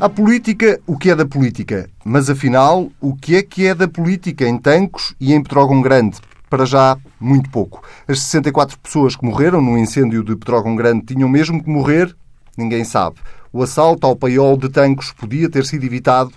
A 0.00 0.08
política, 0.08 0.80
o 0.86 0.96
que 0.96 1.10
é 1.10 1.14
da 1.16 1.26
política? 1.26 1.90
Mas 2.04 2.30
afinal, 2.30 2.88
o 3.00 3.16
que 3.16 3.34
é 3.34 3.42
que 3.42 3.66
é 3.66 3.74
da 3.74 3.88
política 3.88 4.46
em 4.46 4.56
Tancos 4.56 5.12
e 5.20 5.34
em 5.34 5.42
Petrógão 5.42 5.82
Grande? 5.82 6.18
Para 6.48 6.64
já, 6.64 6.96
muito 7.20 7.50
pouco. 7.50 7.82
As 8.06 8.20
64 8.20 8.78
pessoas 8.78 9.16
que 9.16 9.26
morreram 9.26 9.60
no 9.60 9.76
incêndio 9.76 10.22
de 10.22 10.36
Petrógão 10.36 10.76
Grande 10.76 11.06
tinham 11.06 11.28
mesmo 11.28 11.60
que 11.60 11.68
morrer? 11.68 12.14
Ninguém 12.56 12.84
sabe. 12.84 13.16
O 13.52 13.60
assalto 13.60 14.06
ao 14.06 14.14
paiol 14.14 14.56
de 14.56 14.68
Tancos 14.68 15.10
podia 15.10 15.50
ter 15.50 15.66
sido 15.66 15.84
evitado? 15.84 16.30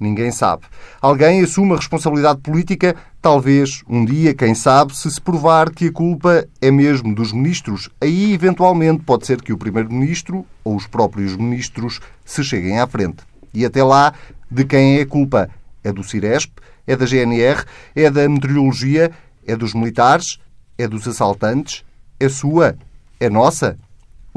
Ninguém 0.00 0.30
sabe. 0.30 0.62
Alguém 1.00 1.42
assume 1.42 1.72
a 1.72 1.76
responsabilidade 1.76 2.40
política? 2.40 2.94
Talvez, 3.20 3.82
um 3.88 4.04
dia, 4.04 4.32
quem 4.32 4.54
sabe, 4.54 4.96
se 4.96 5.10
se 5.10 5.20
provar 5.20 5.70
que 5.70 5.88
a 5.88 5.92
culpa 5.92 6.46
é 6.60 6.70
mesmo 6.70 7.12
dos 7.12 7.32
ministros. 7.32 7.90
Aí, 8.00 8.32
eventualmente, 8.32 9.02
pode 9.02 9.26
ser 9.26 9.42
que 9.42 9.52
o 9.52 9.58
primeiro-ministro 9.58 10.46
ou 10.62 10.76
os 10.76 10.86
próprios 10.86 11.34
ministros 11.36 12.00
se 12.24 12.44
cheguem 12.44 12.78
à 12.78 12.86
frente. 12.86 13.24
E 13.52 13.64
até 13.64 13.82
lá, 13.82 14.14
de 14.48 14.64
quem 14.64 14.98
é 14.98 15.02
a 15.02 15.06
culpa? 15.06 15.50
É 15.82 15.92
do 15.92 16.04
Ciresp? 16.04 16.52
É 16.86 16.94
da 16.94 17.04
GNR? 17.04 17.64
É 17.94 18.08
da 18.08 18.28
meteorologia? 18.28 19.10
É 19.44 19.56
dos 19.56 19.74
militares? 19.74 20.38
É 20.76 20.86
dos 20.86 21.08
assaltantes? 21.08 21.84
É 22.20 22.28
sua? 22.28 22.76
É 23.18 23.28
nossa? 23.28 23.76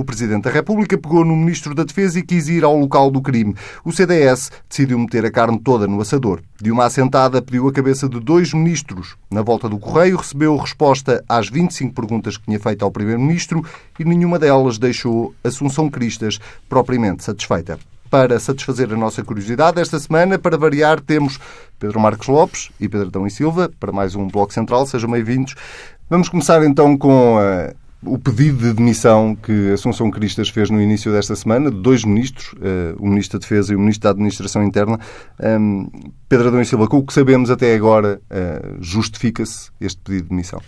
O 0.01 0.03
Presidente 0.03 0.45
da 0.45 0.49
República 0.49 0.97
pegou 0.97 1.23
no 1.23 1.35
Ministro 1.35 1.75
da 1.75 1.83
Defesa 1.83 2.17
e 2.17 2.23
quis 2.23 2.47
ir 2.47 2.63
ao 2.63 2.75
local 2.75 3.11
do 3.11 3.21
crime. 3.21 3.55
O 3.85 3.91
CDS 3.91 4.51
decidiu 4.67 4.97
meter 4.97 5.23
a 5.23 5.31
carne 5.31 5.59
toda 5.59 5.85
no 5.85 6.01
assador. 6.01 6.41
De 6.59 6.71
uma 6.71 6.85
assentada, 6.85 7.39
pediu 7.39 7.67
a 7.67 7.71
cabeça 7.71 8.09
de 8.09 8.19
dois 8.19 8.51
ministros. 8.51 9.15
Na 9.29 9.43
volta 9.43 9.69
do 9.69 9.77
correio, 9.77 10.17
recebeu 10.17 10.57
resposta 10.57 11.23
às 11.29 11.49
25 11.49 11.93
perguntas 11.93 12.35
que 12.35 12.45
tinha 12.45 12.59
feito 12.59 12.83
ao 12.83 12.89
Primeiro-Ministro 12.89 13.63
e 13.99 14.03
nenhuma 14.03 14.39
delas 14.39 14.79
deixou 14.79 15.35
Assunção 15.43 15.87
Cristas 15.87 16.39
propriamente 16.67 17.23
satisfeita. 17.23 17.77
Para 18.09 18.39
satisfazer 18.39 18.91
a 18.91 18.97
nossa 18.97 19.23
curiosidade, 19.23 19.79
esta 19.79 19.99
semana, 19.99 20.39
para 20.39 20.57
variar, 20.57 20.99
temos 20.99 21.39
Pedro 21.77 21.99
Marcos 21.99 22.27
Lopes 22.27 22.71
e 22.79 22.89
Pedro 22.89 23.07
Adão 23.07 23.27
e 23.27 23.29
Silva 23.29 23.71
para 23.79 23.91
mais 23.91 24.15
um 24.15 24.27
Bloco 24.27 24.51
Central. 24.51 24.87
Sejam 24.87 25.11
bem-vindos. 25.11 25.53
Vamos 26.09 26.27
começar 26.27 26.65
então 26.65 26.97
com 26.97 27.37
a 27.37 27.71
o 28.03 28.17
pedido 28.17 28.57
de 28.57 28.73
demissão 28.73 29.35
que 29.35 29.71
Assunção 29.71 30.09
Cristas 30.09 30.49
fez 30.49 30.69
no 30.69 30.81
início 30.81 31.11
desta 31.11 31.35
semana, 31.35 31.69
de 31.69 31.77
dois 31.81 32.03
ministros, 32.03 32.53
uh, 32.53 32.95
o 32.99 33.07
Ministro 33.07 33.37
da 33.37 33.43
Defesa 33.43 33.73
e 33.73 33.75
o 33.75 33.79
Ministro 33.79 34.03
da 34.03 34.09
Administração 34.11 34.63
Interna. 34.63 34.99
Um, 35.39 35.87
Pedro 36.27 36.47
Adão 36.47 36.61
e 36.61 36.65
Silva, 36.65 36.87
com 36.87 36.97
o 36.97 37.05
que 37.05 37.13
sabemos 37.13 37.51
até 37.51 37.75
agora, 37.75 38.19
uh, 38.31 38.77
justifica-se 38.79 39.69
este 39.79 40.01
pedido 40.01 40.23
de 40.23 40.29
demissão? 40.29 40.61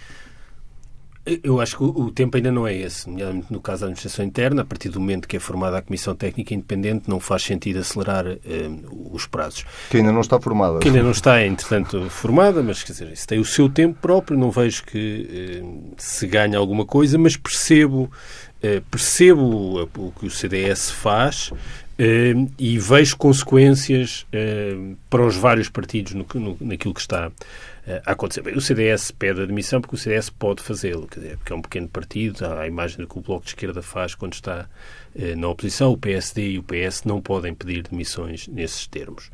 Eu 1.25 1.61
acho 1.61 1.77
que 1.77 1.83
o 1.83 2.11
tempo 2.11 2.35
ainda 2.35 2.51
não 2.51 2.67
é 2.67 2.75
esse. 2.75 3.09
No 3.49 3.61
caso 3.61 3.81
da 3.81 3.85
administração 3.87 4.25
interna, 4.25 4.61
a 4.61 4.65
partir 4.65 4.89
do 4.89 4.99
momento 4.99 5.25
que 5.25 5.37
é 5.37 5.39
formada 5.39 5.77
a 5.77 5.81
Comissão 5.81 6.13
Técnica 6.13 6.53
Independente, 6.53 7.09
não 7.09 7.17
faz 7.17 7.43
sentido 7.43 7.79
acelerar 7.79 8.27
eh, 8.27 8.39
os 9.09 9.25
prazos. 9.25 9.65
Que 9.89 9.97
ainda 9.97 10.11
não 10.11 10.19
está 10.19 10.37
formada. 10.37 10.79
Que 10.79 10.89
ainda 10.89 11.01
não 11.01 11.11
está, 11.11 11.45
entretanto, 11.45 12.09
formada, 12.09 12.61
mas 12.61 12.83
quer 12.83 12.91
dizer, 12.91 13.11
isso 13.13 13.25
tem 13.25 13.39
o 13.39 13.45
seu 13.45 13.69
tempo 13.69 13.97
próprio. 14.01 14.37
Não 14.37 14.51
vejo 14.51 14.83
que 14.83 15.61
eh, 15.61 15.95
se 15.97 16.27
ganhe 16.27 16.57
alguma 16.57 16.85
coisa, 16.85 17.17
mas 17.17 17.37
percebo, 17.37 18.11
eh, 18.61 18.81
percebo 18.91 19.87
o 19.97 20.11
que 20.11 20.25
o 20.25 20.29
CDS 20.29 20.91
faz. 20.91 21.51
e 22.59 22.77
vejo 22.79 23.15
consequências 23.15 24.25
para 25.09 25.25
os 25.25 25.37
vários 25.37 25.69
partidos 25.69 26.13
no, 26.13 26.25
no, 26.33 26.57
naquilo 26.59 26.93
que 26.93 26.99
está 26.99 27.31
a 28.05 28.11
acontecer. 28.13 28.41
Bem, 28.41 28.55
o 28.55 28.61
CDS 28.61 29.11
pede 29.11 29.41
admissão 29.41 29.81
porque 29.81 29.95
o 29.95 29.97
CDS 29.97 30.29
pode 30.29 30.63
fazê-lo, 30.63 31.07
porque 31.07 31.53
é 31.53 31.55
um 31.55 31.61
pequeno 31.61 31.87
partido, 31.87 32.45
há 32.45 32.61
a 32.61 32.67
imagem 32.67 33.05
que 33.05 33.17
o 33.17 33.21
Bloco 33.21 33.43
de 33.43 33.51
Esquerda 33.51 33.81
faz 33.81 34.15
quando 34.15 34.33
está 34.33 34.67
eh, 35.15 35.35
na 35.35 35.47
oposição, 35.49 35.91
o 35.91 35.97
PSD 35.97 36.51
e 36.51 36.59
o 36.59 36.63
PS 36.63 37.03
não 37.03 37.21
podem 37.21 37.53
pedir 37.53 37.83
demissões 37.83 38.47
nesses 38.47 38.87
termos. 38.87 39.29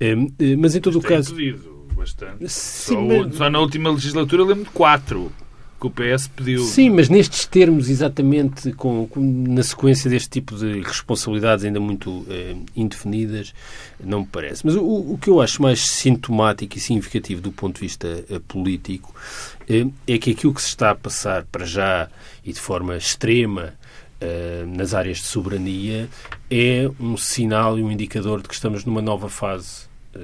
Eh, 0.00 0.14
eh, 0.38 0.56
mas 0.56 0.74
em 0.74 0.80
todo 0.80 0.96
mas 0.96 1.04
o 1.04 1.08
caso... 1.08 1.34
pedido 1.34 1.86
bastante. 1.94 2.48
Sim, 2.48 2.94
só, 2.94 3.00
mas... 3.00 3.36
só 3.36 3.50
na 3.50 3.60
última 3.60 3.90
legislatura 3.90 4.44
lembro 4.44 4.64
de 4.64 4.70
quatro 4.70 5.32
que 5.82 5.86
o 5.86 5.90
PS 5.90 6.28
pediu. 6.28 6.62
Sim, 6.62 6.90
mas 6.90 7.08
nestes 7.08 7.44
termos, 7.44 7.88
exatamente, 7.88 8.72
com, 8.72 9.06
com 9.08 9.20
na 9.20 9.62
sequência 9.64 10.08
deste 10.08 10.28
tipo 10.28 10.54
de 10.56 10.80
responsabilidades 10.80 11.64
ainda 11.64 11.80
muito 11.80 12.24
eh, 12.30 12.54
indefinidas, 12.76 13.52
não 13.98 14.20
me 14.20 14.26
parece. 14.26 14.64
Mas 14.64 14.76
o, 14.76 14.84
o, 14.84 15.18
que 15.20 15.28
eu 15.28 15.40
acho 15.40 15.60
mais 15.60 15.80
sintomático 15.80 16.76
e 16.76 16.80
significativo 16.80 17.40
do 17.40 17.50
ponto 17.50 17.76
de 17.76 17.80
vista 17.80 18.24
eh, 18.30 18.40
político 18.46 19.12
eh, 19.68 19.86
é 20.06 20.18
que 20.18 20.30
aquilo 20.30 20.54
que 20.54 20.62
se 20.62 20.68
está 20.68 20.90
a 20.90 20.94
passar 20.94 21.44
para 21.50 21.64
já 21.64 22.08
e 22.44 22.52
de 22.52 22.60
forma 22.60 22.96
extrema 22.96 23.74
eh, 24.20 24.64
nas 24.68 24.94
áreas 24.94 25.18
de 25.18 25.24
soberania 25.24 26.08
é 26.48 26.88
um 27.00 27.16
sinal 27.16 27.76
e 27.76 27.82
um 27.82 27.90
indicador 27.90 28.40
de 28.40 28.48
que 28.48 28.54
estamos 28.54 28.84
numa 28.84 29.02
nova 29.02 29.28
fase 29.28 29.86
eh, 30.14 30.20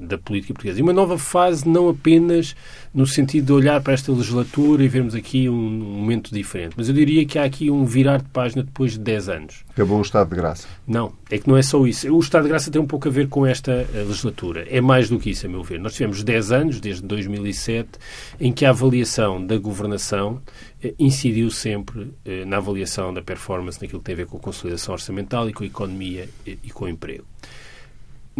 da 0.00 0.16
política 0.16 0.54
portuguesa. 0.54 0.78
E 0.78 0.82
uma 0.82 0.92
nova 0.92 1.18
fase 1.18 1.68
não 1.68 1.88
apenas 1.88 2.56
no 2.92 3.06
sentido 3.06 3.46
de 3.46 3.52
olhar 3.52 3.80
para 3.80 3.92
esta 3.92 4.10
legislatura 4.10 4.82
e 4.82 4.88
vermos 4.88 5.14
aqui 5.14 5.48
um 5.48 5.70
momento 5.70 6.34
diferente, 6.34 6.74
mas 6.76 6.88
eu 6.88 6.94
diria 6.94 7.24
que 7.24 7.38
há 7.38 7.44
aqui 7.44 7.70
um 7.70 7.84
virar 7.84 8.18
de 8.18 8.28
página 8.30 8.62
depois 8.62 8.92
de 8.92 8.98
10 9.00 9.28
anos. 9.28 9.64
Acabou 9.70 9.98
o 9.98 10.02
Estado 10.02 10.30
de 10.30 10.36
Graça. 10.36 10.66
Não, 10.86 11.12
é 11.30 11.38
que 11.38 11.48
não 11.48 11.56
é 11.56 11.62
só 11.62 11.86
isso. 11.86 12.12
O 12.12 12.18
Estado 12.18 12.44
de 12.44 12.48
Graça 12.48 12.70
tem 12.70 12.80
um 12.80 12.86
pouco 12.86 13.08
a 13.08 13.10
ver 13.10 13.28
com 13.28 13.46
esta 13.46 13.72
eh, 13.72 14.04
legislatura. 14.06 14.66
É 14.68 14.80
mais 14.80 15.08
do 15.08 15.18
que 15.18 15.30
isso, 15.30 15.46
a 15.46 15.48
meu 15.48 15.62
ver. 15.62 15.78
Nós 15.78 15.94
tivemos 15.94 16.22
10 16.22 16.52
anos, 16.52 16.80
desde 16.80 17.02
2007, 17.02 17.90
em 18.40 18.52
que 18.52 18.64
a 18.64 18.70
avaliação 18.70 19.44
da 19.44 19.56
governação 19.58 20.40
eh, 20.82 20.94
incidiu 20.98 21.50
sempre 21.50 22.12
eh, 22.24 22.44
na 22.44 22.56
avaliação 22.56 23.14
da 23.14 23.22
performance 23.22 23.80
naquilo 23.80 24.00
que 24.00 24.06
tem 24.06 24.14
a 24.14 24.16
ver 24.16 24.26
com 24.26 24.38
a 24.38 24.40
consolidação 24.40 24.94
orçamental 24.94 25.48
e 25.48 25.52
com 25.52 25.62
a 25.62 25.66
economia 25.66 26.28
e 26.44 26.70
com 26.70 26.86
o 26.86 26.88
emprego 26.88 27.24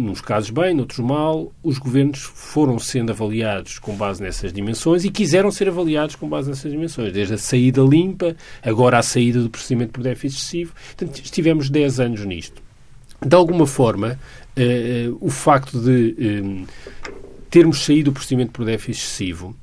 nos 0.01 0.21
casos 0.21 0.49
bem, 0.49 0.73
noutros 0.73 0.99
mal, 0.99 1.51
os 1.63 1.77
governos 1.77 2.21
foram 2.21 2.77
sendo 2.79 3.11
avaliados 3.11 3.79
com 3.79 3.95
base 3.95 4.21
nessas 4.21 4.51
dimensões 4.51 5.05
e 5.05 5.11
quiseram 5.11 5.51
ser 5.51 5.67
avaliados 5.67 6.15
com 6.15 6.27
base 6.27 6.49
nessas 6.49 6.71
dimensões, 6.71 7.13
desde 7.13 7.35
a 7.35 7.37
saída 7.37 7.81
limpa, 7.81 8.35
agora 8.63 8.97
a 8.97 9.03
saída 9.03 9.41
do 9.41 9.49
procedimento 9.49 9.91
por 9.91 10.03
déficit 10.03 10.39
excessivo. 10.39 10.73
Portanto, 10.97 11.21
estivemos 11.23 11.69
10 11.69 11.99
anos 11.99 12.25
nisto. 12.25 12.61
De 13.23 13.35
alguma 13.35 13.67
forma, 13.67 14.19
eh, 14.55 15.09
o 15.19 15.29
facto 15.29 15.79
de 15.79 16.15
eh, 16.19 16.65
termos 17.49 17.85
saído 17.85 18.11
do 18.11 18.13
procedimento 18.13 18.51
por 18.51 18.65
déficit 18.65 19.03
excessivo, 19.03 19.55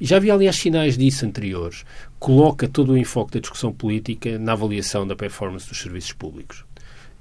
e 0.00 0.06
já 0.06 0.16
havia, 0.16 0.34
aliás, 0.34 0.56
sinais 0.56 0.98
disso 0.98 1.24
anteriores, 1.24 1.84
coloca 2.18 2.68
todo 2.68 2.92
o 2.92 2.98
enfoque 2.98 3.32
da 3.32 3.40
discussão 3.40 3.72
política 3.72 4.38
na 4.38 4.52
avaliação 4.52 5.06
da 5.06 5.14
performance 5.14 5.68
dos 5.68 5.80
serviços 5.80 6.12
públicos. 6.12 6.64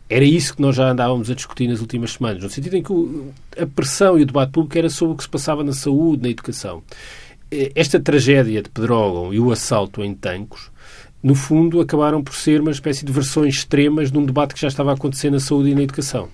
Era 0.09 0.25
isso 0.25 0.55
que 0.55 0.61
nós 0.61 0.75
já 0.75 0.89
andávamos 0.89 1.29
a 1.29 1.33
discutir 1.33 1.67
nas 1.67 1.79
últimas 1.79 2.13
semanas, 2.13 2.43
no 2.43 2.49
sentido 2.49 2.75
em 2.75 2.83
que 2.83 2.93
a 3.57 3.65
pressão 3.65 4.17
e 4.19 4.23
o 4.23 4.25
debate 4.25 4.51
público 4.51 4.77
era 4.77 4.89
sobre 4.89 5.13
o 5.13 5.17
que 5.17 5.23
se 5.23 5.29
passava 5.29 5.63
na 5.63 5.73
saúde, 5.73 6.23
na 6.23 6.29
educação. 6.29 6.83
Esta 7.75 7.99
tragédia 7.99 8.61
de 8.61 8.69
Pedrógão 8.69 9.33
e 9.33 9.39
o 9.39 9.51
assalto 9.51 10.03
em 10.03 10.13
Tancos, 10.13 10.71
no 11.23 11.35
fundo, 11.35 11.79
acabaram 11.79 12.21
por 12.21 12.35
ser 12.35 12.59
uma 12.59 12.71
espécie 12.71 13.05
de 13.05 13.11
versões 13.11 13.55
extremas 13.55 14.11
de 14.11 14.17
um 14.17 14.25
debate 14.25 14.53
que 14.53 14.59
já 14.59 14.67
estava 14.67 14.91
a 14.91 14.93
acontecer 14.93 15.29
na 15.29 15.39
saúde 15.39 15.69
e 15.69 15.75
na 15.75 15.81
educação. 15.81 16.27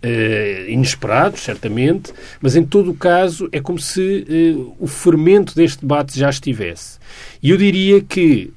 Uh, 0.00 1.36
certamente, 1.36 2.12
mas 2.40 2.54
em 2.54 2.64
todo 2.64 2.92
o 2.92 2.94
caso 2.94 3.48
é 3.50 3.60
como 3.60 3.80
se 3.80 4.54
uh, 4.56 4.76
o 4.78 4.86
fermento 4.86 5.56
deste 5.56 5.80
debate 5.80 6.16
já 6.16 6.30
estivesse. 6.30 6.98
E 7.42 7.50
eu 7.50 7.56
diria 7.56 8.00
que 8.00 8.52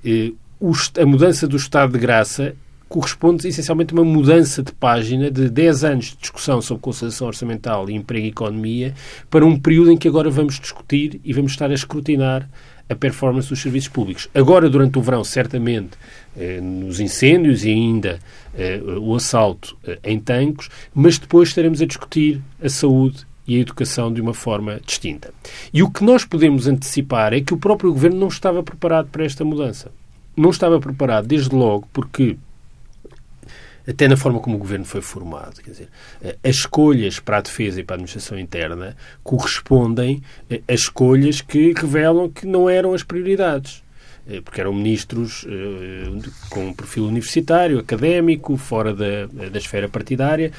uh, 0.61 0.71
a 1.01 1.05
mudança 1.05 1.47
do 1.47 1.55
estado 1.55 1.93
de 1.93 1.99
graça 1.99 2.53
corresponde 2.91 3.47
essencialmente 3.47 3.93
a 3.93 3.97
uma 3.97 4.03
mudança 4.03 4.61
de 4.61 4.73
página 4.73 5.31
de 5.31 5.49
10 5.49 5.83
anos 5.85 6.05
de 6.07 6.17
discussão 6.17 6.61
sobre 6.61 6.83
consolidação 6.83 7.27
orçamental 7.27 7.89
e 7.89 7.93
emprego 7.93 8.25
e 8.25 8.29
economia 8.29 8.93
para 9.29 9.45
um 9.45 9.57
período 9.57 9.93
em 9.93 9.97
que 9.97 10.09
agora 10.09 10.29
vamos 10.29 10.59
discutir 10.59 11.21
e 11.23 11.31
vamos 11.31 11.53
estar 11.53 11.71
a 11.71 11.73
escrutinar 11.73 12.49
a 12.89 12.95
performance 12.95 13.47
dos 13.47 13.61
serviços 13.61 13.87
públicos. 13.87 14.27
Agora, 14.35 14.69
durante 14.69 14.99
o 14.99 15.01
verão, 15.01 15.23
certamente, 15.23 15.91
eh, 16.35 16.59
nos 16.59 16.99
incêndios 16.99 17.63
e 17.63 17.69
ainda 17.69 18.19
eh, 18.53 18.81
o 18.99 19.15
assalto 19.15 19.77
eh, 19.85 19.97
em 20.03 20.19
tanques, 20.19 20.67
mas 20.93 21.17
depois 21.17 21.47
estaremos 21.47 21.81
a 21.81 21.85
discutir 21.85 22.41
a 22.61 22.67
saúde 22.67 23.25
e 23.47 23.55
a 23.55 23.59
educação 23.59 24.11
de 24.11 24.19
uma 24.19 24.33
forma 24.33 24.81
distinta. 24.85 25.33
E 25.73 25.81
o 25.81 25.89
que 25.89 26.03
nós 26.03 26.25
podemos 26.25 26.67
antecipar 26.67 27.33
é 27.33 27.39
que 27.39 27.53
o 27.53 27.57
próprio 27.57 27.93
governo 27.93 28.19
não 28.19 28.27
estava 28.27 28.61
preparado 28.61 29.07
para 29.07 29.23
esta 29.23 29.45
mudança. 29.45 29.89
Não 30.35 30.49
estava 30.49 30.77
preparado, 30.77 31.27
desde 31.27 31.55
logo, 31.55 31.87
porque 31.93 32.35
até 33.87 34.07
na 34.07 34.17
forma 34.17 34.39
como 34.39 34.55
o 34.55 34.59
governo 34.59 34.85
foi 34.85 35.01
formado. 35.01 35.61
Quer 35.61 35.71
dizer, 35.71 35.89
eh, 36.23 36.37
as 36.43 36.57
escolhas 36.57 37.19
para 37.19 37.37
a 37.37 37.41
defesa 37.41 37.79
e 37.79 37.83
para 37.83 37.95
a 37.95 37.97
administração 37.97 38.37
interna 38.37 38.95
correspondem 39.23 40.21
eh, 40.49 40.61
a 40.67 40.73
escolhas 40.73 41.41
que 41.41 41.73
revelam 41.73 42.29
que 42.29 42.45
não 42.45 42.69
eram 42.69 42.93
as 42.93 43.03
prioridades 43.03 43.83
eh, 44.27 44.41
porque 44.41 44.61
eram 44.61 44.73
ministros 44.73 45.45
com 46.49 46.67
um 46.67 46.73
perfil 46.73 47.05
universitário, 47.05 47.79
académico, 47.79 48.55
fora 48.57 48.93
da, 48.93 49.25
da 49.25 49.57
esfera 49.57 49.89
partidária, 49.89 50.51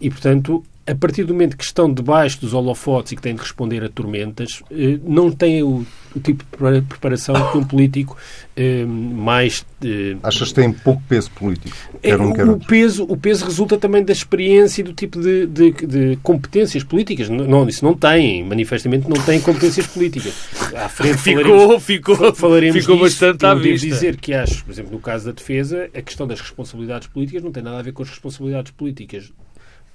e, 0.00 0.08
portanto, 0.08 0.64
a 0.90 0.94
partir 0.94 1.22
do 1.24 1.32
momento 1.32 1.56
que 1.56 1.62
estão 1.64 1.92
debaixo 1.92 2.40
dos 2.40 2.52
holofotes 2.52 3.12
e 3.12 3.16
que 3.16 3.22
têm 3.22 3.34
de 3.34 3.40
responder 3.40 3.84
a 3.84 3.88
tormentas, 3.88 4.60
eh, 4.72 4.98
não 5.04 5.30
têm 5.30 5.62
o, 5.62 5.86
o 6.16 6.20
tipo 6.20 6.44
de 6.44 6.82
preparação 6.82 7.34
que 7.52 7.58
um 7.58 7.64
político 7.64 8.16
eh, 8.56 8.84
mais. 8.84 9.64
Eh, 9.84 10.16
Achas 10.20 10.48
que 10.48 10.54
tem 10.54 10.72
pouco 10.72 11.00
peso 11.08 11.30
político? 11.30 11.76
Quer 12.02 12.20
um, 12.20 12.32
quer 12.32 12.48
o, 12.48 12.58
peso, 12.58 13.04
o 13.04 13.16
peso 13.16 13.44
resulta 13.44 13.78
também 13.78 14.04
da 14.04 14.12
experiência 14.12 14.80
e 14.80 14.84
do 14.84 14.92
tipo 14.92 15.20
de, 15.20 15.46
de, 15.46 15.70
de, 15.70 16.16
competências 16.24 16.82
políticas. 16.82 17.28
Não, 17.28 17.68
isso 17.68 17.84
não 17.84 17.94
tem, 17.94 18.42
manifestamente 18.44 19.08
não 19.08 19.22
tem 19.22 19.40
competências 19.40 19.86
políticas. 19.86 20.34
À 20.74 20.88
frente 20.88 21.18
ficou, 21.18 21.78
ficou, 21.80 22.34
falaremos 22.34 22.80
ficou 22.80 22.96
disso, 22.96 23.20
bastante 23.20 23.46
à 23.46 23.54
vista. 23.54 23.86
dizer 23.86 24.16
que 24.16 24.34
acho, 24.34 24.64
por 24.64 24.72
exemplo, 24.72 24.92
no 24.92 24.98
caso 24.98 25.26
da 25.26 25.32
defesa, 25.32 25.88
a 25.94 26.02
questão 26.02 26.26
das 26.26 26.40
responsabilidades 26.40 27.06
políticas 27.06 27.44
não 27.44 27.52
tem 27.52 27.62
nada 27.62 27.78
a 27.78 27.82
ver 27.82 27.92
com 27.92 28.02
as 28.02 28.08
responsabilidades 28.08 28.72
políticas 28.72 29.32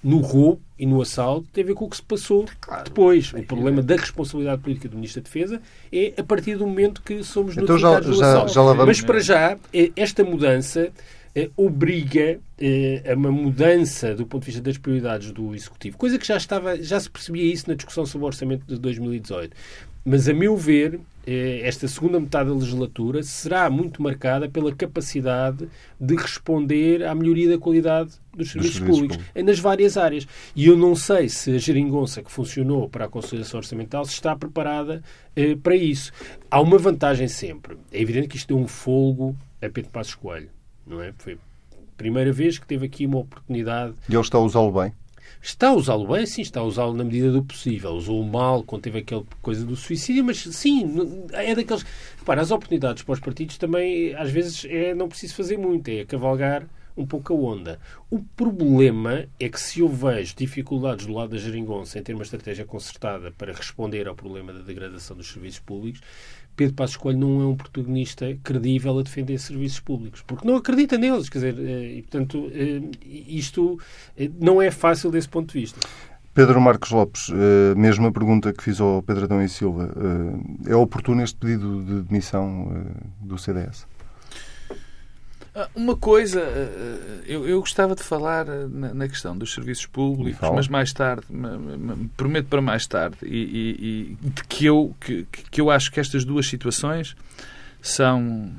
no 0.05 0.19
roubo 0.19 0.61
e 0.77 0.85
no 0.85 1.01
assalto 1.01 1.47
tem 1.51 1.63
a 1.63 1.67
ver 1.67 1.73
com 1.73 1.85
o 1.85 1.89
que 1.89 1.95
se 1.95 2.03
passou 2.03 2.45
claro, 2.61 2.83
depois. 2.83 3.33
O 3.33 3.41
problema 3.41 3.81
da 3.81 3.95
responsabilidade 3.95 4.61
política 4.61 4.87
do 4.87 4.97
Ministro 4.97 5.23
da 5.23 5.25
Defesa 5.25 5.59
é 5.91 6.13
a 6.15 6.23
partir 6.23 6.55
do 6.57 6.67
momento 6.67 7.01
que 7.01 7.23
somos 7.23 7.57
então 7.57 7.75
notificados 7.75 8.05
já, 8.05 8.13
do 8.13 8.21
assalto. 8.21 8.47
Já, 8.49 8.53
já 8.53 8.61
vamos... 8.61 8.85
Mas 8.85 9.01
para 9.01 9.19
já, 9.19 9.57
é, 9.73 9.91
esta 9.95 10.23
mudança 10.23 10.91
eh, 11.33 11.49
obriga 11.57 12.39
eh, 12.59 13.01
a 13.09 13.15
uma 13.15 13.31
mudança 13.31 14.13
do 14.13 14.27
ponto 14.27 14.43
de 14.43 14.45
vista 14.45 14.61
das 14.61 14.77
prioridades 14.77 15.31
do 15.31 15.55
Executivo, 15.55 15.97
coisa 15.97 16.19
que 16.19 16.27
já 16.27 16.37
estava, 16.37 16.79
já 16.79 16.99
se 16.99 17.09
percebia 17.09 17.51
isso 17.51 17.67
na 17.67 17.73
discussão 17.73 18.05
sobre 18.05 18.25
o 18.25 18.27
orçamento 18.27 18.63
de 18.67 18.79
2018. 18.79 19.57
Mas, 20.05 20.29
a 20.29 20.35
meu 20.35 20.55
ver, 20.55 20.99
esta 21.25 21.87
segunda 21.87 22.19
metade 22.19 22.49
da 22.49 22.55
legislatura 22.55 23.23
será 23.23 23.69
muito 23.69 24.01
marcada 24.01 24.47
pela 24.47 24.73
capacidade 24.73 25.67
de 25.99 26.15
responder 26.15 27.03
à 27.03 27.15
melhoria 27.15 27.49
da 27.49 27.57
qualidade 27.57 28.11
dos 28.33 28.51
serviços, 28.51 28.77
serviços 28.77 28.99
públicos, 28.99 29.17
nas 29.43 29.59
várias 29.59 29.97
áreas. 29.97 30.27
E 30.55 30.67
eu 30.67 30.77
não 30.77 30.95
sei 30.95 31.29
se 31.29 31.55
a 31.55 31.57
geringonça 31.57 32.21
que 32.21 32.31
funcionou 32.31 32.87
para 32.87 33.05
a 33.05 33.07
consolidação 33.07 33.59
orçamental 33.59 34.03
está 34.03 34.35
preparada 34.35 35.01
eh, 35.35 35.55
para 35.55 35.75
isso. 35.75 36.11
Há 36.51 36.61
uma 36.61 36.77
vantagem 36.77 37.27
sempre. 37.27 37.77
É 37.91 38.01
evidente 38.01 38.27
que 38.27 38.37
isto 38.37 38.49
deu 38.49 38.57
um 38.57 38.67
folgo 38.67 39.35
a 39.61 39.69
Pedro 39.69 39.91
Passos 39.91 40.15
Coelho. 40.15 40.49
Não 40.85 41.01
é? 41.01 41.11
Foi 41.17 41.33
a 41.33 41.37
primeira 41.97 42.31
vez 42.31 42.59
que 42.59 42.67
teve 42.67 42.85
aqui 42.85 43.05
uma 43.05 43.19
oportunidade. 43.19 43.95
E 44.07 44.13
ele 44.13 44.21
está 44.21 44.37
a 44.37 44.41
usá-lo 44.41 44.71
bem? 44.71 44.93
Está 45.45 45.67
a 45.67 45.73
usá-lo 45.73 46.07
bem, 46.07 46.25
sim, 46.25 46.41
está 46.41 46.59
a 46.59 46.63
usá-lo 46.63 46.93
na 46.93 47.03
medida 47.03 47.31
do 47.31 47.43
possível. 47.43 47.91
Usou 47.91 48.23
mal 48.23 48.63
quando 48.63 48.81
teve 48.81 48.97
aquela 48.97 49.23
coisa 49.43 49.63
do 49.63 49.75
suicídio, 49.75 50.25
mas 50.25 50.39
sim, 50.39 50.91
é 51.31 51.53
daqueles. 51.53 51.85
Repara, 52.17 52.41
as 52.41 52.49
oportunidades 52.49 53.03
para 53.03 53.13
os 53.13 53.19
partidos 53.19 53.55
também, 53.55 54.15
às 54.15 54.31
vezes, 54.31 54.65
é 54.65 54.95
não 54.95 55.07
preciso 55.07 55.35
fazer 55.35 55.55
muito, 55.55 55.87
é 55.87 56.03
cavalgar 56.03 56.67
um 56.97 57.05
pouco 57.05 57.31
a 57.31 57.35
onda. 57.35 57.79
O 58.09 58.23
problema 58.35 59.27
é 59.39 59.47
que 59.47 59.61
se 59.61 59.81
eu 59.81 59.87
vejo 59.87 60.35
dificuldades 60.35 61.05
do 61.05 61.13
lado 61.13 61.29
da 61.29 61.37
geringonça 61.37 61.99
em 61.99 62.01
ter 62.01 62.15
uma 62.15 62.23
estratégia 62.23 62.65
concertada 62.65 63.31
para 63.31 63.53
responder 63.53 64.07
ao 64.07 64.15
problema 64.15 64.51
da 64.51 64.61
degradação 64.61 65.15
dos 65.15 65.27
serviços 65.27 65.59
públicos, 65.59 66.01
Pedro 66.55 66.75
Passos 66.75 66.97
Coelho 66.97 67.19
não 67.19 67.41
é 67.41 67.45
um 67.45 67.55
protagonista 67.55 68.37
credível 68.43 68.99
a 68.99 69.03
defender 69.03 69.37
serviços 69.37 69.79
públicos, 69.79 70.23
porque 70.25 70.47
não 70.47 70.55
acredita 70.55 70.97
neles, 70.97 71.29
quer 71.29 71.39
dizer, 71.39 71.55
eh, 71.59 71.97
e 71.97 72.01
portanto 72.01 72.49
eh, 72.53 72.81
isto 73.27 73.79
eh, 74.17 74.29
não 74.39 74.61
é 74.61 74.71
fácil 74.71 75.11
desse 75.11 75.27
ponto 75.27 75.53
de 75.53 75.59
vista. 75.59 75.79
Pedro 76.33 76.59
Marcos 76.59 76.91
Lopes, 76.91 77.29
mesma 77.77 78.11
pergunta 78.11 78.51
que 78.51 78.61
fiz 78.61 78.81
ao 78.81 79.01
Pedro 79.01 79.23
Adão 79.23 79.41
e 79.41 79.47
Silva. 79.47 79.89
É 80.67 80.75
oportuno 80.75 81.23
este 81.23 81.37
pedido 81.37 81.81
de 81.81 82.01
demissão 82.01 82.73
do 83.21 83.37
CDS? 83.37 83.87
Ah, 85.55 85.69
uma 85.73 85.95
coisa, 85.95 86.41
eu, 87.25 87.47
eu 87.47 87.61
gostava 87.61 87.95
de 87.95 88.03
falar 88.03 88.45
na, 88.45 89.07
questão 89.07 89.37
dos 89.37 89.53
serviços 89.53 89.85
públicos, 89.85 90.49
mas 90.53 90.67
mais 90.67 90.91
tarde, 90.91 91.25
prometo 92.17 92.47
para 92.47 92.61
mais 92.61 92.85
tarde, 92.85 93.17
e, 93.23 93.27
e, 93.27 94.17
e 94.21 94.29
de 94.29 94.43
que 94.43 94.65
eu, 94.65 94.93
que, 94.99 95.25
que 95.49 95.61
eu 95.61 95.71
acho 95.71 95.89
que 95.91 95.99
estas 95.99 96.25
duas 96.25 96.47
situações 96.47 97.15
são, 97.81 98.51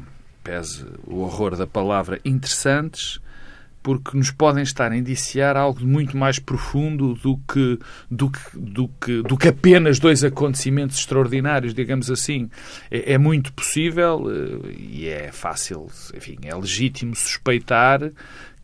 pese 0.42 0.86
o 1.06 1.18
horror 1.18 1.54
da 1.54 1.66
palavra, 1.66 2.18
interessantes 2.24 3.20
porque 3.86 4.16
nos 4.16 4.32
podem 4.32 4.64
estar 4.64 4.90
a 4.90 4.96
indiciar 4.96 5.56
algo 5.56 5.86
muito 5.86 6.16
mais 6.16 6.40
profundo 6.40 7.14
do 7.14 7.36
que, 7.36 7.78
do 8.10 8.28
que, 8.28 8.40
do 8.58 8.88
que, 8.88 9.22
do 9.22 9.36
que 9.36 9.46
apenas 9.46 10.00
dois 10.00 10.24
acontecimentos 10.24 10.98
extraordinários, 10.98 11.72
digamos 11.72 12.10
assim. 12.10 12.50
É, 12.90 13.12
é 13.12 13.16
muito 13.16 13.52
possível 13.52 14.24
eh, 14.28 14.74
e 14.76 15.06
é 15.06 15.30
fácil, 15.30 15.86
enfim, 16.12 16.36
é 16.42 16.52
legítimo 16.52 17.14
suspeitar 17.14 18.10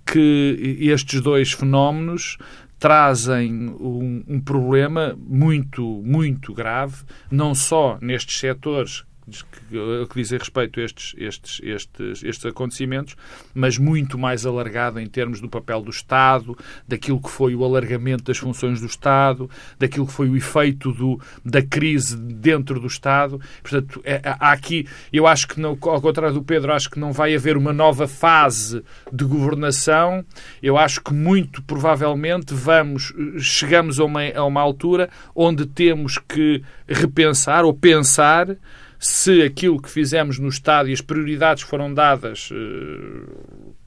que 0.04 0.76
estes 0.80 1.20
dois 1.20 1.52
fenómenos 1.52 2.36
trazem 2.80 3.68
um, 3.68 4.24
um, 4.26 4.40
problema 4.40 5.16
muito, 5.16 6.02
muito 6.04 6.52
grave, 6.52 6.96
não 7.30 7.54
só 7.54 7.96
nestes 8.02 8.40
setores 8.40 9.04
que, 9.30 10.06
que 10.06 10.14
dizem 10.14 10.38
respeito 10.38 10.80
a 10.80 10.82
estes, 10.82 11.14
estes, 11.16 11.60
estes, 11.62 12.24
estes 12.24 12.46
acontecimentos, 12.46 13.16
mas 13.54 13.78
muito 13.78 14.18
mais 14.18 14.44
alargado 14.44 14.98
em 14.98 15.06
termos 15.06 15.40
do 15.40 15.48
papel 15.48 15.80
do 15.82 15.90
Estado, 15.90 16.56
daquilo 16.86 17.20
que 17.20 17.30
foi 17.30 17.54
o 17.54 17.64
alargamento 17.64 18.24
das 18.24 18.38
funções 18.38 18.80
do 18.80 18.86
Estado, 18.86 19.48
daquilo 19.78 20.06
que 20.06 20.12
foi 20.12 20.28
o 20.28 20.36
efeito 20.36 20.92
do, 20.92 21.20
da 21.44 21.62
crise 21.62 22.16
dentro 22.16 22.80
do 22.80 22.86
Estado. 22.86 23.40
Portanto, 23.62 24.00
é, 24.04 24.20
há 24.24 24.52
aqui, 24.52 24.86
eu 25.12 25.26
acho 25.26 25.48
que, 25.48 25.60
não, 25.60 25.78
ao 25.80 26.00
contrário 26.00 26.34
do 26.34 26.42
Pedro, 26.42 26.72
acho 26.72 26.90
que 26.90 26.98
não 26.98 27.12
vai 27.12 27.34
haver 27.34 27.56
uma 27.56 27.72
nova 27.72 28.08
fase 28.08 28.82
de 29.12 29.24
governação. 29.24 30.24
Eu 30.62 30.76
acho 30.76 31.00
que 31.00 31.12
muito 31.12 31.62
provavelmente 31.62 32.54
vamos, 32.54 33.12
chegamos 33.38 34.00
a 34.00 34.04
uma, 34.04 34.22
a 34.34 34.44
uma 34.44 34.60
altura 34.60 35.08
onde 35.34 35.66
temos 35.66 36.18
que 36.18 36.62
repensar 36.88 37.64
ou 37.64 37.72
pensar 37.72 38.56
se 39.02 39.42
aquilo 39.42 39.82
que 39.82 39.90
fizemos 39.90 40.38
no 40.38 40.48
Estado 40.48 40.88
e 40.88 40.92
as 40.92 41.00
prioridades 41.00 41.64
que 41.64 41.70
foram 41.70 41.92
dadas, 41.92 42.50
eh, 42.52 43.26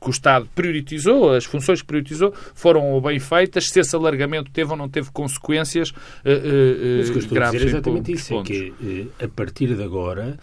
que 0.02 0.08
o 0.08 0.12
Estado 0.12 0.46
prioritizou, 0.54 1.34
as 1.34 1.46
funções 1.46 1.80
que 1.80 1.88
prioritizou, 1.88 2.34
foram 2.54 3.00
bem 3.00 3.18
feitas, 3.18 3.70
se 3.70 3.80
esse 3.80 3.96
alargamento 3.96 4.52
teve 4.52 4.72
ou 4.72 4.76
não 4.76 4.90
teve 4.90 5.10
consequências 5.12 5.92
uh, 5.92 5.96
Mas 6.98 7.08
o 7.08 7.12
que 7.14 7.18
eu 7.18 7.22
estou 7.22 7.36
graves. 7.36 7.56
A 7.56 7.58
dizer 7.58 7.68
é 7.68 7.78
exatamente 7.78 8.12
isso, 8.12 8.34
é 8.38 8.44
que 8.44 8.74
a 9.24 9.28
partir 9.30 9.74
de 9.74 9.82
agora 9.82 10.38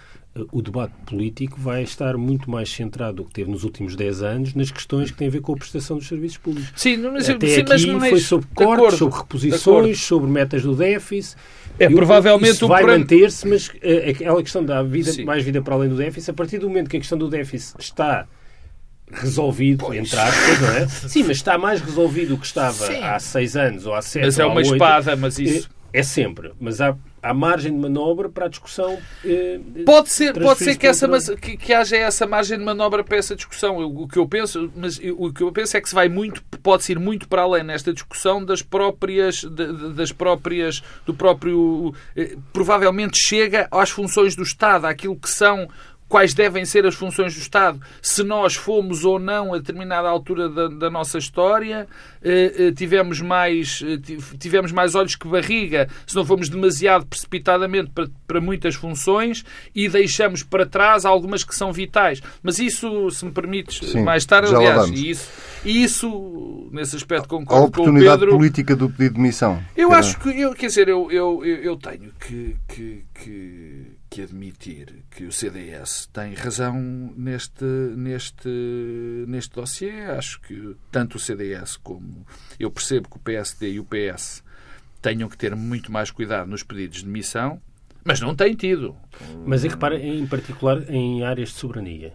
o 0.51 0.63
debate 0.63 0.95
político 1.05 1.61
vai 1.61 1.83
estar 1.83 2.17
muito 2.17 2.51
mais 2.51 2.71
centrado 2.71 3.19
do 3.19 3.25
que 3.25 3.33
teve 3.33 3.51
nos 3.51 3.65
últimos 3.65 3.95
10 3.95 4.23
anos 4.23 4.55
nas 4.55 4.71
questões 4.71 5.11
que 5.11 5.17
têm 5.19 5.29
a 5.29 5.31
ver 5.31 5.43
com 5.43 5.53
a 5.53 5.57
prestação 5.57 5.99
dos 5.99 6.09
serviços 6.09 6.39
públicos. 6.39 6.73
Sim, 6.75 6.97
mas, 6.99 7.29
Até 7.29 7.47
sim, 7.47 7.61
aqui 7.61 7.93
mas 7.93 8.11
foi 8.11 8.21
sobre 8.21 8.49
cortes, 8.55 8.99
sobre 8.99 9.19
reposições, 9.19 10.01
sobre 10.01 10.31
metas 10.31 10.63
do 10.63 10.75
déficit. 10.75 11.37
É 11.79 11.85
e 11.85 11.95
provavelmente 11.95 12.65
o 12.65 12.69
vai 12.69 12.83
manter-se, 12.83 13.47
mas 13.47 13.69
uh, 13.69 14.11
aquela 14.11 14.43
questão 14.43 14.65
da 14.65 14.83
vida, 14.83 15.11
mais 15.25 15.45
vida 15.45 15.61
para 15.61 15.75
além 15.75 15.91
do 15.91 15.97
déficit, 15.97 16.31
a 16.31 16.35
partir 16.35 16.59
do 16.59 16.69
momento 16.69 16.89
que 16.89 16.97
a 16.97 17.01
questão 17.01 17.19
do 17.19 17.29
déficit 17.29 17.79
está 17.79 18.27
resolvido, 19.11 19.85
pois. 19.85 19.99
entre 19.99 20.19
aspas, 20.19 20.61
não 20.61 20.69
é? 20.71 20.89
Sim, 21.09 21.25
mas 21.25 21.37
está 21.37 21.59
mais 21.59 21.83
resolvido 21.83 22.31
do 22.31 22.39
que 22.39 22.47
estava 22.47 22.87
Sim. 22.87 23.03
há 23.03 23.19
seis 23.19 23.55
anos 23.55 23.85
ou 23.85 23.95
há 23.95 24.01
sete 24.01 24.25
Mas 24.25 24.39
é 24.39 24.47
uma 24.47 24.63
espada, 24.63 25.15
mas 25.15 25.39
isso... 25.39 25.69
É, 25.93 26.01
é 26.01 26.03
sempre. 26.03 26.53
Mas 26.59 26.81
há 26.81 26.97
há 27.23 27.33
margem 27.33 27.73
de 27.73 27.79
manobra 27.79 28.29
para 28.29 28.47
a 28.47 28.49
discussão. 28.49 28.99
Eh, 29.25 29.61
pode 29.87 30.11
ser, 30.11 30.35
pode 30.35 30.59
ser 30.59 30.77
que, 30.77 30.87
essa, 30.87 31.07
mas, 31.07 31.31
que, 31.31 31.57
que, 31.57 31.73
haja 31.73 31.97
essa 31.97 32.27
margem 32.27 32.59
de 32.59 32.65
manobra 32.65 33.05
para 33.05 33.17
essa 33.17 33.37
discussão. 33.37 33.79
o 33.79 34.09
que 34.09 34.19
eu 34.19 34.27
penso, 34.27 34.71
mas 34.75 34.99
o 35.17 35.33
que 35.33 35.43
eu 35.43 35.53
penso 35.53 35.77
é 35.77 35.81
que 35.81 35.89
se 35.89 35.95
vai 35.95 36.09
muito, 36.09 36.43
pode 36.63 36.91
ir 36.91 36.99
muito 36.99 37.29
para 37.29 37.43
além 37.43 37.63
nesta 37.63 37.93
discussão 37.93 38.45
das 38.45 38.61
próprias, 38.61 39.45
das 39.95 40.11
próprias, 40.11 40.83
do 41.07 41.15
próprio, 41.15 41.95
eh, 42.17 42.37
provavelmente 42.53 43.17
chega 43.19 43.69
às 43.71 43.91
funções 43.91 44.35
do 44.35 44.43
Estado, 44.43 44.87
àquilo 44.87 45.17
que 45.17 45.31
são 45.31 45.69
quais 46.13 46.35
devem 46.35 46.67
ser 46.67 46.85
as 46.85 46.95
funções 46.95 47.35
do 47.35 47.41
Estado, 47.41 47.81
se 48.03 48.23
nós 48.23 48.55
fomos 48.55 49.03
ou 49.03 49.19
não 49.19 49.55
a 49.55 49.57
determinada 49.57 50.07
altura 50.07 50.47
da, 50.47 50.69
da 50.69 50.91
nossa 50.91 51.17
história, 51.17 51.89
eh, 52.23 52.53
eh, 52.55 52.73
tivemos, 52.73 53.23
mais, 53.23 53.83
eh, 53.83 53.97
tivemos 54.39 54.73
mais 54.73 54.95
olhos 54.95 55.17
que 55.17 55.27
barriga, 55.27 55.89
se 56.07 56.15
não 56.15 56.23
fomos 56.23 56.51
demasiado 56.51 57.07
precipitadamente 57.07 57.93
para, 57.93 58.11
para 58.27 58.43
muitas 58.43 58.75
funções 58.75 59.43
e 59.75 59.89
deixamos 59.89 60.43
para 60.43 60.67
trás 60.67 61.07
algumas 61.07 61.45
que 61.45 61.55
são 61.55 61.73
vitais. 61.73 62.21
Mas 62.43 62.59
isso, 62.59 63.11
se 63.11 63.25
me 63.25 63.33
permites, 63.33 63.81
Sim, 63.91 64.03
mais 64.03 64.27
tarde, 64.27 64.55
aliás, 64.55 64.91
e 64.91 65.09
isso, 65.09 65.31
e 65.65 65.83
isso, 65.83 66.69
nesse 66.73 66.95
aspecto, 66.95 67.27
concordo 67.27 67.65
a 67.65 67.69
oportunidade 67.69 68.07
com 68.07 68.17
o 68.17 68.19
Pedro. 68.19 68.37
política 68.37 68.77
do 68.77 68.91
pedido 68.91 69.15
de 69.15 69.21
missão. 69.23 69.63
Eu 69.75 69.91
acho 69.93 70.21
que, 70.21 70.29
eu, 70.29 70.53
quer 70.53 70.67
dizer, 70.67 70.89
eu, 70.89 71.11
eu, 71.11 71.43
eu 71.43 71.75
tenho 71.79 72.13
que, 72.21 72.55
que, 72.69 73.03
que 73.15 73.92
que 74.13 74.21
admitir 74.21 75.05
que 75.11 75.25
o 75.25 75.33
CDS 75.33 76.07
tem 76.13 76.35
razão 76.35 76.79
neste, 77.17 77.65
neste, 77.65 78.47
neste 79.27 79.55
dossiê. 79.55 80.03
Acho 80.03 80.39
que 80.43 80.77
tanto 80.91 81.17
o 81.17 81.19
CDS 81.19 81.79
como 81.79 82.27
eu 82.61 82.71
percebo 82.71 83.09
que 83.09 83.17
o 83.17 83.21
PSD 83.21 83.71
e 83.71 83.81
o 83.81 83.87
PS 83.87 84.45
tenham 85.01 85.31
que 85.31 85.39
ter 85.39 85.57
muito 85.57 85.91
mais 85.91 86.11
cuidado 86.11 86.47
nos 86.47 86.63
pedidos 86.63 87.03
de 87.03 87.09
missão, 87.09 87.59
mas 88.05 88.21
não 88.21 88.35
têm 88.35 88.55
tido. 88.55 88.95
Mas 89.47 89.65
é 89.65 89.69
que 89.69 89.75
repara, 89.75 89.99
em 89.99 90.27
particular, 90.27 90.83
em 90.91 91.25
áreas 91.25 91.49
de 91.49 91.55
soberania. 91.55 92.13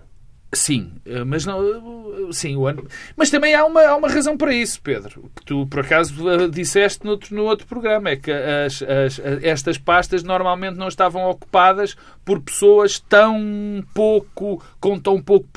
Sim, 0.54 0.94
eh, 1.06 1.26
mas 1.26 1.46
não. 1.46 1.60
Eh, 1.62 2.32
sim, 2.32 2.56
o 2.56 2.68
ano. 2.68 2.88
Mas 3.18 3.30
também 3.30 3.54
há 3.54 3.66
uma, 3.66 3.82
há 3.82 3.96
uma 3.96 4.08
razão 4.08 4.38
para 4.38 4.54
isso, 4.54 4.82
Pedro. 4.82 5.30
Que 5.36 5.44
tu, 5.44 5.68
por 5.68 5.82
acaso, 5.82 6.30
eh, 6.30 6.48
disseste 6.48 7.04
no 7.04 7.12
outro, 7.12 7.36
no 7.36 7.44
outro 7.44 7.68
programa. 7.68 8.10
É 8.10 8.16
que 8.16 8.32
as, 8.32 8.82
as, 8.82 9.20
estas 9.44 9.78
pastas 9.78 10.24
normalmente 10.24 10.78
não 10.78 10.88
estavam 10.88 11.30
ocupadas 11.30 11.98
por 12.24 12.42
pessoas 12.42 13.00
tão 13.00 13.84
pouco. 13.94 14.64
com 14.80 14.98
tão 14.98 15.22
pouco 15.22 15.48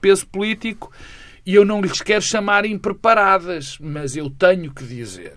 peso 0.00 0.26
político. 0.28 0.92
E 1.44 1.54
eu 1.54 1.64
não 1.64 1.80
lhes 1.80 2.00
quero 2.00 2.22
chamar 2.22 2.64
impreparadas. 2.64 3.78
Mas 3.80 4.14
eu 4.14 4.30
tenho 4.30 4.72
que 4.72 4.84
dizer 4.84 5.34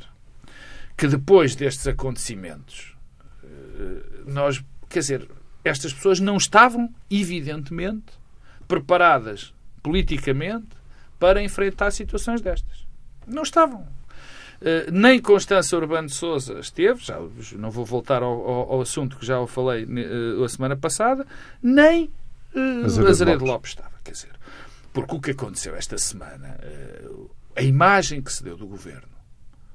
que 0.95 1.07
depois 1.07 1.55
destes 1.55 1.87
acontecimentos, 1.87 2.95
nós. 4.27 4.63
Quer 4.87 4.99
dizer, 4.99 5.27
estas 5.65 5.91
pessoas 5.91 6.19
não 6.19 6.37
estavam, 6.37 6.93
evidentemente 7.09 8.22
preparadas 8.79 9.53
politicamente 9.81 10.67
para 11.19 11.41
enfrentar 11.43 11.91
situações 11.91 12.41
destas. 12.41 12.85
Não 13.27 13.43
estavam. 13.43 13.81
Uh, 14.61 14.91
nem 14.91 15.19
Constança 15.21 15.75
Urbano 15.75 16.07
de 16.07 16.13
Souza 16.13 16.59
esteve, 16.59 17.03
já 17.03 17.19
não 17.57 17.69
vou 17.69 17.83
voltar 17.83 18.23
ao, 18.23 18.31
ao, 18.31 18.71
ao 18.73 18.81
assunto 18.81 19.17
que 19.17 19.25
já 19.25 19.39
o 19.39 19.47
falei 19.47 19.85
uh, 19.85 20.43
a 20.43 20.49
semana 20.49 20.75
passada, 20.77 21.25
nem 21.61 22.05
uh, 22.55 22.85
Azeredo, 22.85 23.09
Azeredo 23.09 23.45
Lopes. 23.45 23.53
Lopes 23.53 23.69
estava. 23.71 23.93
Quer 24.03 24.11
dizer, 24.11 24.31
porque 24.93 25.15
o 25.15 25.19
que 25.19 25.31
aconteceu 25.31 25.75
esta 25.75 25.97
semana, 25.97 26.57
a 27.55 27.61
imagem 27.61 28.21
que 28.21 28.31
se 28.31 28.43
deu 28.43 28.55
do 28.55 28.67
governo, 28.67 29.07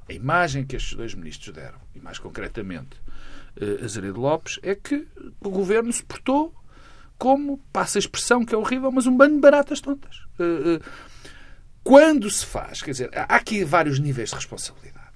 a 0.09 0.13
imagem 0.13 0.65
que 0.65 0.77
estes 0.77 0.97
dois 0.97 1.15
ministros 1.15 1.55
deram, 1.55 1.79
e 1.95 2.01
mais 2.01 2.19
concretamente 2.19 2.97
Azeredo 3.83 4.21
Lopes, 4.21 4.61
é 4.63 4.75
que 4.75 5.09
o 5.41 5.51
governo 5.51 5.93
se 5.93 6.05
portou 6.05 6.55
como, 7.19 7.59
passa 7.73 7.99
a 7.99 8.01
expressão 8.01 8.45
que 8.45 8.55
é 8.55 8.59
horrível, 8.59 8.93
mas 8.93 9.07
um 9.07 9.17
bando 9.17 9.35
de 9.35 9.41
baratas 9.41 9.81
tontas. 9.81 10.23
Eh, 10.39 10.77
eh, 10.77 10.81
quando 11.83 12.31
se 12.31 12.47
faz, 12.47 12.81
quer 12.81 12.93
dizer, 12.93 13.11
há 13.13 13.37
aqui 13.37 13.65
vários 13.65 13.99
níveis 13.99 14.31
de 14.31 14.37
responsabilidade. 14.37 15.09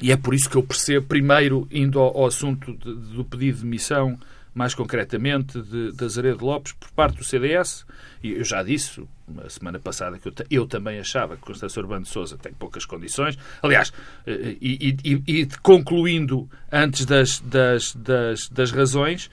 E 0.00 0.12
é 0.12 0.16
por 0.16 0.34
isso 0.34 0.48
que 0.48 0.56
eu 0.56 0.62
percebo, 0.62 1.06
primeiro, 1.06 1.66
indo 1.70 1.98
ao, 1.98 2.26
assunto 2.26 2.72
de, 2.76 2.94
do 3.14 3.24
pedido 3.24 3.56
de 3.56 3.62
demissão, 3.62 4.18
mais 4.54 4.74
concretamente, 4.74 5.60
de, 5.60 5.92
de 5.92 6.04
Azaredo 6.04 6.44
Lopes, 6.44 6.72
por 6.72 6.90
parte 6.90 7.18
do 7.18 7.24
CDS, 7.24 7.84
e 8.22 8.32
eu 8.32 8.44
já 8.44 8.62
disse 8.62 9.06
a 9.44 9.50
semana 9.50 9.78
passada 9.78 10.18
que 10.18 10.28
eu, 10.28 10.32
eu 10.50 10.66
também 10.66 10.98
achava 10.98 11.36
que 11.36 11.42
Constância 11.42 11.80
Urbano 11.80 12.02
de 12.02 12.08
Souza 12.08 12.38
tem 12.38 12.52
poucas 12.52 12.84
condições. 12.84 13.38
Aliás, 13.62 13.92
eh, 14.26 14.56
e, 14.60 14.96
e, 15.04 15.40
e 15.40 15.46
concluindo 15.62 16.48
antes 16.72 17.04
das, 17.04 17.40
das, 17.40 17.94
das, 17.94 18.48
das 18.48 18.70
razões, 18.70 19.30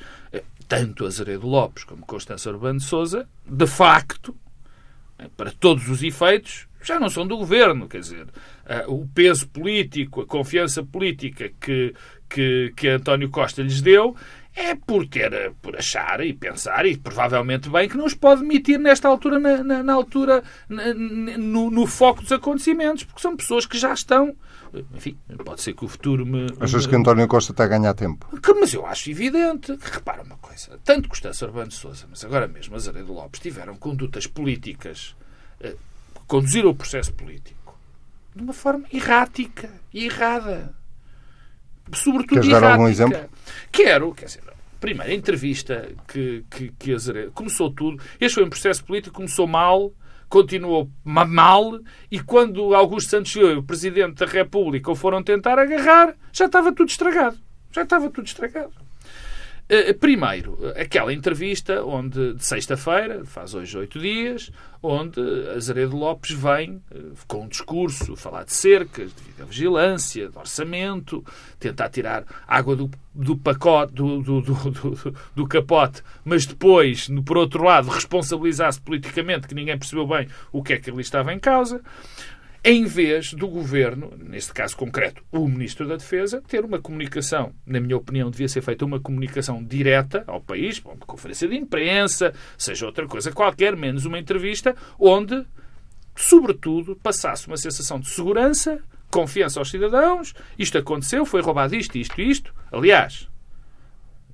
tanto 0.68 1.06
Azeredo 1.06 1.48
Lopes 1.48 1.84
como 1.84 2.06
Constância 2.06 2.52
Urbano 2.52 2.80
de 2.80 2.86
Souza, 2.86 3.28
de 3.46 3.68
facto, 3.68 4.36
para 5.38 5.52
todos 5.52 5.88
os 5.90 6.04
efeitos, 6.04 6.68
já 6.84 7.00
não 7.00 7.10
são 7.10 7.26
do 7.26 7.38
governo. 7.38 7.88
Quer 7.88 8.00
dizer, 8.00 8.28
o 8.88 9.08
peso 9.08 9.48
político, 9.48 10.22
a 10.22 10.26
confiança 10.26 10.84
política 10.84 11.50
que, 11.60 11.94
que, 12.30 12.74
que 12.76 12.88
António 12.88 13.30
Costa 13.30 13.62
lhes 13.62 13.82
deu 13.82 14.16
é 14.56 14.74
por 14.74 15.06
ter, 15.06 15.54
por 15.62 15.76
achar 15.76 16.26
e 16.26 16.34
pensar, 16.34 16.86
e 16.86 16.96
provavelmente 16.96 17.70
bem, 17.70 17.90
que 17.90 17.98
não 17.98 18.06
os 18.06 18.14
pode 18.14 18.42
demitir 18.42 18.80
nesta 18.80 19.08
altura, 19.08 19.38
na, 19.38 19.62
na, 19.62 19.84
na 19.84 19.94
altura, 19.94 20.44
na, 20.70 20.94
no, 20.94 21.70
no, 21.70 21.86
foco 21.86 22.22
dos 22.22 22.32
acontecimentos, 22.32 23.04
porque 23.04 23.22
são 23.22 23.36
pessoas 23.36 23.66
que 23.66 23.78
já 23.78 23.94
estão. 23.94 24.34
Enfim, 24.94 25.18
pode 25.44 25.62
ser 25.62 25.74
que 25.74 25.84
o 25.84 25.88
futuro 25.90 26.26
me. 26.26 26.48
Achas 26.60 26.88
que 26.88 26.96
António 26.96 27.28
Costa 27.28 27.52
está 27.52 27.66
a 27.66 27.68
ganhar 27.68 27.94
tempo? 27.94 28.28
Que, 28.40 28.54
mas 28.54 28.74
eu 28.74 28.86
acho 28.86 29.10
evidente. 29.12 29.78
Repara 29.82 30.24
uma 30.24 30.38
coisa: 30.38 30.80
tanto 30.86 31.10
Constância 31.10 31.46
Urbano 31.46 31.68
de 31.68 31.76
Souza, 31.76 32.06
mas 32.10 32.24
agora 32.24 32.48
mesmo 32.48 32.76
Azaredo 32.76 33.12
Lopes, 33.12 33.42
tiveram 33.42 33.76
condutas 33.76 34.26
políticas, 34.26 35.16
eh, 35.60 35.76
conduziram 36.28 36.70
o 36.70 36.76
processo 36.76 37.14
político 37.14 37.78
de 38.34 38.42
uma 38.42 38.54
forma 38.54 38.86
errática 38.92 39.70
e 39.94 40.06
errada 40.06 40.74
sobretudo 41.94 42.42
Queres 42.42 42.50
dar 42.50 42.72
algum 42.72 42.88
exemplo? 42.88 43.20
Quero, 43.72 44.14
quer 44.14 44.26
dizer, 44.26 44.44
primeira 44.80 45.14
entrevista 45.14 45.90
que, 46.08 46.46
que, 46.50 46.72
que 46.78 46.96
começou 47.34 47.72
tudo. 47.72 48.02
Este 48.20 48.36
foi 48.36 48.44
um 48.44 48.50
processo 48.50 48.84
político, 48.84 49.16
começou 49.16 49.48
mal, 49.48 49.92
continuou 50.30 50.90
mal, 51.04 51.80
e 52.12 52.20
quando 52.20 52.76
Augusto 52.76 53.10
Santos 53.10 53.32
Silva, 53.32 53.60
o 53.60 53.64
Presidente 53.64 54.16
da 54.16 54.26
República, 54.26 54.92
o 54.92 54.96
foram 54.96 55.24
tentar 55.24 55.58
agarrar, 55.58 56.16
já 56.32 56.46
estava 56.46 56.72
tudo 56.72 56.90
estragado. 56.90 57.38
Já 57.72 57.84
estava 57.84 58.10
tudo 58.10 58.26
estragado. 58.26 58.85
Eh, 59.68 59.94
primeiro, 59.94 60.60
aquela 60.80 61.12
entrevista 61.12 61.84
onde, 61.84 62.36
de 62.36 62.46
sexta-feira, 62.46 63.26
faz 63.26 63.56
hoje 63.56 63.76
oito 63.76 63.98
dias, 63.98 64.52
onde 64.82 65.20
Azaredo 65.56 65.98
Lopes 65.98 66.32
vem 66.32 66.80
eh, 66.92 67.00
com 67.28 67.46
um 67.46 67.48
discurso, 67.48 68.16
falar 68.16 68.44
de 68.44 68.54
cercas, 68.54 69.12
de 69.12 69.44
vigilância, 69.44 70.30
de 70.30 70.38
orçamento, 70.38 71.26
tentar 71.60 71.90
tirar 71.90 72.26
água 72.48 72.76
do, 72.76 72.92
do 73.12 73.36
pacote, 73.36 73.92
do, 73.94 74.22
do, 74.22 74.42
do, 74.42 75.16
do 75.36 75.48
capote, 75.48 76.04
mas 76.24 76.46
depois, 76.46 77.10
por 77.26 77.36
outro 77.36 77.64
lado, 77.64 77.90
responsabilizar-se 77.90 78.80
politicamente, 78.80 79.48
que 79.48 79.56
ninguém 79.56 79.80
percebeu 79.80 80.06
bem 80.06 80.28
o 80.52 80.62
que 80.62 80.74
é 80.74 80.78
que 80.78 80.92
ali 80.92 81.02
estava 81.02 81.34
em 81.34 81.40
causa 81.40 81.82
em 82.68 82.86
vez 82.86 83.32
do 83.32 83.48
governo, 83.48 84.12
neste 84.18 84.52
caso 84.52 84.76
concreto, 84.76 85.24
o 85.32 85.48
Ministro 85.48 85.88
da 85.88 85.98
Defesa, 85.98 86.42
ter 86.48 86.66
uma 86.66 86.80
comunicação, 86.80 87.54
na 87.64 87.80
minha 87.80 87.96
opinião, 87.96 88.32
devia 88.32 88.50
ser 88.50 88.62
feita 88.62 88.84
uma 88.84 89.00
comunicação 89.00 89.64
direta 89.64 90.24
ao 90.26 90.42
país, 90.42 90.82
uma 90.84 90.96
conferência 90.98 91.48
de 91.48 91.56
imprensa, 91.56 92.34
seja 92.58 92.88
outra 92.88 93.06
coisa 93.06 93.32
qualquer, 93.32 93.76
menos 93.76 94.06
uma 94.06 94.18
entrevista, 94.18 94.76
onde, 95.00 95.46
sobretudo, 96.16 96.96
passasse 96.96 97.46
uma 97.46 97.56
sensação 97.56 98.00
de 98.00 98.10
segurança, 98.10 98.80
confiança 99.12 99.60
aos 99.60 99.70
cidadãos. 99.70 100.34
Isto 100.58 100.80
aconteceu, 100.80 101.24
foi 101.24 101.44
roubado 101.44 101.76
isto, 101.76 101.96
isto, 102.00 102.20
isto. 102.20 102.52
Aliás, 102.72 103.30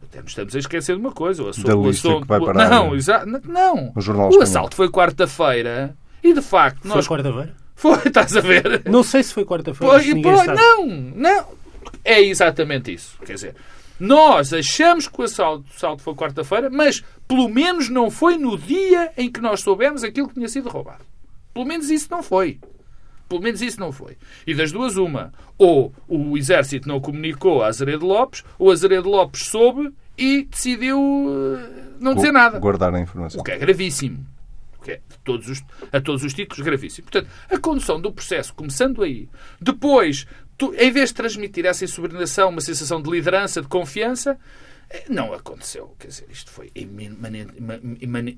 até 0.02 0.22
nos 0.22 0.32
estamos 0.32 0.56
a 0.56 0.60
esquecer 0.60 0.96
de 0.96 1.02
uma 1.02 1.12
coisa. 1.12 1.44
O 1.44 1.50
assunto, 1.50 1.68
da 1.68 1.76
lista 1.76 2.08
o 2.08 2.12
assunto, 2.12 2.22
que 2.22 2.28
vai 2.30 2.40
parar, 2.40 2.70
não, 2.70 2.92
não. 3.44 3.92
O, 4.30 4.40
o 4.40 4.42
assalto 4.42 4.74
foi 4.74 4.90
quarta-feira 4.90 5.98
e, 6.24 6.34
de 6.34 6.42
facto, 6.42 6.88
nós... 6.88 7.06
Foi 7.06 7.18
quarta-feira? 7.18 7.60
Foi, 7.82 7.98
estás 8.06 8.38
a 8.38 8.42
ver? 8.42 8.84
Não 8.86 9.02
sei 9.02 9.24
se 9.24 9.34
foi 9.34 9.44
quarta-feira. 9.44 9.92
Não, 10.54 10.86
não. 10.86 11.46
É 12.06 12.22
exatamente 12.22 12.94
isso. 12.94 13.18
Quer 13.26 13.34
dizer, 13.34 13.56
nós 14.00 14.54
achamos 14.54 15.08
que 15.08 15.20
o 15.20 15.24
assalto, 15.24 15.66
o 15.68 15.76
assalto 15.76 16.04
foi 16.04 16.14
quarta-feira, 16.14 16.70
mas 16.70 17.04
pelo 17.28 17.50
menos 17.50 17.90
não 17.90 18.12
foi 18.12 18.38
no 18.38 18.56
dia 18.56 19.12
em 19.18 19.32
que 19.32 19.42
nós 19.42 19.62
soubemos 19.62 20.04
aquilo 20.04 20.28
que 20.28 20.36
tinha 20.36 20.48
sido 20.48 20.70
roubado. 20.70 21.04
Pelo 21.56 21.66
menos 21.66 21.90
isso 21.90 22.08
não 22.12 22.22
foi. 22.22 22.60
Pelo 23.28 23.42
menos 23.42 23.64
isso 23.64 23.80
não 23.80 23.92
foi. 23.92 24.16
E 24.46 24.54
das 24.54 24.72
duas, 24.72 24.96
uma. 24.96 25.34
Ou 25.58 25.92
o 26.08 26.38
Exército 26.38 26.88
não 26.88 27.02
comunicou 27.02 27.64
a 27.64 27.68
Azeredo 27.68 28.06
Lopes, 28.06 28.44
ou 28.60 28.72
Azeredo 28.72 29.10
Lopes 29.10 29.48
soube 29.48 29.92
e 30.16 30.44
decidiu 30.44 31.00
eh, 31.58 31.96
não 32.00 32.14
dizer 32.14 32.32
nada. 32.32 32.60
Guardar 32.60 32.94
a 32.94 33.00
informação. 33.00 33.42
O 33.42 33.44
que 33.44 33.52
é 33.52 33.58
gravíssimo 33.58 34.24
que 34.82 34.92
é 34.94 35.02
todos 35.24 35.48
os, 35.48 35.64
a 35.92 36.02
todos 36.02 36.24
os 36.24 36.34
títulos 36.34 36.66
gravíssimo. 36.66 37.08
Portanto, 37.10 37.30
a 37.50 37.58
condução 37.58 38.00
do 38.00 38.12
processo, 38.12 38.54
começando 38.54 39.04
aí, 39.04 39.30
depois, 39.60 40.26
tu, 40.58 40.74
em 40.76 40.92
vez 40.92 41.10
de 41.10 41.16
transmitir 41.16 41.66
essa 41.66 41.84
insubordinação, 41.84 42.50
uma 42.50 42.62
sensação 42.62 43.02
de 43.02 43.10
liderança, 43.10 43.62
de 43.62 43.68
confiança, 43.68 44.38
eh, 44.90 45.06
não 45.10 45.34
aconteceu. 45.34 45.96
Quer 46.00 46.08
dizer, 46.08 46.28
isto 46.30 46.52
foi 46.52 46.72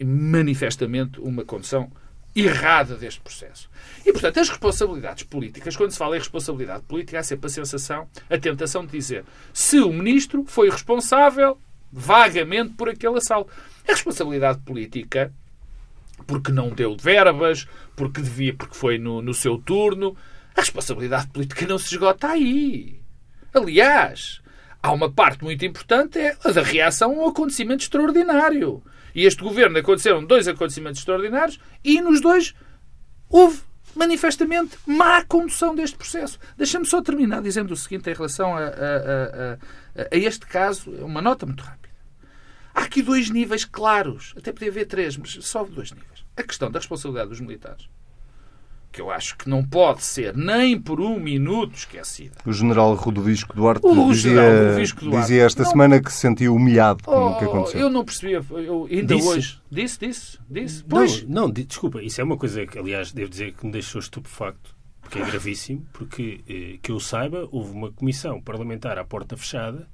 manifestamente 0.06 1.20
uma 1.20 1.44
condução 1.44 1.92
errada 2.36 2.96
deste 2.96 3.22
processo. 3.22 3.70
E, 4.06 4.12
portanto, 4.12 4.40
as 4.40 4.50
responsabilidades 4.50 5.24
políticas, 5.24 5.76
quando 5.76 5.92
se 5.92 5.98
fala 5.98 6.16
em 6.16 6.20
responsabilidade 6.20 6.84
política, 6.84 7.20
há 7.20 7.24
sempre 7.24 7.46
a 7.46 7.50
sensação, 7.50 8.08
a 8.30 8.38
tentação 8.38 8.86
de 8.86 8.92
dizer 8.92 9.24
se 9.54 9.80
o 9.80 9.94
ministro 9.94 10.44
foi 10.48 10.70
responsável 10.70 11.60
vagamente 11.92 12.74
por 12.74 12.90
aquele 12.90 13.18
assalto. 13.18 13.52
A 13.88 13.92
responsabilidade 13.92 14.60
política 14.62 15.32
porque 16.26 16.52
não 16.52 16.70
deu 16.70 16.96
verbas, 16.98 17.68
porque 17.96 18.22
devia, 18.22 18.54
porque 18.54 18.76
foi 18.76 18.98
no, 18.98 19.22
no 19.22 19.34
seu 19.34 19.58
turno. 19.58 20.16
A 20.56 20.62
responsabilidade 20.62 21.28
política 21.28 21.66
não 21.66 21.78
se 21.78 21.94
esgota 21.94 22.28
aí. 22.28 23.00
Aliás, 23.54 24.42
há 24.82 24.92
uma 24.92 25.12
parte 25.12 25.44
muito 25.44 25.66
importante, 25.66 26.20
é 26.20 26.36
a 26.44 26.52
da 26.52 26.62
reação 26.62 27.12
a 27.12 27.26
um 27.26 27.28
acontecimento 27.30 27.84
extraordinário. 27.84 28.84
E 29.16 29.26
este 29.26 29.44
governo 29.44 29.78
aconteceram 29.78 30.26
dois 30.26 30.48
acontecimentos 30.48 31.00
extraordinários 31.00 31.60
e 31.84 32.02
nos 32.02 32.20
dois 32.20 32.54
houve 33.30 33.62
manifestamente 33.96 34.78
má 34.86 35.24
condução 35.24 35.76
deste 35.76 35.96
processo. 35.96 36.40
Deixa-me 36.58 36.86
só 36.86 37.02
terminar 37.02 37.42
dizendo 37.42 37.72
o 37.72 37.76
seguinte 37.76 38.10
em 38.10 38.14
relação 38.14 38.56
a, 38.56 38.62
a, 38.62 38.66
a, 38.66 39.58
a, 40.12 40.18
este 40.18 40.46
caso, 40.48 40.90
uma 40.92 41.22
nota 41.22 41.46
muito 41.46 41.64
rápida. 41.64 41.83
Há 42.74 42.82
aqui 42.82 43.02
dois 43.02 43.30
níveis 43.30 43.66
claros. 43.66 44.34
Até 44.38 44.52
podia 44.52 44.70
haver 44.70 44.86
três, 44.86 45.16
mas 45.16 45.38
só 45.42 45.64
dois 45.64 45.92
níveis. 45.92 46.26
A 46.36 46.44
questão 46.44 46.72
da 46.72 46.80
responsabilidade 46.80 47.30
dos 47.30 47.40
militares. 47.40 47.88
que 48.92 49.02
eu 49.02 49.10
acho 49.10 49.36
que 49.38 49.50
não 49.50 49.64
pode 49.64 50.04
ser 50.04 50.38
nem 50.38 50.80
por 50.80 51.02
um 51.02 51.20
minuto 51.20 51.76
esquecida. 51.76 52.36
O 52.46 52.54
general 52.54 52.94
Rodovisco 52.94 53.56
Duarte 53.56 53.86
o 53.86 54.12
dizia, 54.12 54.34
Duarte. 54.36 55.10
dizia 55.10 55.44
esta 55.46 55.64
não, 55.64 55.70
semana 55.72 56.00
que 56.00 56.12
se 56.12 56.20
sentiu 56.20 56.54
humilhado 56.54 57.04
oh, 57.08 57.12
com 57.12 57.26
o 57.26 57.38
que 57.40 57.46
oh, 57.46 57.50
aconteceu. 57.50 57.82
Eu 57.82 57.90
não 57.90 58.06
percebia, 58.06 58.44
eu, 58.52 58.88
ainda 58.90 59.16
disse. 59.16 59.28
hoje. 59.28 59.62
Disse, 59.72 60.00
disse, 60.00 60.40
disse. 60.48 60.84
Pois. 60.84 61.24
Não, 61.24 61.48
não, 61.48 61.52
desculpa, 61.52 62.04
isso 62.04 62.22
é 62.22 62.24
uma 62.24 62.38
coisa 62.38 62.68
que, 62.68 62.78
aliás, 62.78 63.12
devo 63.12 63.32
dizer 63.32 63.54
que 63.54 63.66
me 63.66 63.72
deixou 63.72 64.00
estupefacto, 64.00 64.76
porque 65.02 65.18
é 65.18 65.26
gravíssimo, 65.26 65.88
porque, 65.92 66.44
eh, 66.48 66.78
que 66.80 66.92
eu 66.92 67.00
saiba, 67.00 67.48
houve 67.52 67.72
uma 67.72 67.92
comissão 67.92 68.40
parlamentar 68.40 69.00
à 69.00 69.04
porta 69.04 69.36
fechada 69.36 69.88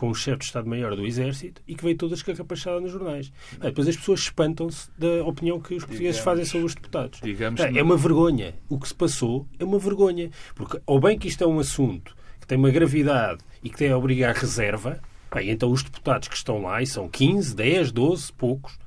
com 0.00 0.08
o 0.08 0.14
chefe 0.14 0.38
de 0.38 0.44
Estado-Maior 0.46 0.96
do 0.96 1.06
Exército 1.06 1.60
e 1.68 1.74
que 1.74 1.84
veio 1.84 1.94
toda 1.94 2.14
escapachada 2.14 2.80
nos 2.80 2.90
jornais. 2.90 3.30
Ah, 3.60 3.66
depois 3.66 3.86
as 3.86 3.94
pessoas 3.94 4.20
espantam-se 4.20 4.88
da 4.96 5.22
opinião 5.26 5.60
que 5.60 5.74
os 5.74 5.84
portugueses 5.84 6.16
digamos, 6.16 6.24
fazem 6.24 6.44
sobre 6.46 6.66
os 6.68 6.74
deputados. 6.74 7.20
Digamos 7.20 7.60
é, 7.60 7.70
é 7.76 7.82
uma 7.82 7.98
vergonha. 7.98 8.54
O 8.66 8.78
que 8.78 8.88
se 8.88 8.94
passou 8.94 9.46
é 9.58 9.64
uma 9.64 9.78
vergonha. 9.78 10.30
Porque, 10.54 10.80
ou 10.86 10.98
bem 10.98 11.18
que 11.18 11.28
isto 11.28 11.44
é 11.44 11.46
um 11.46 11.60
assunto 11.60 12.16
que 12.40 12.46
tem 12.46 12.56
uma 12.56 12.70
gravidade 12.70 13.40
e 13.62 13.68
que 13.68 13.76
tem 13.76 13.90
a 13.90 13.98
obrigar 13.98 14.34
reserva, 14.34 15.02
bem, 15.34 15.50
então 15.50 15.70
os 15.70 15.82
deputados 15.82 16.28
que 16.28 16.36
estão 16.36 16.62
lá, 16.62 16.80
e 16.80 16.86
são 16.86 17.06
15, 17.06 17.54
10, 17.54 17.92
12, 17.92 18.32
poucos, 18.32 18.78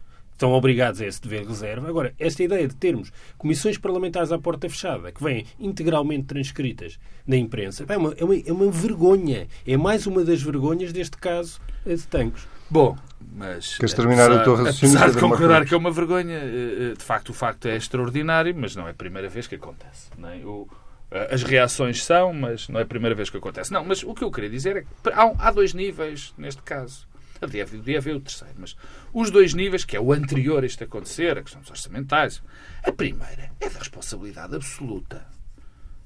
estão 0.44 0.52
obrigados 0.52 1.00
a 1.00 1.06
esse 1.06 1.22
dever 1.22 1.44
de 1.44 1.48
reserva. 1.48 1.88
Agora, 1.88 2.14
esta 2.20 2.44
ideia 2.44 2.68
de 2.68 2.76
termos 2.76 3.12
comissões 3.38 3.78
parlamentares 3.78 4.32
à 4.32 4.38
porta 4.38 4.70
fechada, 4.70 5.10
que 5.12 5.24
vêm 5.24 5.46
integralmente 5.58 6.26
transcritas 6.26 7.00
na 7.26 7.38
imprensa, 7.38 7.86
é 7.88 7.98
uma, 7.98 8.14
é 8.18 8.26
uma, 8.26 8.36
é 8.36 8.52
uma 8.52 8.70
vergonha. 8.70 9.48
É 9.66 9.78
mais 9.78 10.06
uma 10.06 10.24
das 10.24 10.42
vergonhas 10.44 10.92
deste 10.92 11.18
caso 11.18 11.62
de 11.86 12.06
Tancos. 12.08 12.46
Bom, 12.70 12.98
mas 13.36 13.78
Queres 13.78 13.94
terminar 13.94 14.26
apesar, 14.26 14.42
o 14.42 14.44
teu 14.44 14.56
raciocínio? 14.56 14.98
Apesar 14.98 15.16
de 15.16 15.20
concordar 15.20 15.66
que 15.66 15.74
é 15.74 15.78
uma 15.78 15.92
vergonha, 15.92 16.36
eh, 16.36 16.92
eh, 16.92 16.94
de 16.98 17.04
facto 17.04 17.30
o 17.30 17.34
facto 17.34 17.68
é 17.68 17.78
extraordinário, 17.78 18.54
mas 18.58 18.76
não 18.76 18.88
é 18.88 18.92
a 18.92 18.94
primeira 18.94 19.30
vez 19.30 19.48
que 19.48 19.56
acontece. 19.56 20.10
É? 20.22 20.46
O, 20.46 20.68
eh, 21.12 21.30
as 21.32 21.44
reações 21.44 22.04
são, 22.04 22.34
mas 22.34 22.68
não 22.68 22.80
é 22.80 22.84
a 22.84 22.86
primeira 22.86 23.16
vez 23.16 23.30
que 23.30 23.38
acontece. 23.38 23.72
Não, 23.72 23.86
mas 23.86 24.04
o 24.04 24.14
que 24.14 24.24
eu 24.24 24.32
queria 24.32 24.50
dizer 24.50 24.78
é 24.78 24.82
que 24.82 24.88
há, 25.14 25.34
há 25.38 25.52
dois 25.52 25.74
níveis 25.74 26.34
neste 26.38 26.62
caso. 26.64 27.08
Havia, 27.46 27.66
devia 27.66 27.98
haver 27.98 28.16
o 28.16 28.22
terceiro, 28.22 28.56
mas 28.58 28.76
os 29.14 29.30
dois 29.30 29.54
níveis, 29.54 29.86
que 29.86 29.96
é 29.96 30.00
o 30.00 30.14
anterior 30.14 30.64
a 30.64 30.66
isto 30.66 30.84
acontecer, 30.84 31.38
a 31.38 31.44
questão 31.44 31.62
dos 31.62 31.70
orçamentais, 31.70 32.42
a 32.84 32.92
primeira 32.92 33.52
é 33.60 33.70
da 33.70 33.80
responsabilidade 33.80 34.56
absoluta 34.56 35.26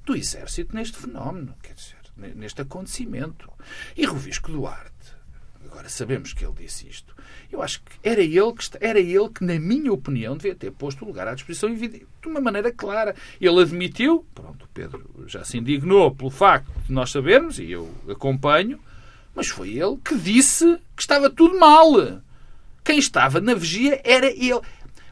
do 0.04 0.16
Exército 0.16 0.74
neste 0.74 0.96
fenómeno, 0.96 1.54
quer 1.62 1.74
dizer, 1.74 1.96
neste 2.34 2.62
acontecimento. 2.62 3.50
E 3.96 4.04
Rovisco 4.04 4.50
Duarte, 4.50 5.14
agora 5.64 5.88
sabemos 5.88 6.32
que 6.32 6.44
ele 6.44 6.54
disse 6.54 6.88
isto, 6.88 7.14
eu 7.52 7.62
acho 7.62 7.82
que 7.82 7.92
era 8.02 8.20
ele 8.20 8.52
que, 8.52 8.68
era 8.80 8.98
ele 8.98 9.28
que 9.28 9.44
na 9.44 9.58
minha 9.58 9.92
opinião, 9.92 10.36
devia 10.36 10.54
ter 10.54 10.70
posto 10.72 11.04
o 11.04 11.08
lugar 11.08 11.28
à 11.28 11.34
disposição 11.34 11.74
de 11.74 12.06
uma 12.26 12.40
maneira 12.40 12.72
clara. 12.72 13.14
Ele 13.40 13.60
admitiu, 13.60 14.26
pronto, 14.34 14.64
o 14.64 14.68
Pedro 14.68 15.24
já 15.26 15.44
se 15.44 15.58
indignou 15.58 16.14
pelo 16.14 16.30
facto 16.30 16.70
de 16.86 16.92
nós 16.92 17.10
sabermos, 17.10 17.58
e 17.58 17.70
eu 17.70 17.92
acompanho, 18.08 18.80
mas 19.38 19.46
foi 19.46 19.68
ele 19.68 19.96
que 20.04 20.18
disse 20.18 20.64
que 20.96 21.02
estava 21.02 21.30
tudo 21.30 21.56
mal. 21.60 22.20
Quem 22.82 22.98
estava 22.98 23.40
na 23.40 23.54
vigia 23.54 24.00
era 24.02 24.26
ele. 24.26 24.60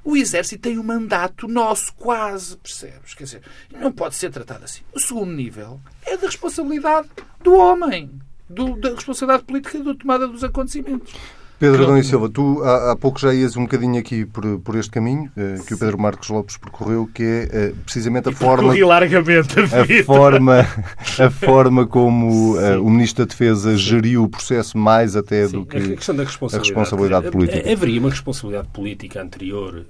O 0.03 0.17
exército 0.17 0.63
tem 0.63 0.81
um 0.81 0.83
mandato 0.83 1.47
nosso, 1.47 1.95
quase, 1.95 2.57
percebes? 2.57 3.15
Quer 3.15 3.23
dizer, 3.23 3.43
não 3.71 3.93
pode 3.93 4.17
ser 4.17 4.33
tratado 4.33 4.65
assim. 4.65 4.83
O 4.93 4.99
segundo 4.99 5.31
nível 5.31 5.81
é 6.05 6.17
da 6.17 6.27
responsabilidade 6.27 7.09
do 7.41 7.55
homem, 7.55 8.21
do, 8.51 8.75
da 8.75 8.91
responsabilidade 8.91 9.45
política 9.45 9.79
da 9.79 9.95
tomada 9.95 10.27
dos 10.27 10.43
acontecimentos. 10.43 11.15
Pedro 11.59 11.85
Adão 11.85 11.97
e 11.97 12.05
Silva, 12.05 12.29
tu 12.29 12.63
há, 12.63 12.93
há, 12.93 12.97
pouco 12.97 13.19
já 13.19 13.33
ias 13.33 13.57
um 13.57 13.63
bocadinho 13.63 13.99
aqui 13.99 14.27
por, 14.27 14.61
por 14.61 14.77
este 14.77 14.91
caminho 14.91 15.31
eh, 15.37 15.57
que 15.67 15.73
o 15.73 15.79
Pedro 15.79 15.99
Marcos 15.99 16.29
Lopes 16.29 16.59
percorreu, 16.59 17.09
que 17.13 17.23
é 17.23 17.49
eh, 17.51 17.75
precisamente 17.83 18.29
a 18.29 18.33
forma. 18.33 18.75
largamente 18.87 19.59
a, 19.59 19.63
a 19.63 20.05
forma 20.05 20.67
A 21.19 21.31
forma 21.31 21.87
como 21.87 22.61
eh, 22.61 22.77
o 22.77 22.91
Ministro 22.91 23.25
da 23.25 23.31
Defesa 23.31 23.75
geriu 23.77 24.25
o 24.25 24.29
processo 24.29 24.77
mais 24.77 25.17
até 25.17 25.47
Sim, 25.47 25.61
do 25.61 25.67
que 25.67 25.77
a, 25.77 25.97
questão 25.97 26.15
da 26.15 26.25
responsabilidade. 26.25 26.79
responsabilidade 26.79 27.31
política. 27.31 27.73
Haveria 27.73 28.01
uma 28.01 28.11
responsabilidade 28.11 28.69
política 28.69 29.23
anterior 29.23 29.87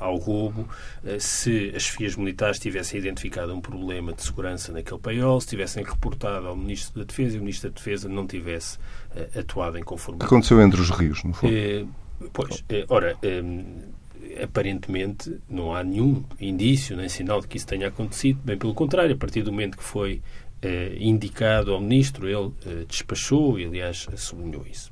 ao 0.00 0.16
roubo 0.16 0.68
se 1.20 1.72
as 1.74 1.86
FIAs 1.86 2.16
militares 2.16 2.58
tivessem 2.58 2.98
identificado 2.98 3.54
um 3.54 3.60
problema 3.60 4.12
de 4.12 4.22
segurança 4.22 4.72
naquele 4.72 5.00
paiol, 5.00 5.40
se 5.40 5.48
tivessem 5.48 5.84
reportado 5.84 6.48
ao 6.48 6.56
Ministro 6.56 7.00
da 7.00 7.06
Defesa 7.06 7.36
e 7.36 7.38
o 7.38 7.42
Ministro 7.42 7.70
da 7.70 7.74
Defesa 7.74 8.08
não 8.08 8.26
tivesse 8.26 8.76
uh, 9.14 9.38
atuado 9.38 9.78
em 9.78 9.82
conformidade. 9.82 10.26
O 10.26 10.28
que 10.28 10.34
aconteceu 10.34 10.60
entre 10.60 10.80
os 10.80 10.90
rios, 10.96 11.22
não 11.24 11.32
foi? 11.32 11.82
Uh, 11.82 12.30
pois, 12.32 12.60
uh, 12.60 12.64
ora, 12.88 13.16
aparentemente 14.42 15.38
não 15.48 15.74
há 15.74 15.82
nenhum 15.82 16.24
indício 16.40 16.96
nem 16.96 17.08
sinal 17.08 17.40
de 17.40 17.48
que 17.48 17.56
isso 17.56 17.66
tenha 17.66 17.88
acontecido, 17.88 18.40
bem 18.44 18.56
pelo 18.56 18.74
contrário, 18.74 19.14
a 19.14 19.18
partir 19.18 19.42
do 19.42 19.52
momento 19.52 19.76
que 19.76 19.84
foi 19.84 20.22
indicado 20.98 21.72
ao 21.72 21.80
Ministro, 21.80 22.26
ele 22.28 22.50
despachou 22.88 23.56
e, 23.56 23.64
aliás, 23.66 24.08
sublinhou 24.16 24.66
isso. 24.68 24.90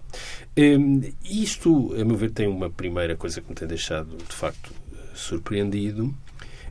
isto, 1.24 1.92
a 2.00 2.04
meu 2.04 2.16
ver, 2.16 2.30
tem 2.30 2.46
uma 2.46 2.70
primeira 2.70 3.16
coisa 3.16 3.40
que 3.40 3.48
me 3.48 3.56
tem 3.56 3.66
deixado, 3.66 4.16
de 4.16 4.34
facto, 4.36 4.72
surpreendido, 5.14 6.14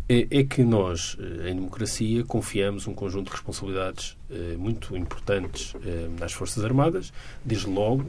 é, 0.07 0.39
é 0.39 0.43
que 0.43 0.63
nós, 0.63 1.17
eh, 1.19 1.49
em 1.49 1.55
democracia, 1.55 2.23
confiamos 2.25 2.87
um 2.87 2.93
conjunto 2.93 3.27
de 3.27 3.31
responsabilidades 3.31 4.17
eh, 4.29 4.55
muito 4.57 4.97
importantes 4.97 5.73
eh, 5.85 6.09
às 6.21 6.33
Forças 6.33 6.63
Armadas, 6.63 7.13
desde 7.43 7.67
logo 7.67 8.05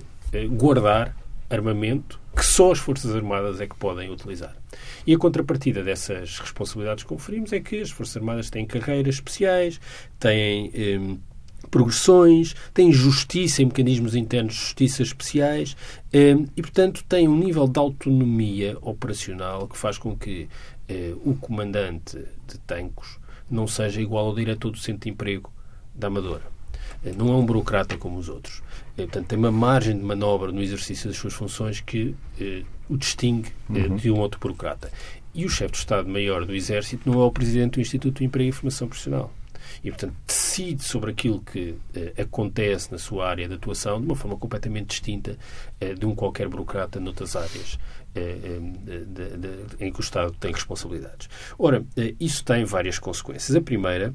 guardar 0.49 1.17
armamento 1.49 2.21
que 2.35 2.45
só 2.45 2.73
as 2.73 2.79
Forças 2.79 3.15
Armadas 3.15 3.61
é 3.61 3.67
que 3.67 3.77
podem 3.77 4.11
utilizar. 4.11 4.57
E 5.07 5.15
a 5.15 5.19
contrapartida 5.19 5.83
dessas 5.83 6.39
responsabilidades 6.39 7.05
que 7.05 7.09
conferimos 7.09 7.53
é 7.53 7.61
que 7.61 7.81
as 7.81 7.91
Forças 7.91 8.17
Armadas 8.17 8.51
têm 8.51 8.67
carreiras 8.67 9.17
especiais, 9.17 9.81
têm 10.19 10.71
eh, 10.75 11.17
progressões, 11.71 12.55
têm 12.73 12.93
justiça 12.93 13.63
e 13.63 13.65
mecanismos 13.65 14.15
internos 14.17 14.55
de 14.55 14.61
justiça 14.61 15.03
especiais 15.03 15.77
eh, 16.13 16.37
e, 16.57 16.63
portanto, 16.63 17.05
têm 17.09 17.29
um 17.29 17.39
nível 17.39 17.69
de 17.69 17.79
autonomia 17.79 18.77
operacional 18.81 19.69
que 19.69 19.79
faz 19.79 19.97
com 19.97 20.17
que 20.17 20.49
eh, 20.89 21.15
o 21.25 21.35
comandante 21.35 22.19
de 22.49 22.59
Tancos 22.67 23.19
não 23.49 23.69
seja 23.69 24.01
igual 24.01 24.27
ao 24.27 24.35
diretor 24.35 24.71
do 24.71 24.79
centro 24.79 25.03
de 25.03 25.11
emprego 25.11 25.53
da 25.95 26.09
Amadora. 26.09 26.55
Não 27.17 27.29
é 27.29 27.37
um 27.37 27.45
burocrata 27.45 27.97
como 27.99 28.19
os 28.19 28.29
outros. 28.29 28.63
Eh, 28.97 29.03
portanto, 29.03 29.27
tem 29.27 29.39
uma 29.39 29.53
margem 29.53 29.97
de 29.97 30.03
manobra 30.03 30.53
no 30.53 30.63
exercício 30.63 31.09
das 31.09 31.17
suas 31.17 31.35
funções 31.35 31.81
que 31.81 32.15
eh, 32.41 32.63
o 32.89 32.97
distingue 32.97 33.51
eh, 33.75 33.87
uhum. 33.87 33.97
de 33.97 34.11
um 34.11 34.19
outro 34.19 34.41
burocrata. 34.41 34.91
E 35.35 35.45
o 35.45 35.49
chefe 35.49 35.73
de 35.73 35.79
Estado-Maior 35.79 36.45
do 36.45 36.55
Exército 36.55 37.11
não 37.11 37.21
é 37.21 37.25
o 37.25 37.31
presidente 37.31 37.75
do 37.75 37.81
Instituto 37.81 38.19
de 38.19 38.25
Emprego 38.25 38.51
e 38.51 38.53
Formação 38.53 38.87
Profissional. 38.87 39.33
E, 39.83 39.91
portanto, 39.91 40.15
decide 40.27 40.85
sobre 40.85 41.11
aquilo 41.11 41.41
que 41.41 41.75
eh, 41.95 42.23
acontece 42.23 42.93
na 42.93 42.99
sua 42.99 43.29
área 43.29 43.49
de 43.49 43.55
atuação 43.55 44.01
de 44.01 44.07
uma 44.07 44.15
forma 44.15 44.37
completamente 44.37 44.89
distinta 44.89 45.37
de 45.99 46.07
um 46.07 46.15
qualquer 46.15 46.49
burocrata 46.49 47.01
noutras 47.01 47.35
áreas 47.35 47.79
eh, 48.17 48.39
eh, 48.45 49.05
de, 49.07 49.37
de, 49.37 49.85
em 49.85 49.93
que 49.93 49.99
o 49.99 50.01
Estado 50.01 50.31
tem 50.39 50.53
responsabilidades. 50.53 51.29
Ora, 51.59 51.85
eh, 51.97 52.15
isso 52.21 52.45
tem 52.45 52.65
várias 52.65 52.97
consequências. 52.97 53.57
A 53.57 53.61
primeira 53.61 54.15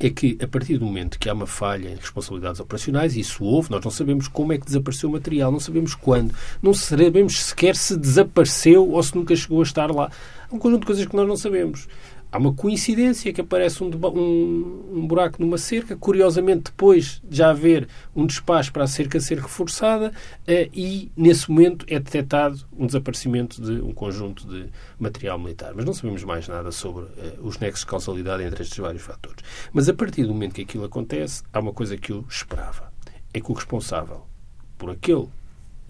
é 0.00 0.10
que, 0.10 0.38
a 0.42 0.46
partir 0.46 0.78
do 0.78 0.84
momento 0.84 1.18
que 1.18 1.28
há 1.28 1.34
uma 1.34 1.46
falha 1.46 1.90
em 1.90 1.96
responsabilidades 1.96 2.60
operacionais, 2.60 3.16
isso 3.16 3.44
houve, 3.44 3.70
nós 3.70 3.84
não 3.84 3.90
sabemos 3.90 4.28
como 4.28 4.52
é 4.52 4.58
que 4.58 4.66
desapareceu 4.66 5.08
o 5.08 5.12
material, 5.12 5.52
não 5.52 5.60
sabemos 5.60 5.94
quando, 5.94 6.34
não 6.62 6.72
sabemos 6.72 7.40
sequer 7.42 7.76
se 7.76 7.96
desapareceu 7.96 8.88
ou 8.90 9.02
se 9.02 9.14
nunca 9.14 9.36
chegou 9.36 9.60
a 9.60 9.64
estar 9.64 9.90
lá. 9.90 10.10
Há 10.50 10.54
um 10.54 10.58
conjunto 10.58 10.80
de 10.80 10.86
coisas 10.86 11.06
que 11.06 11.16
nós 11.16 11.28
não 11.28 11.36
sabemos 11.36 11.88
há 12.32 12.38
uma 12.38 12.54
coincidência 12.54 13.30
que 13.32 13.42
aparece 13.42 13.84
um, 13.84 13.90
um, 13.90 14.88
um, 14.94 15.06
buraco 15.06 15.40
numa 15.40 15.58
cerca, 15.58 15.94
curiosamente 15.94 16.64
depois 16.64 17.20
de 17.22 17.36
já 17.36 17.50
haver 17.50 17.86
um 18.16 18.24
despacho 18.24 18.72
para 18.72 18.84
a 18.84 18.86
cerca 18.86 19.20
ser 19.20 19.38
reforçada 19.38 20.08
uh, 20.08 20.70
e 20.72 21.12
nesse 21.14 21.50
momento 21.50 21.84
é 21.88 22.00
detectado 22.00 22.58
um 22.76 22.86
desaparecimento 22.86 23.60
de 23.60 23.82
um 23.82 23.92
conjunto 23.92 24.48
de 24.48 24.70
material 24.98 25.38
militar. 25.38 25.74
Mas 25.76 25.84
não 25.84 25.92
sabemos 25.92 26.24
mais 26.24 26.48
nada 26.48 26.72
sobre 26.72 27.04
uh, 27.04 27.12
os 27.42 27.58
nexos 27.58 27.80
de 27.80 27.86
causalidade 27.86 28.42
entre 28.42 28.62
estes 28.62 28.78
vários 28.78 29.02
fatores. 29.02 29.44
Mas 29.70 29.88
a 29.88 29.94
partir 29.94 30.24
do 30.24 30.32
momento 30.32 30.54
que 30.54 30.62
aquilo 30.62 30.84
acontece, 30.84 31.42
há 31.52 31.60
uma 31.60 31.74
coisa 31.74 31.98
que 31.98 32.12
eu 32.12 32.24
esperava. 32.28 32.90
É 33.34 33.40
que 33.40 33.50
o 33.50 33.54
responsável 33.54 34.26
por 34.78 34.90
aquele, 34.90 35.28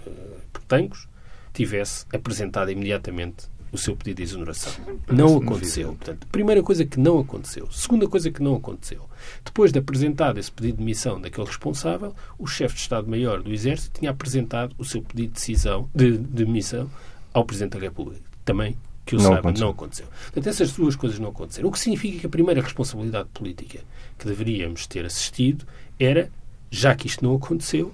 uh, 0.07 0.41
por 0.53 0.63
Tancos, 0.65 1.09
tivesse 1.53 2.07
apresentado 2.13 2.71
imediatamente 2.71 3.49
o 3.73 3.79
seu 3.79 3.97
pedido 3.97 4.19
de 4.19 4.23
exoneração. 4.25 4.73
Não 5.11 5.39
aconteceu. 5.39 5.89
Portanto, 5.95 6.27
primeira 6.27 6.63
coisa 6.63 6.85
que 6.85 7.01
não 7.01 7.19
aconteceu. 7.19 7.69
Segunda 7.73 8.07
coisa 8.07 8.31
que 8.31 8.43
não 8.43 8.55
aconteceu. 8.55 9.09
Depois 9.45 9.73
de 9.73 9.79
apresentado 9.79 10.39
esse 10.39 10.53
pedido 10.53 10.75
de 10.75 10.79
demissão 10.81 11.21
daquele 11.21 11.47
responsável, 11.47 12.15
o 12.39 12.47
chefe 12.47 12.75
de 12.75 12.83
Estado-Maior 12.83 13.43
do 13.43 13.51
Exército 13.51 13.99
tinha 13.99 14.11
apresentado 14.11 14.75
o 14.77 14.85
seu 14.85 15.01
pedido 15.01 15.29
de 15.29 15.35
decisão 15.35 15.89
de, 15.95 16.19
de 16.19 16.45
demissão 16.45 16.91
ao 17.33 17.45
Presidente 17.45 17.73
da 17.73 17.79
República. 17.79 18.23
Também 18.45 18.77
que 19.07 19.15
eu 19.15 19.19
não 19.19 19.27
saiba, 19.27 19.41
aconteceu. 19.41 19.65
não 19.65 19.73
aconteceu. 19.73 20.07
Portanto, 20.07 20.47
essas 20.47 20.73
duas 20.73 20.95
coisas 20.95 21.19
não 21.19 21.31
aconteceram. 21.31 21.69
O 21.69 21.73
que 21.73 21.79
significa 21.79 22.21
que 22.21 22.27
a 22.27 22.31
primeira 22.31 22.61
responsabilidade 22.61 23.29
política 23.33 23.81
que 24.19 24.27
deveríamos 24.27 24.87
ter 24.87 25.05
assistido 25.05 25.67
era, 25.99 26.31
já 26.71 26.95
que 26.95 27.07
isto 27.07 27.25
não 27.25 27.35
aconteceu, 27.35 27.93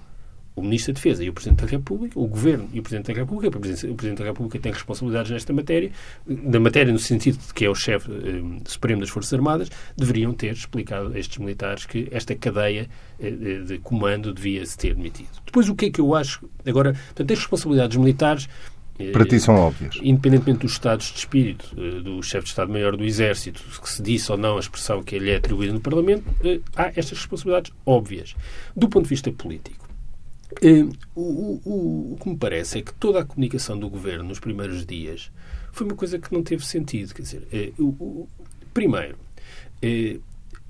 o 0.59 0.63
Ministro 0.63 0.93
da 0.93 0.97
Defesa 0.97 1.25
e 1.25 1.29
o 1.29 1.33
Presidente 1.33 1.65
da 1.65 1.71
República, 1.71 2.19
o 2.19 2.27
Governo 2.27 2.69
e 2.73 2.81
o 2.81 2.83
Presidente 2.83 3.13
da 3.13 3.21
República, 3.21 3.57
o 3.57 3.61
Presidente, 3.61 3.93
o 3.93 3.95
Presidente 3.95 4.19
da 4.19 4.25
República 4.25 4.59
tem 4.59 4.73
responsabilidades 4.73 5.31
nesta 5.31 5.53
matéria, 5.53 5.91
na 6.27 6.61
matéria 6.61 6.93
no 6.93 6.99
sentido 6.99 7.39
de 7.39 7.55
que 7.55 7.65
é 7.65 7.71
o 7.71 7.75
chefe 7.75 8.11
eh, 8.11 8.61
supremo 8.67 9.01
das 9.01 9.11
Forças 9.11 9.33
Armadas, 9.33 9.71
deveriam 9.97 10.33
ter 10.33 10.53
explicado 10.53 11.13
a 11.15 11.19
estes 11.19 11.39
militares 11.39 11.87
que 11.87 12.09
esta 12.11 12.35
cadeia 12.35 12.89
eh, 13.21 13.31
de 13.31 13.79
comando 13.79 14.33
devia 14.33 14.65
se 14.67 14.77
ter 14.77 14.95
demitido. 14.95 15.31
Depois, 15.47 15.69
o 15.69 15.75
que 15.75 15.87
é 15.87 15.91
que 15.91 16.01
eu 16.01 16.15
acho? 16.15 16.49
Agora, 16.67 16.93
portanto, 16.93 17.33
as 17.33 17.39
responsabilidades 17.39 17.97
militares 17.97 18.49
eh, 18.99 19.13
para 19.13 19.25
ti 19.25 19.39
são 19.39 19.55
óbvias. 19.55 19.99
Independentemente 20.03 20.61
dos 20.61 20.73
estados 20.73 21.13
de 21.13 21.19
espírito 21.19 21.71
eh, 21.77 22.01
do 22.01 22.23
chefe 22.23 22.45
de 22.45 22.51
Estado-Maior 22.51 22.97
do 22.97 23.05
Exército, 23.05 23.63
que 23.81 23.89
se 23.89 24.03
disse 24.03 24.31
ou 24.33 24.37
não 24.37 24.57
a 24.57 24.61
expressão 24.61 25.03
que 25.03 25.19
lhe 25.19 25.31
é 25.31 25.37
atribuída 25.37 25.73
no 25.73 25.81
Parlamento, 25.81 26.25
eh, 26.45 26.61
há 26.75 26.89
estas 26.89 27.19
responsabilidades 27.19 27.73
óbvias. 27.87 28.35
Do 28.77 28.89
ponto 28.89 29.05
de 29.05 29.11
vista 29.11 29.31
político, 29.31 29.88
o, 31.15 31.23
o, 31.23 32.13
o, 32.13 32.17
que 32.21 32.29
me 32.29 32.37
parece 32.37 32.79
é 32.79 32.83
que 32.83 32.93
toda 32.95 33.21
a 33.21 33.25
comunicação 33.25 33.79
do 33.79 33.89
governo 33.89 34.25
nos 34.25 34.41
primeiros 34.41 34.85
dias 34.87 35.31
foi 35.73 35.87
uma 35.87 35.97
coisa 35.97 36.19
que 36.19 36.33
não 36.33 36.43
teve 36.43 36.65
sentido. 36.65 37.15
Quer 37.15 37.23
dizer, 37.23 37.75
o, 37.79 38.27
primeiro, 38.73 39.17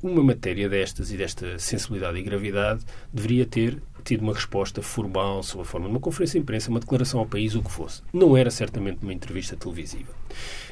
uma 0.03 0.23
matéria 0.23 0.69
destas 0.69 1.13
e 1.13 1.17
desta 1.17 1.59
sensibilidade 1.59 2.19
e 2.19 2.23
gravidade 2.23 2.85
deveria 3.13 3.47
ter 3.47 3.81
tido 4.05 4.23
uma 4.23 4.33
resposta 4.33 4.81
formal 4.81 5.43
sob 5.43 5.63
a 5.63 5.65
forma 5.67 5.87
de 5.87 5.93
uma 5.93 6.01
conferência 6.01 6.39
de 6.39 6.43
imprensa, 6.43 6.71
uma 6.71 6.81
declaração 6.81 7.21
ao 7.21 7.27
país, 7.27 7.55
o 7.55 7.63
que 7.63 7.71
fosse. 7.71 8.01
Não 8.13 8.37
era 8.37 8.51
certamente 8.51 9.01
numa 9.03 9.13
entrevista 9.13 9.55
televisiva. 9.55 10.13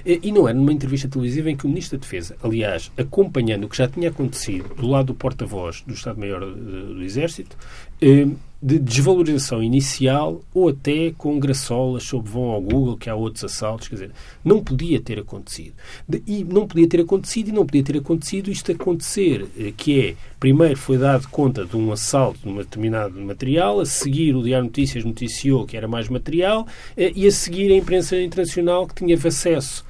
E 0.04 0.32
não 0.32 0.48
era 0.48 0.56
numa 0.56 0.72
entrevista 0.72 1.08
televisiva 1.08 1.50
em 1.50 1.56
que 1.56 1.66
o 1.66 1.68
Ministro 1.68 1.98
da 1.98 2.02
Defesa, 2.02 2.36
aliás, 2.42 2.90
acompanhando 2.96 3.64
o 3.64 3.68
que 3.68 3.76
já 3.76 3.88
tinha 3.88 4.08
acontecido 4.08 4.74
do 4.74 4.86
lado 4.86 5.06
do 5.06 5.14
porta-voz 5.14 5.82
do 5.86 5.92
Estado-Maior 5.92 6.40
do 6.40 7.02
Exército, 7.02 7.56
eh, 8.00 8.26
de 8.66 8.80
desvalorização 8.80 9.62
inicial 9.62 10.40
ou 10.52 10.70
até 10.70 11.12
com 11.16 11.38
graçolas 11.38 12.02
sobre 12.02 12.32
vão 12.32 12.50
ao 12.50 12.60
Google, 12.60 12.96
que 12.96 13.08
há 13.08 13.14
outros 13.14 13.44
assaltos, 13.44 13.86
quer 13.86 13.94
dizer, 13.94 14.10
não 14.44 14.60
podia 14.60 15.00
ter 15.00 15.20
acontecido. 15.20 15.72
E 16.26 16.42
não 16.42 16.66
podia 16.66 16.88
ter 16.88 17.00
acontecido 17.00 17.50
e 17.50 17.52
não 17.52 17.64
podia 17.64 17.84
ter 17.84 17.98
acontecido 17.98 18.50
isto 18.50 18.72
acontecer, 18.72 19.46
eh, 19.56 19.72
que 19.76 20.00
é, 20.00 20.16
primeiro 20.40 20.76
foi 20.76 20.98
dado 20.98 21.28
conta 21.28 21.64
de 21.64 21.76
um 21.76 21.92
assalto 21.92 22.40
de 22.40 22.48
um 22.48 22.56
determinado 22.56 23.20
material, 23.20 23.78
a 23.78 23.86
seguir 23.86 24.34
o 24.34 24.42
Diário 24.42 24.64
Notícias 24.64 25.04
noticiou 25.04 25.64
que 25.64 25.76
era 25.76 25.86
mais 25.86 26.08
material 26.08 26.66
eh, 26.96 27.12
e 27.14 27.24
a 27.24 27.30
seguir 27.30 27.70
a 27.70 27.76
imprensa 27.76 28.20
internacional 28.20 28.88
que 28.88 28.96
tinha 28.96 29.14
acesso 29.14 29.84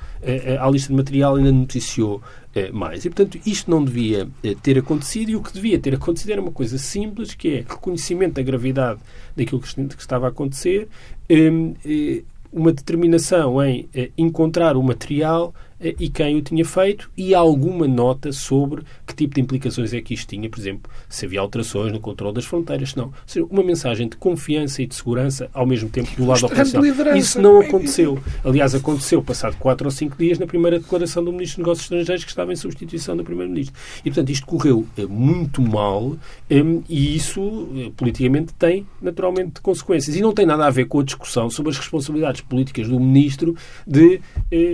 à 0.61 0.71
lista 0.71 0.89
de 0.89 0.97
material 0.97 1.37
ainda 1.37 1.53
noticiou 1.53 2.23
eh, 2.55 2.71
mais. 2.73 3.05
E, 3.05 3.11
portanto, 3.11 3.39
isto 3.45 3.71
não 3.71 3.85
devia 3.85 4.29
eh, 4.43 4.57
ter 4.63 4.79
acontecido 4.79 5.31
e 5.31 5.37
o 5.37 5.43
que 5.43 5.53
devia 5.53 5.79
ter 5.79 5.95
acontecido 5.95 6.31
era 6.31 6.41
uma 6.41 6.51
coisa 6.51 6.79
simples, 6.79 7.35
que 7.35 7.49
é 7.49 7.57
reconhecimento 7.59 8.35
da 8.35 8.43
gravidade 8.43 8.99
daquilo 9.37 9.61
que 9.61 10.01
estava 10.01 10.27
a 10.27 10.31
acontecer, 10.31 10.89
ehm, 11.29 11.75
eh, 11.85 12.23
uma 12.51 12.73
determinação 12.73 13.63
em 13.63 13.87
encontrar 14.17 14.77
o 14.77 14.83
material 14.83 15.53
eh, 15.53 15.66
e 15.81 16.09
quem 16.09 16.37
o 16.37 16.43
tinha 16.43 16.65
feito 16.65 17.11
e 17.17 17.35
alguma 17.35 17.87
nota 17.87 18.33
sobre 18.33 18.83
que 19.07 19.15
tipo 19.15 19.35
de 19.35 19.41
implicações 19.41 19.93
é 19.93 20.01
que 20.01 20.15
isto 20.15 20.29
tinha, 20.29 20.49
por 20.49 20.59
exemplo, 20.59 20.91
se 21.09 21.27
havia 21.27 21.41
alterações 21.41 21.93
no 21.93 22.01
controle 22.01 22.35
das 22.35 22.47
fronteiras, 22.47 22.91
se 22.91 22.97
não. 22.97 23.07
Ou 23.07 23.15
seja, 23.27 23.47
uma 23.51 23.63
mensagem 23.63 24.09
de 24.09 24.17
confiança 24.17 24.83
e 24.83 24.87
de 24.87 24.95
segurança 24.95 25.51
ao 25.53 25.67
mesmo 25.67 25.89
tempo 25.89 26.11
do 26.17 26.27
lado 26.27 26.47
operacional. 26.47 27.17
Isso 27.17 27.41
não 27.41 27.61
aconteceu. 27.61 28.19
Aliás, 28.43 28.75
aconteceu 28.75 29.23
passado 29.23 29.57
quatro 29.59 29.87
ou 29.87 29.91
cinco 29.91 30.17
dias 30.17 30.39
na 30.39 30.47
primeira 30.47 30.79
declaração 30.79 31.23
do 31.23 31.31
Ministro 31.31 31.59
dos 31.59 31.67
Negócios 31.67 31.85
Estrangeiros 31.85 32.25
que 32.25 32.31
estava 32.31 32.53
em 32.53 32.57
substituição 32.57 33.17
do 33.17 33.25
Primeiro-Ministro. 33.25 33.75
E, 34.01 34.11
portanto, 34.11 34.31
isto 34.31 34.47
correu 34.47 34.87
eh, 34.97 35.05
muito 35.05 35.61
mal 35.61 36.17
hum, 36.51 36.83
e 36.89 37.17
isso, 37.17 37.69
eh, 37.77 37.91
politicamente, 37.97 38.55
tem 38.55 38.87
naturalmente 39.01 39.61
consequências. 39.61 40.17
E 40.17 40.23
não 40.23 40.33
tem 40.33 40.47
nada 40.47 40.67
a 40.67 40.71
ver 40.71 40.87
com 40.87 41.01
a 41.01 41.05
discussão 41.05 41.51
sobre 41.51 41.71
as 41.71 41.79
responsabilidades 41.79 42.41
políticas 42.41 42.89
do 42.89 42.99
Ministro 42.99 43.55
de 43.87 44.21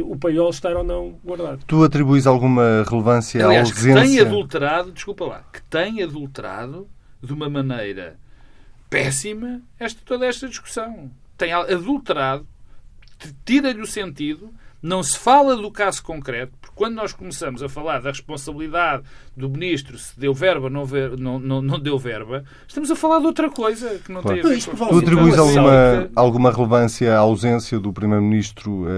o 0.04 0.16
paiol 0.16 0.50
estar 0.50 0.76
ou 0.76 0.84
não 0.84 0.91
não 0.92 1.18
guardado. 1.24 1.64
Tu 1.66 1.82
atribuis 1.82 2.26
alguma 2.26 2.84
relevância 2.88 3.44
Aliás, 3.44 3.68
à 3.68 3.72
ausência... 3.72 4.02
que 4.02 4.08
tem 4.08 4.20
adulterado, 4.20 4.92
desculpa 4.92 5.24
lá, 5.24 5.44
que 5.52 5.62
tem 5.62 6.02
adulterado 6.02 6.88
de 7.22 7.32
uma 7.32 7.48
maneira 7.48 8.16
péssima 8.90 9.62
esta, 9.78 10.00
toda 10.04 10.26
esta 10.26 10.48
discussão. 10.48 11.10
Tem 11.36 11.52
adulterado, 11.52 12.46
tira-lhe 13.44 13.80
o 13.80 13.86
sentido, 13.86 14.52
não 14.82 15.02
se 15.02 15.16
fala 15.16 15.56
do 15.56 15.70
caso 15.70 16.02
concreto, 16.02 16.52
porque 16.60 16.74
quando 16.74 16.94
nós 16.94 17.12
começamos 17.12 17.62
a 17.62 17.68
falar 17.68 18.00
da 18.00 18.10
responsabilidade 18.10 19.04
do 19.36 19.48
ministro, 19.48 19.96
se 19.96 20.18
deu 20.18 20.34
verba 20.34 20.64
ou 20.64 20.70
não, 20.70 20.84
ver, 20.84 21.16
não, 21.16 21.38
não, 21.38 21.62
não, 21.62 21.78
deu 21.78 21.96
verba, 21.96 22.44
estamos 22.66 22.90
a 22.90 22.96
falar 22.96 23.20
de 23.20 23.26
outra 23.26 23.48
coisa 23.48 24.00
que 24.04 24.10
não 24.10 24.20
claro. 24.20 24.42
tem 24.42 24.52
a 24.52 24.54
ver 24.54 24.64
com 24.64 24.88
Tu 24.88 24.98
atribuis 24.98 25.38
alguma, 25.38 26.10
alguma 26.16 26.50
relevância 26.50 27.14
à 27.14 27.18
ausência 27.18 27.78
do 27.78 27.92
primeiro-ministro 27.92 28.82
uh, 28.82 28.88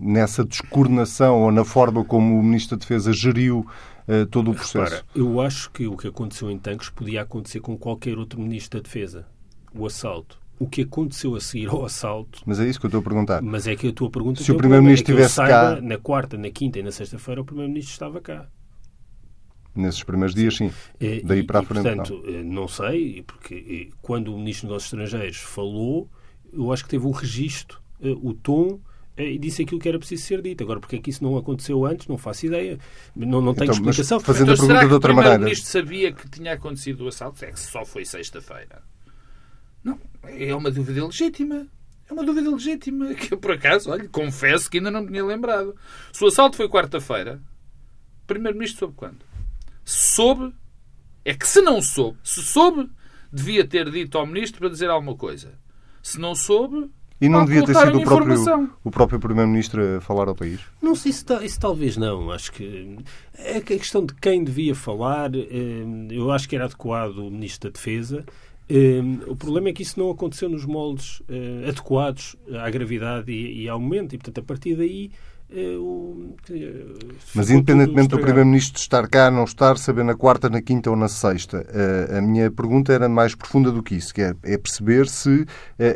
nessa 0.00 0.44
descoordenação 0.44 1.42
ou 1.42 1.52
na 1.52 1.64
forma 1.64 2.04
como 2.04 2.38
o 2.38 2.42
ministro 2.42 2.76
da 2.76 2.80
Defesa 2.80 3.12
geriu 3.12 3.64
uh, 4.08 4.26
todo 4.26 4.50
o 4.50 4.54
processo? 4.54 4.96
Repara, 4.96 5.04
eu 5.14 5.40
acho 5.40 5.70
que 5.70 5.86
o 5.86 5.96
que 5.96 6.08
aconteceu 6.08 6.50
em 6.50 6.58
Tancos 6.58 6.90
podia 6.90 7.22
acontecer 7.22 7.60
com 7.60 7.78
qualquer 7.78 8.18
outro 8.18 8.40
ministro 8.40 8.80
da 8.80 8.82
Defesa. 8.82 9.26
O 9.72 9.86
assalto 9.86 10.43
o 10.58 10.68
que 10.68 10.82
aconteceu 10.82 11.34
a 11.34 11.40
seguir 11.40 11.68
ao 11.68 11.84
assalto. 11.84 12.40
Mas 12.46 12.60
é 12.60 12.68
isso 12.68 12.78
que 12.78 12.86
eu 12.86 12.88
estou 12.88 13.00
a 13.00 13.02
perguntar. 13.04 13.42
Mas 13.42 13.66
é 13.66 13.74
que 13.74 13.88
a 13.88 13.92
tua 13.92 14.10
pergunta 14.10 14.42
Se 14.42 14.52
o 14.52 14.56
Primeiro-Ministro 14.56 15.12
é 15.12 15.22
estivesse 15.22 15.36
cá. 15.36 15.80
Na 15.80 15.98
quarta, 15.98 16.36
na 16.36 16.50
quinta 16.50 16.78
e 16.78 16.82
na 16.82 16.92
sexta-feira, 16.92 17.40
o 17.40 17.44
Primeiro-Ministro 17.44 17.92
estava 17.92 18.20
cá. 18.20 18.46
Nesses 19.74 20.04
primeiros 20.04 20.34
dias, 20.34 20.56
sim. 20.56 20.70
É, 21.00 21.20
Daí 21.24 21.42
para 21.42 21.58
a 21.58 21.62
frente. 21.64 21.82
Portanto, 21.82 22.22
não. 22.24 22.34
Eh, 22.34 22.42
não 22.44 22.68
sei, 22.68 23.24
porque 23.26 23.88
eh, 23.90 23.96
quando 24.00 24.32
o 24.32 24.38
Ministro 24.38 24.68
dos 24.68 24.92
Negócios 24.92 24.92
Estrangeiros 24.92 25.38
falou, 25.38 26.08
eu 26.52 26.72
acho 26.72 26.84
que 26.84 26.90
teve 26.90 27.04
o 27.04 27.10
registro, 27.10 27.80
eh, 28.00 28.14
o 28.22 28.32
tom 28.34 28.78
e 29.16 29.38
disse 29.38 29.62
aquilo 29.62 29.80
que 29.80 29.88
era 29.88 29.98
preciso 29.98 30.24
ser 30.24 30.42
dito. 30.42 30.62
Agora, 30.62 30.80
porque 30.80 30.96
é 30.96 30.98
que 31.00 31.10
isso 31.10 31.22
não 31.22 31.36
aconteceu 31.36 31.84
antes, 31.84 32.06
não 32.06 32.18
faço 32.18 32.46
ideia. 32.46 32.78
Não, 33.14 33.40
não 33.40 33.54
tenho 33.54 33.66
então, 33.66 33.74
explicação. 33.74 34.20
Fazendo 34.20 34.52
então, 34.52 34.64
a 34.64 34.68
pergunta 34.68 34.88
de 34.88 34.94
outra 34.94 35.12
maneira. 35.12 35.36
O 35.36 35.38
Primeiro-Ministro 35.38 35.70
sabia 35.70 36.12
que 36.12 36.28
tinha 36.28 36.52
acontecido 36.52 37.04
o 37.04 37.08
assalto? 37.08 37.44
É 37.44 37.50
que 37.50 37.60
só 37.60 37.84
foi 37.84 38.04
sexta-feira. 38.04 38.82
Não, 39.84 40.00
é 40.24 40.54
uma 40.54 40.70
dúvida 40.70 41.04
legítima. 41.04 41.66
É 42.08 42.12
uma 42.12 42.24
dúvida 42.24 42.50
legítima 42.50 43.14
que 43.14 43.32
eu, 43.32 43.38
por 43.38 43.52
acaso, 43.52 43.90
olha, 43.90 44.08
confesso 44.08 44.70
que 44.70 44.78
ainda 44.78 44.90
não 44.90 45.02
me 45.02 45.08
tinha 45.08 45.24
lembrado. 45.24 45.74
Se 46.12 46.24
o 46.24 46.26
assalto 46.26 46.56
foi 46.56 46.68
quarta-feira, 46.68 47.40
o 48.22 48.26
Primeiro-Ministro 48.26 48.80
soube 48.80 48.94
quando? 48.96 49.18
Soube. 49.84 50.54
É 51.24 51.32
que 51.32 51.46
se 51.46 51.62
não 51.62 51.80
soube, 51.80 52.18
se 52.22 52.42
soube, 52.42 52.90
devia 53.32 53.66
ter 53.66 53.90
dito 53.90 54.18
ao 54.18 54.26
Ministro 54.26 54.60
para 54.60 54.68
dizer 54.68 54.90
alguma 54.90 55.16
coisa. 55.16 55.58
Se 56.02 56.20
não 56.20 56.34
soube, 56.34 56.90
e 57.20 57.28
não 57.28 57.44
devia 57.44 57.64
ter 57.64 57.74
sido 57.74 57.98
o 57.98 58.02
próprio, 58.02 58.70
o 58.82 58.90
próprio 58.90 59.20
Primeiro-Ministro 59.20 59.96
a 59.96 60.00
falar 60.00 60.28
ao 60.28 60.34
país? 60.34 60.60
Não 60.82 60.94
sei, 60.94 61.10
isso, 61.10 61.24
isso, 61.42 61.60
talvez 61.60 61.96
não. 61.96 62.30
Acho 62.30 62.52
que 62.52 62.98
é 63.34 63.58
a 63.58 63.60
questão 63.62 64.04
de 64.04 64.14
quem 64.14 64.44
devia 64.44 64.74
falar. 64.74 65.34
Eh, 65.34 65.84
eu 66.10 66.30
acho 66.30 66.48
que 66.48 66.56
era 66.56 66.66
adequado 66.66 67.18
o 67.18 67.30
Ministro 67.30 67.70
da 67.70 67.74
Defesa. 67.74 68.26
Um, 68.70 69.20
o 69.26 69.36
problema 69.36 69.68
é 69.68 69.72
que 69.72 69.82
isso 69.82 69.98
não 70.00 70.10
aconteceu 70.10 70.48
nos 70.48 70.64
moldes 70.64 71.20
uh, 71.20 71.68
adequados 71.68 72.34
à 72.50 72.70
gravidade 72.70 73.30
e, 73.30 73.64
e, 73.64 73.68
ao 73.68 73.78
momento, 73.78 74.14
e 74.14 74.18
portanto, 74.18 74.38
a 74.38 74.42
partir 74.42 74.74
daí. 74.74 75.10
Uh, 75.50 76.34
Mas, 77.34 77.50
independentemente 77.50 78.08
do 78.08 78.18
Primeiro-Ministro 78.18 78.80
estar 78.80 79.06
cá, 79.06 79.30
não 79.30 79.44
estar, 79.44 79.76
saber 79.76 80.02
na 80.02 80.14
quarta, 80.14 80.48
na 80.48 80.62
quinta 80.62 80.90
ou 80.90 80.96
na 80.96 81.06
sexta, 81.06 81.64
a 82.16 82.20
minha 82.22 82.50
pergunta 82.50 82.92
era 82.92 83.08
mais 83.08 83.34
profunda 83.34 83.70
do 83.70 83.82
que 83.82 83.94
isso, 83.94 84.12
que 84.12 84.22
é, 84.22 84.34
é 84.42 84.56
perceber 84.56 85.06
se 85.06 85.46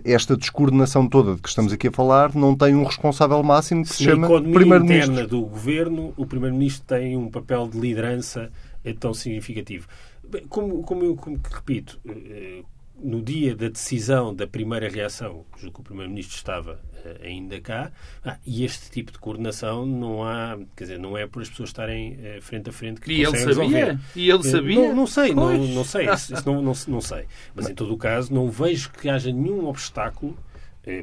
esta 0.05 0.37
descoordenação 0.37 1.09
toda 1.09 1.35
de 1.35 1.41
que 1.41 1.49
estamos 1.49 1.73
aqui 1.73 1.89
a 1.89 1.91
falar 1.91 2.37
não 2.37 2.55
tem 2.55 2.77
um 2.77 2.85
responsável 2.85 3.43
máximo 3.43 3.83
que 3.83 3.89
se, 3.89 3.97
se 3.97 4.05
chama 4.05 4.29
Primeiro-Ministro. 4.29 5.27
do 5.27 5.41
Governo, 5.41 6.13
o 6.17 6.27
Primeiro-Ministro 6.27 6.85
tem 6.87 7.17
um 7.17 7.29
papel 7.29 7.67
de 7.69 7.81
liderança 7.81 8.53
tão 9.01 9.13
significativo. 9.13 9.89
Bem, 10.29 10.47
como, 10.47 10.83
como 10.83 11.05
eu 11.05 11.17
como, 11.17 11.41
repito, 11.51 11.99
eh, 12.07 12.63
no 13.03 13.23
dia 13.23 13.55
da 13.55 13.69
decisão 13.69 14.35
da 14.35 14.47
primeira 14.47 14.89
reação, 14.89 15.45
julgo 15.57 15.77
que 15.77 15.81
o 15.81 15.85
Primeiro-Ministro 15.85 16.37
estava 16.37 16.81
eh, 17.05 17.29
ainda 17.29 17.61
cá, 17.61 17.93
ah, 18.25 18.39
e 18.45 18.65
este 18.65 18.91
tipo 18.91 19.13
de 19.13 19.19
coordenação 19.19 19.87
não 19.87 20.25
há, 20.25 20.59
quer 20.77 20.85
dizer, 20.85 20.99
não 20.99 21.17
é 21.17 21.27
por 21.27 21.43
as 21.43 21.49
pessoas 21.49 21.71
estarem 21.71 22.19
eh, 22.23 22.41
frente 22.41 22.69
a 22.69 22.73
frente 22.73 23.01
que 23.01 23.13
e 23.13 23.23
ele 23.23 23.37
sabia? 23.39 23.47
Resolver. 23.47 23.99
E 24.17 24.31
ele 24.31 24.43
sabia? 24.43 24.75
Não, 24.75 24.95
não 24.95 25.07
sei, 25.07 25.35
não, 25.35 25.57
não, 25.57 25.85
sei, 25.85 26.11
isso, 26.11 26.35
isso 26.35 26.47
não, 26.47 26.61
não, 26.61 26.73
não 26.89 27.01
sei. 27.01 27.27
Mas 27.55 27.69
em 27.69 27.75
todo 27.75 27.95
o 27.95 27.97
caso, 27.97 28.35
não 28.35 28.51
vejo 28.51 28.91
que 28.91 29.09
haja 29.09 29.33
nenhum 29.33 29.67
obstáculo 29.67 30.37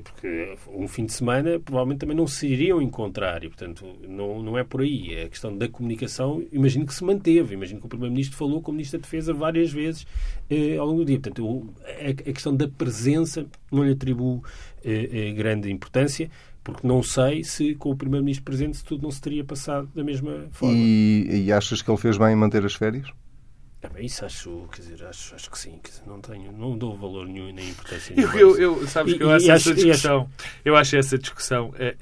porque 0.03 0.55
um 0.67 0.87
fim 0.87 1.05
de 1.05 1.13
semana 1.13 1.59
provavelmente 1.59 1.99
também 1.99 2.15
não 2.15 2.27
se 2.27 2.47
iriam 2.47 2.81
encontrar 2.81 3.43
e, 3.43 3.47
portanto, 3.47 3.85
não, 4.07 4.41
não 4.41 4.57
é 4.57 4.63
por 4.63 4.81
aí. 4.81 5.13
É 5.13 5.23
a 5.23 5.29
questão 5.29 5.55
da 5.55 5.67
comunicação, 5.67 6.43
imagino 6.51 6.85
que 6.85 6.93
se 6.93 7.03
manteve. 7.03 7.53
Imagino 7.53 7.79
que 7.79 7.85
o 7.85 7.89
Primeiro-Ministro 7.89 8.37
falou 8.37 8.61
com 8.61 8.71
o 8.71 8.73
Ministro 8.73 8.99
da 8.99 9.03
Defesa 9.03 9.33
várias 9.33 9.71
vezes 9.71 10.07
eh, 10.49 10.77
ao 10.77 10.87
longo 10.87 10.99
do 10.99 11.05
dia. 11.05 11.19
Portanto, 11.19 11.39
eu, 11.39 11.73
a, 11.85 12.09
a, 12.09 12.33
questão 12.33 12.55
da 12.55 12.67
presença 12.67 13.45
não 13.71 13.83
lhe 13.83 13.91
atribuo 13.91 14.43
eh, 14.83 15.09
eh, 15.11 15.31
grande 15.33 15.71
importância 15.71 16.29
porque 16.63 16.87
não 16.87 17.03
sei 17.03 17.43
se 17.43 17.75
com 17.75 17.91
o 17.91 17.95
Primeiro-Ministro 17.95 18.43
presente 18.43 18.83
tudo 18.83 19.03
não 19.03 19.11
se 19.11 19.21
teria 19.21 19.43
passado 19.43 19.87
da 19.93 20.03
mesma 20.03 20.47
forma. 20.49 20.75
E, 20.75 21.45
e 21.45 21.51
achas 21.51 21.83
que 21.83 21.91
ele 21.91 21.97
fez 21.97 22.17
bem 22.17 22.33
em 22.33 22.35
manter 22.35 22.65
as 22.65 22.73
férias? 22.73 23.07
É, 23.93 24.03
isso 24.03 24.25
acho, 24.25 24.67
quer 24.71 24.81
dizer, 24.81 25.05
acho, 25.05 25.35
acho 25.35 25.51
que 25.51 25.59
sim. 25.59 25.79
Dizer, 25.83 26.03
não, 26.07 26.19
tenho, 26.21 26.51
não 26.51 26.77
dou 26.77 26.97
valor 26.97 27.27
nenhum 27.27 27.51
nem 27.53 27.69
importância 27.69 28.15
nenhuma. 28.15 28.35
Eu, 28.35 28.57
eu, 28.57 28.81
eu, 28.81 28.87
sabes 28.87 29.13
que 29.13 29.23
eu 29.23 29.31
acho, 29.31 29.51
essa 29.51 29.73
discussão. 29.73 30.29
Eu 30.63 30.75
acho 30.75 30.95
essa 30.95 31.17
discussão. 31.17 31.73
É, 31.77 31.95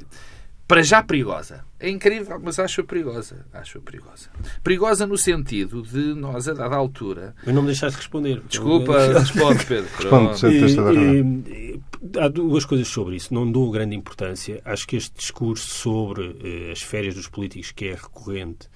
para 0.67 0.81
já 0.81 1.03
perigosa. 1.03 1.63
É 1.79 1.89
incrível, 1.89 2.39
mas 2.41 2.57
acho 2.57 2.83
perigosa. 2.83 3.45
Acho 3.53 3.81
perigosa. 3.81 4.29
Perigosa 4.63 5.05
no 5.05 5.17
sentido 5.17 5.81
de 5.81 6.13
nós, 6.15 6.47
a 6.47 6.53
dada 6.53 6.75
altura. 6.75 7.35
Mas 7.45 7.53
não 7.53 7.61
me 7.61 7.67
deixaste 7.67 7.97
responder. 7.97 8.41
Desculpa, 8.47 9.13
responde, 9.13 9.65
Pedro. 9.67 9.91
Responde, 9.99 10.47
e, 10.47 11.51
e, 11.51 11.81
há 12.17 12.29
duas 12.29 12.63
coisas 12.65 12.87
sobre 12.87 13.17
isso. 13.17 13.33
Não 13.33 13.51
dou 13.51 13.69
grande 13.69 13.95
importância. 13.95 14.61
Acho 14.63 14.87
que 14.87 14.95
este 14.95 15.13
discurso 15.15 15.69
sobre 15.69 16.27
uh, 16.27 16.71
as 16.71 16.81
férias 16.81 17.15
dos 17.15 17.27
políticos, 17.27 17.71
que 17.71 17.89
é 17.89 17.93
recorrente, 17.93 18.69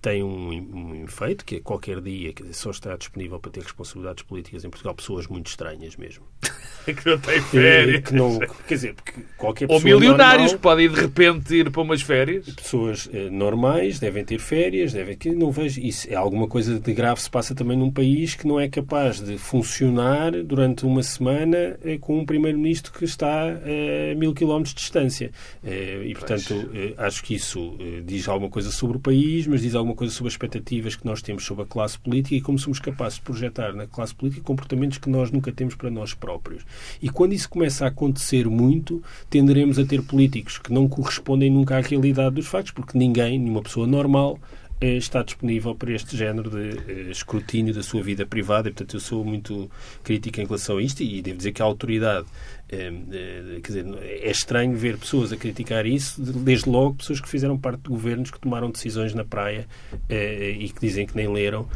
tem 0.00 0.22
um, 0.22 0.50
um, 0.50 1.04
efeito 1.04 1.44
que 1.44 1.56
é 1.56 1.60
qualquer 1.60 2.00
dia 2.00 2.32
quer 2.32 2.44
dizer, 2.44 2.54
só 2.54 2.70
está 2.70 2.96
disponível 2.96 3.38
para 3.38 3.50
ter 3.50 3.62
responsabilidades 3.62 4.22
políticas 4.22 4.64
em 4.64 4.70
Portugal 4.70 4.94
pessoas 4.94 5.26
muito 5.26 5.48
estranhas 5.48 5.96
mesmo. 5.96 6.24
que 6.84 7.06
não 7.06 7.18
têm 7.18 7.40
férias. 7.40 8.02
Que 8.02 8.14
não, 8.14 8.38
quer 8.38 8.74
dizer, 8.74 8.94
porque 8.94 9.20
qualquer 9.36 9.66
pessoa 9.66 9.78
Ou 9.78 10.00
milionários 10.00 10.52
normal, 10.52 10.56
que 10.56 10.62
podem 10.62 10.88
de 10.88 11.00
repente 11.00 11.54
ir 11.54 11.70
para 11.70 11.82
umas 11.82 12.02
férias. 12.02 12.46
Pessoas 12.54 13.08
eh, 13.12 13.28
normais 13.30 13.98
devem 13.98 14.24
ter 14.24 14.38
férias, 14.38 14.92
devem 14.92 15.16
que 15.16 15.30
não 15.30 15.50
vejo 15.50 15.80
isso 15.80 16.08
é 16.10 16.14
alguma 16.14 16.48
coisa 16.48 16.80
de 16.80 16.92
grave 16.92 17.20
se 17.20 17.30
passa 17.30 17.54
também 17.54 17.76
num 17.76 17.90
país 17.90 18.34
que 18.34 18.46
não 18.46 18.58
é 18.58 18.68
capaz 18.68 19.20
de 19.20 19.36
funcionar 19.36 20.32
durante 20.42 20.84
uma 20.84 21.02
semana 21.02 21.78
eh, 21.84 21.98
com 21.98 22.18
um 22.18 22.24
primeiro-ministro 22.24 22.92
que 22.92 23.04
está 23.04 23.48
a 23.48 24.14
mil 24.16 24.32
quilómetros 24.34 24.74
de 24.74 24.80
distância. 24.80 25.30
Eh, 25.62 26.02
e 26.06 26.14
portanto 26.14 26.70
eh, 26.74 26.94
acho 26.96 27.22
que 27.22 27.34
isso 27.34 27.76
eh, 27.78 28.02
diz 28.04 28.28
alguma 28.28 28.50
coisa 28.50 28.70
sobre 28.70 28.96
o 28.96 29.00
país 29.00 29.29
país, 29.30 29.46
mas 29.46 29.62
diz 29.62 29.74
alguma 29.74 29.94
coisa 29.94 30.12
sobre 30.12 30.28
as 30.28 30.34
expectativas 30.34 30.96
que 30.96 31.06
nós 31.06 31.22
temos 31.22 31.44
sobre 31.44 31.62
a 31.62 31.66
classe 31.66 31.98
política 31.98 32.34
e 32.34 32.40
como 32.40 32.58
somos 32.58 32.80
capazes 32.80 33.18
de 33.18 33.24
projetar 33.24 33.72
na 33.72 33.86
classe 33.86 34.14
política 34.14 34.42
comportamentos 34.42 34.98
que 34.98 35.08
nós 35.08 35.30
nunca 35.30 35.52
temos 35.52 35.74
para 35.74 35.90
nós 35.90 36.12
próprios. 36.14 36.64
E 37.00 37.08
quando 37.08 37.32
isso 37.32 37.48
começa 37.48 37.84
a 37.84 37.88
acontecer 37.88 38.48
muito, 38.48 39.02
tenderemos 39.28 39.78
a 39.78 39.84
ter 39.84 40.02
políticos 40.02 40.58
que 40.58 40.72
não 40.72 40.88
correspondem 40.88 41.50
nunca 41.50 41.76
à 41.76 41.80
realidade 41.80 42.34
dos 42.34 42.46
factos, 42.46 42.72
porque 42.72 42.98
ninguém, 42.98 43.38
nenhuma 43.38 43.62
pessoa 43.62 43.86
normal, 43.86 44.38
eh, 44.80 44.96
está 44.96 45.22
disponível 45.22 45.74
para 45.74 45.92
este 45.92 46.16
género 46.16 46.48
de 46.48 46.56
uh, 46.56 47.10
escrutínio 47.10 47.74
da 47.74 47.82
sua 47.82 48.02
vida 48.02 48.24
privada 48.24 48.68
e, 48.68 48.72
portanto, 48.72 48.96
eu 48.96 49.00
sou 49.00 49.22
muito 49.22 49.70
crítico 50.02 50.40
em 50.40 50.46
relação 50.46 50.78
a 50.78 50.82
isto 50.82 51.02
e 51.02 51.20
devo 51.20 51.36
dizer 51.36 51.52
que 51.52 51.60
a 51.60 51.66
autoridade 51.66 52.26
quer 52.70 53.66
dizer, 53.66 53.84
é 54.02 54.30
estranho 54.30 54.76
ver 54.76 54.96
pessoas 54.96 55.32
a 55.32 55.36
criticar 55.36 55.86
isso, 55.86 56.22
desde 56.22 56.68
logo 56.68 56.96
pessoas 56.96 57.20
que 57.20 57.28
fizeram 57.28 57.58
parte 57.58 57.82
de 57.82 57.88
governos 57.88 58.30
que 58.30 58.38
tomaram 58.38 58.70
decisões 58.70 59.12
na 59.12 59.24
praia 59.24 59.66
e 60.08 60.68
que 60.68 60.80
dizem 60.80 61.04
que 61.04 61.16
nem 61.16 61.28
leram 61.28 61.66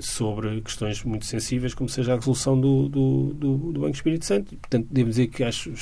sobre 0.00 0.60
questões 0.60 1.02
muito 1.02 1.26
sensíveis, 1.26 1.74
como 1.74 1.88
seja 1.88 2.12
a 2.12 2.16
resolução 2.16 2.60
do, 2.60 2.88
do, 2.88 3.34
do, 3.34 3.56
do 3.72 3.80
Banco 3.80 3.94
Espírito 3.94 4.24
Santo. 4.24 4.56
Portanto, 4.56 4.86
devo 4.90 5.10
dizer 5.10 5.26
que 5.26 5.42
acho 5.42 5.72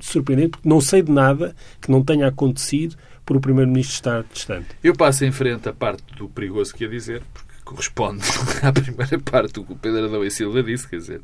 surpreendente, 0.00 0.50
porque 0.50 0.68
não 0.68 0.80
sei 0.80 1.02
de 1.02 1.10
nada 1.10 1.54
que 1.80 1.90
não 1.90 2.04
tenha 2.04 2.28
acontecido 2.28 2.96
por 3.24 3.36
o 3.36 3.40
Primeiro-Ministro 3.40 3.94
estar 3.94 4.24
distante. 4.32 4.68
Eu 4.82 4.94
passo 4.94 5.24
em 5.24 5.32
frente 5.32 5.68
a 5.68 5.72
parte 5.72 6.02
do 6.16 6.28
perigoso 6.28 6.74
que 6.74 6.84
ia 6.84 6.90
dizer, 6.90 7.22
porque 7.34 7.52
corresponde 7.64 8.24
à 8.62 8.72
primeira 8.72 9.18
parte 9.18 9.54
do 9.54 9.64
que 9.64 9.72
o 9.72 9.76
Pedro 9.76 10.04
Adão 10.06 10.24
e 10.24 10.30
Silva 10.30 10.62
disse, 10.62 10.88
quer 10.88 10.96
dizer, 10.96 11.20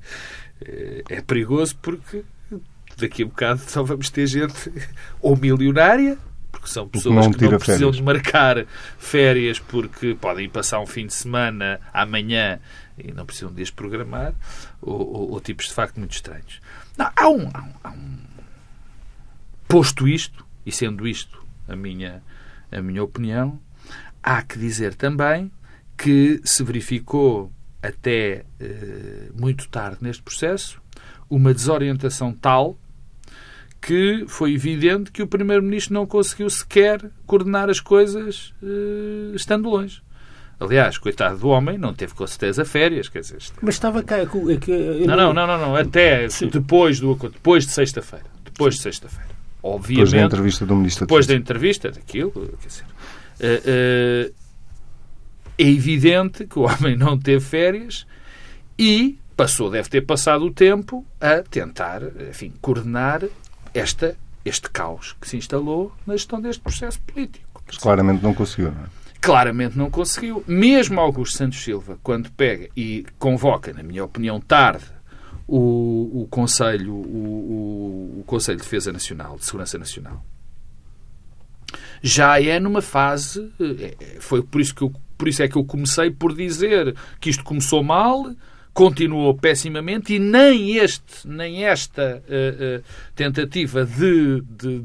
é 1.08 1.20
perigoso 1.20 1.76
porque 1.80 2.24
daqui 2.98 3.22
a 3.22 3.26
bocado 3.26 3.60
só 3.66 3.82
vamos 3.82 4.10
ter 4.10 4.26
gente 4.26 4.72
ou 5.20 5.36
milionária, 5.36 6.18
porque 6.50 6.68
são 6.68 6.88
pessoas 6.88 7.28
que 7.28 7.44
não 7.44 7.58
precisam 7.58 7.90
de 7.90 8.02
marcar 8.02 8.66
férias 8.98 9.58
porque 9.58 10.14
podem 10.14 10.48
passar 10.48 10.80
um 10.80 10.86
fim 10.86 11.06
de 11.06 11.14
semana 11.14 11.80
amanhã 11.92 12.58
e 12.98 13.12
não 13.12 13.24
precisam 13.24 13.52
de 13.52 13.62
as 13.62 13.70
programar, 13.70 14.34
ou, 14.80 14.98
ou, 14.98 15.30
ou 15.32 15.40
tipos 15.40 15.66
de 15.66 15.74
facto 15.74 15.98
muito 15.98 16.12
estranhos. 16.12 16.60
Não, 16.96 17.10
há 17.14 17.28
um, 17.28 17.48
há 17.54 17.62
um, 17.62 17.72
há 17.84 17.90
um 17.90 18.18
posto 19.68 20.08
isto, 20.08 20.44
e 20.66 20.72
sendo 20.72 21.06
isto 21.06 21.44
a 21.68 21.76
minha, 21.76 22.22
a 22.72 22.82
minha 22.82 23.02
opinião. 23.02 23.60
Há 24.22 24.42
que 24.42 24.58
dizer 24.58 24.94
também 24.94 25.50
que 25.96 26.40
se 26.44 26.62
verificou 26.64 27.52
até 27.80 28.44
eh, 28.58 29.28
muito 29.34 29.68
tarde 29.68 29.98
neste 30.00 30.22
processo 30.22 30.80
uma 31.30 31.54
desorientação 31.54 32.32
tal 32.32 32.76
que 33.80 34.24
foi 34.26 34.54
evidente 34.54 35.10
que 35.10 35.22
o 35.22 35.26
Primeiro-Ministro 35.26 35.94
não 35.94 36.06
conseguiu 36.06 36.50
sequer 36.50 37.10
coordenar 37.26 37.70
as 37.70 37.80
coisas 37.80 38.52
eh, 38.62 39.34
estando 39.34 39.68
longe. 39.68 40.02
Aliás, 40.60 40.98
coitado 40.98 41.38
do 41.38 41.48
homem, 41.48 41.78
não 41.78 41.94
teve 41.94 42.14
com 42.14 42.26
certeza 42.26 42.64
férias. 42.64 43.08
Quer 43.08 43.20
dizer, 43.20 43.38
Mas 43.62 43.76
estava 43.76 44.02
cá. 44.02 44.18
É 44.18 44.26
que, 44.26 45.06
não, 45.06 45.16
não, 45.16 45.32
não, 45.32 45.46
não, 45.46 45.58
não, 45.58 45.76
Até 45.76 46.26
depois, 46.50 46.98
do, 46.98 47.14
depois 47.14 47.64
de 47.64 47.70
sexta-feira. 47.70 48.26
Depois 48.44 48.74
de 48.74 48.82
sexta-feira 48.82 49.38
obviamente. 49.62 50.04
Depois 50.04 50.12
da 50.12 50.26
entrevista 50.26 50.66
do 50.66 50.76
Ministro 50.76 51.06
Depois 51.06 51.26
da 51.26 51.34
entrevista 51.34 51.90
daquilo, 51.90 52.32
quer 52.32 52.68
dizer, 52.68 52.84
uh, 53.40 54.30
uh, 54.30 54.34
é 55.58 55.68
evidente 55.68 56.46
que 56.46 56.58
o 56.58 56.62
homem 56.62 56.96
não 56.96 57.18
teve 57.18 57.44
férias 57.44 58.06
e 58.78 59.18
passou, 59.36 59.70
deve 59.70 59.88
ter 59.88 60.02
passado 60.02 60.44
o 60.44 60.52
tempo 60.52 61.04
a 61.20 61.42
tentar, 61.42 62.02
enfim, 62.28 62.52
coordenar 62.60 63.22
esta, 63.74 64.16
este 64.44 64.68
caos 64.70 65.14
que 65.20 65.28
se 65.28 65.36
instalou 65.36 65.92
na 66.06 66.14
gestão 66.14 66.40
deste 66.40 66.62
processo 66.62 67.00
político. 67.02 67.62
Mas 67.66 67.76
claramente 67.78 68.22
não 68.22 68.34
conseguiu, 68.34 68.72
não 68.72 68.82
é? 68.82 68.86
Claramente 69.20 69.76
não 69.76 69.90
conseguiu. 69.90 70.44
Mesmo 70.46 71.00
Augusto 71.00 71.36
Santos 71.36 71.62
Silva, 71.62 71.98
quando 72.02 72.30
pega 72.30 72.68
e 72.76 73.04
convoca, 73.18 73.72
na 73.72 73.82
minha 73.82 74.04
opinião, 74.04 74.40
tarde 74.40 74.84
o, 75.46 76.22
o 76.22 76.28
Conselho, 76.30 76.94
o, 76.94 78.16
o, 78.16 78.20
o 78.20 78.24
Conselho 78.24 78.58
de 78.58 78.64
Defesa 78.64 78.92
Nacional, 78.92 79.36
de 79.36 79.44
Segurança 79.44 79.78
Nacional, 79.78 80.24
já 82.02 82.40
é 82.40 82.60
numa 82.60 82.82
fase. 82.82 83.50
Eh, 83.58 84.18
foi 84.20 84.42
por 84.42 84.60
isso, 84.60 84.74
que 84.74 84.82
eu, 84.82 84.92
por 85.16 85.26
isso 85.26 85.42
é 85.42 85.48
que 85.48 85.56
eu 85.56 85.64
comecei 85.64 86.10
por 86.10 86.34
dizer 86.34 86.94
que 87.20 87.30
isto 87.30 87.42
começou 87.42 87.82
mal, 87.82 88.30
continuou 88.78 89.34
pessimamente 89.34 90.14
e 90.14 90.20
nem, 90.20 90.76
este, 90.76 91.26
nem 91.26 91.64
esta 91.64 92.22
uh, 92.28 92.78
uh, 92.78 92.84
tentativa 93.12 93.84
de, 93.84 94.40
de, 94.42 94.84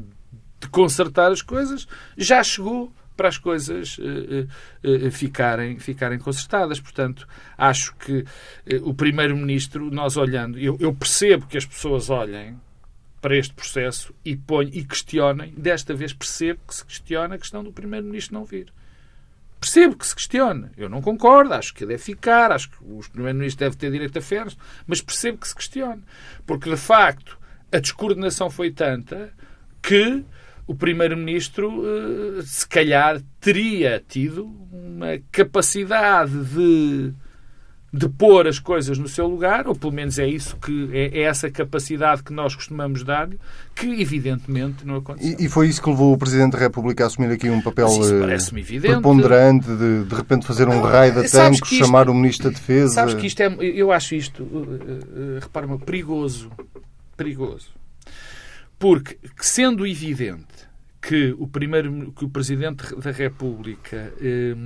de 0.58 0.68
consertar 0.68 1.30
as 1.30 1.40
coisas 1.40 1.86
já 2.16 2.42
chegou 2.42 2.92
para 3.16 3.28
as 3.28 3.38
coisas 3.38 3.96
uh, 3.98 5.10
ficarem, 5.12 5.78
ficarem 5.78 6.18
consertadas. 6.18 6.80
Portanto, 6.80 7.28
acho 7.56 7.94
que 7.94 8.24
o 8.82 8.92
Primeiro-Ministro, 8.92 9.88
nós 9.92 10.16
olhando, 10.16 10.58
eu, 10.58 10.76
eu, 10.80 10.92
percebo 10.92 11.46
que 11.46 11.56
as 11.56 11.64
pessoas 11.64 12.10
olhem 12.10 12.58
para 13.20 13.36
este 13.36 13.54
processo 13.54 14.12
e, 14.24 14.34
ponham, 14.34 14.72
e 14.74 14.82
questionem, 14.82 15.54
desta 15.56 15.94
vez 15.94 16.12
percebo 16.12 16.58
que 16.66 16.74
se 16.74 16.84
questiona 16.84 17.36
a 17.36 17.38
questão 17.38 17.62
do 17.62 17.70
Primeiro-Ministro 17.70 18.34
não 18.34 18.44
vir. 18.44 18.72
Percebo 19.64 19.96
que 19.96 20.06
se 20.06 20.14
questiona. 20.14 20.70
Eu 20.76 20.90
não 20.90 21.00
concordo, 21.00 21.54
acho 21.54 21.72
que 21.72 21.86
deve 21.86 22.02
ficar, 22.02 22.52
acho 22.52 22.68
que 22.68 22.76
o 22.82 23.00
Primeiro-Ministro 23.10 23.64
deve 23.64 23.76
ter 23.78 23.90
direito 23.90 24.18
a 24.18 24.20
férias, 24.20 24.58
mas 24.86 25.00
percebo 25.00 25.38
que 25.38 25.48
se 25.48 25.54
questione. 25.54 26.02
Porque, 26.44 26.68
de 26.68 26.76
facto, 26.76 27.38
a 27.72 27.78
descoordenação 27.78 28.50
foi 28.50 28.70
tanta 28.70 29.32
que 29.80 30.22
o 30.66 30.74
Primeiro-Ministro, 30.74 31.82
eh, 31.82 32.42
se 32.42 32.68
calhar, 32.68 33.22
teria 33.40 34.04
tido 34.06 34.44
uma 34.70 35.18
capacidade 35.32 36.44
de, 36.44 37.14
de 37.94 38.08
pôr 38.08 38.48
as 38.48 38.58
coisas 38.58 38.98
no 38.98 39.06
seu 39.06 39.28
lugar, 39.28 39.68
ou 39.68 39.74
pelo 39.74 39.92
menos 39.92 40.18
é 40.18 40.26
isso 40.26 40.56
que 40.56 40.90
é, 40.92 41.20
é 41.20 41.22
essa 41.22 41.48
capacidade 41.48 42.24
que 42.24 42.32
nós 42.32 42.52
costumamos 42.52 43.04
dar, 43.04 43.28
que 43.72 43.86
evidentemente 44.02 44.84
não 44.84 44.96
aconteceu. 44.96 45.36
E, 45.38 45.44
e, 45.44 45.48
foi 45.48 45.68
isso 45.68 45.80
que 45.80 45.88
levou 45.88 46.12
o 46.12 46.18
Presidente 46.18 46.54
da 46.54 46.58
República 46.58 47.04
a 47.04 47.06
assumir 47.06 47.30
aqui 47.30 47.48
um 47.48 47.62
papel 47.62 47.86
eh, 47.86 48.80
preponderante, 48.80 49.68
de 49.68 50.04
de 50.04 50.14
repente 50.14 50.44
fazer 50.44 50.66
um 50.66 50.80
raio 50.80 51.22
de 51.22 51.30
tanques, 51.30 51.68
chamar 51.68 52.08
o 52.10 52.14
Ministro 52.14 52.50
da 52.50 52.58
Defesa. 52.58 52.94
Sabes 52.94 53.14
que 53.14 53.28
isto 53.28 53.40
é, 53.40 53.56
eu 53.60 53.92
acho 53.92 54.16
isto, 54.16 54.42
uh, 54.42 54.46
uh, 54.46 55.38
repara-me, 55.40 55.78
perigoso. 55.78 56.50
Perigoso. 57.16 57.68
Porque, 58.76 59.16
sendo 59.40 59.86
evidente 59.86 60.53
que 61.06 61.34
o 61.38 61.46
primeiro 61.46 62.12
que 62.12 62.24
o 62.24 62.28
presidente 62.30 62.96
da 62.96 63.10
República 63.10 64.10
eh, 64.20 64.56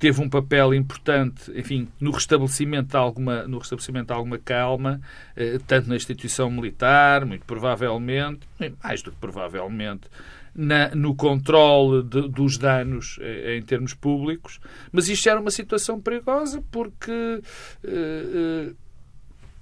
teve 0.00 0.20
um 0.20 0.28
papel 0.28 0.74
importante, 0.74 1.52
enfim, 1.54 1.88
no 2.00 2.10
restabelecimento 2.10 2.88
de 2.88 2.96
alguma 2.96 3.46
no 3.46 3.58
restabelecimento 3.58 4.10
alguma 4.10 4.36
calma, 4.36 5.00
eh, 5.36 5.58
tanto 5.64 5.88
na 5.88 5.94
instituição 5.94 6.50
militar, 6.50 7.24
muito 7.24 7.44
provavelmente, 7.44 8.40
mais 8.82 9.00
do 9.00 9.12
que 9.12 9.18
provavelmente, 9.18 10.08
na, 10.56 10.88
no 10.94 11.14
controle 11.14 12.02
de, 12.02 12.28
dos 12.28 12.56
danos 12.58 13.18
eh, 13.20 13.56
em 13.56 13.62
termos 13.62 13.94
públicos, 13.94 14.58
mas 14.90 15.08
isto 15.08 15.28
era 15.28 15.38
uma 15.38 15.50
situação 15.50 16.00
perigosa 16.00 16.64
porque 16.72 17.42
eh, 17.84 17.90
eh, 17.90 18.72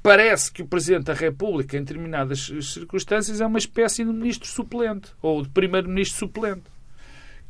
parece 0.04 0.52
que 0.52 0.60
o 0.60 0.66
Presidente 0.66 1.04
da 1.04 1.14
República, 1.14 1.78
em 1.78 1.80
determinadas 1.80 2.52
circunstâncias, 2.60 3.40
é 3.40 3.46
uma 3.46 3.58
espécie 3.58 4.04
de 4.04 4.12
ministro 4.12 4.46
suplente 4.46 5.10
ou 5.22 5.42
de 5.42 5.48
primeiro-ministro 5.48 6.18
suplente 6.18 6.74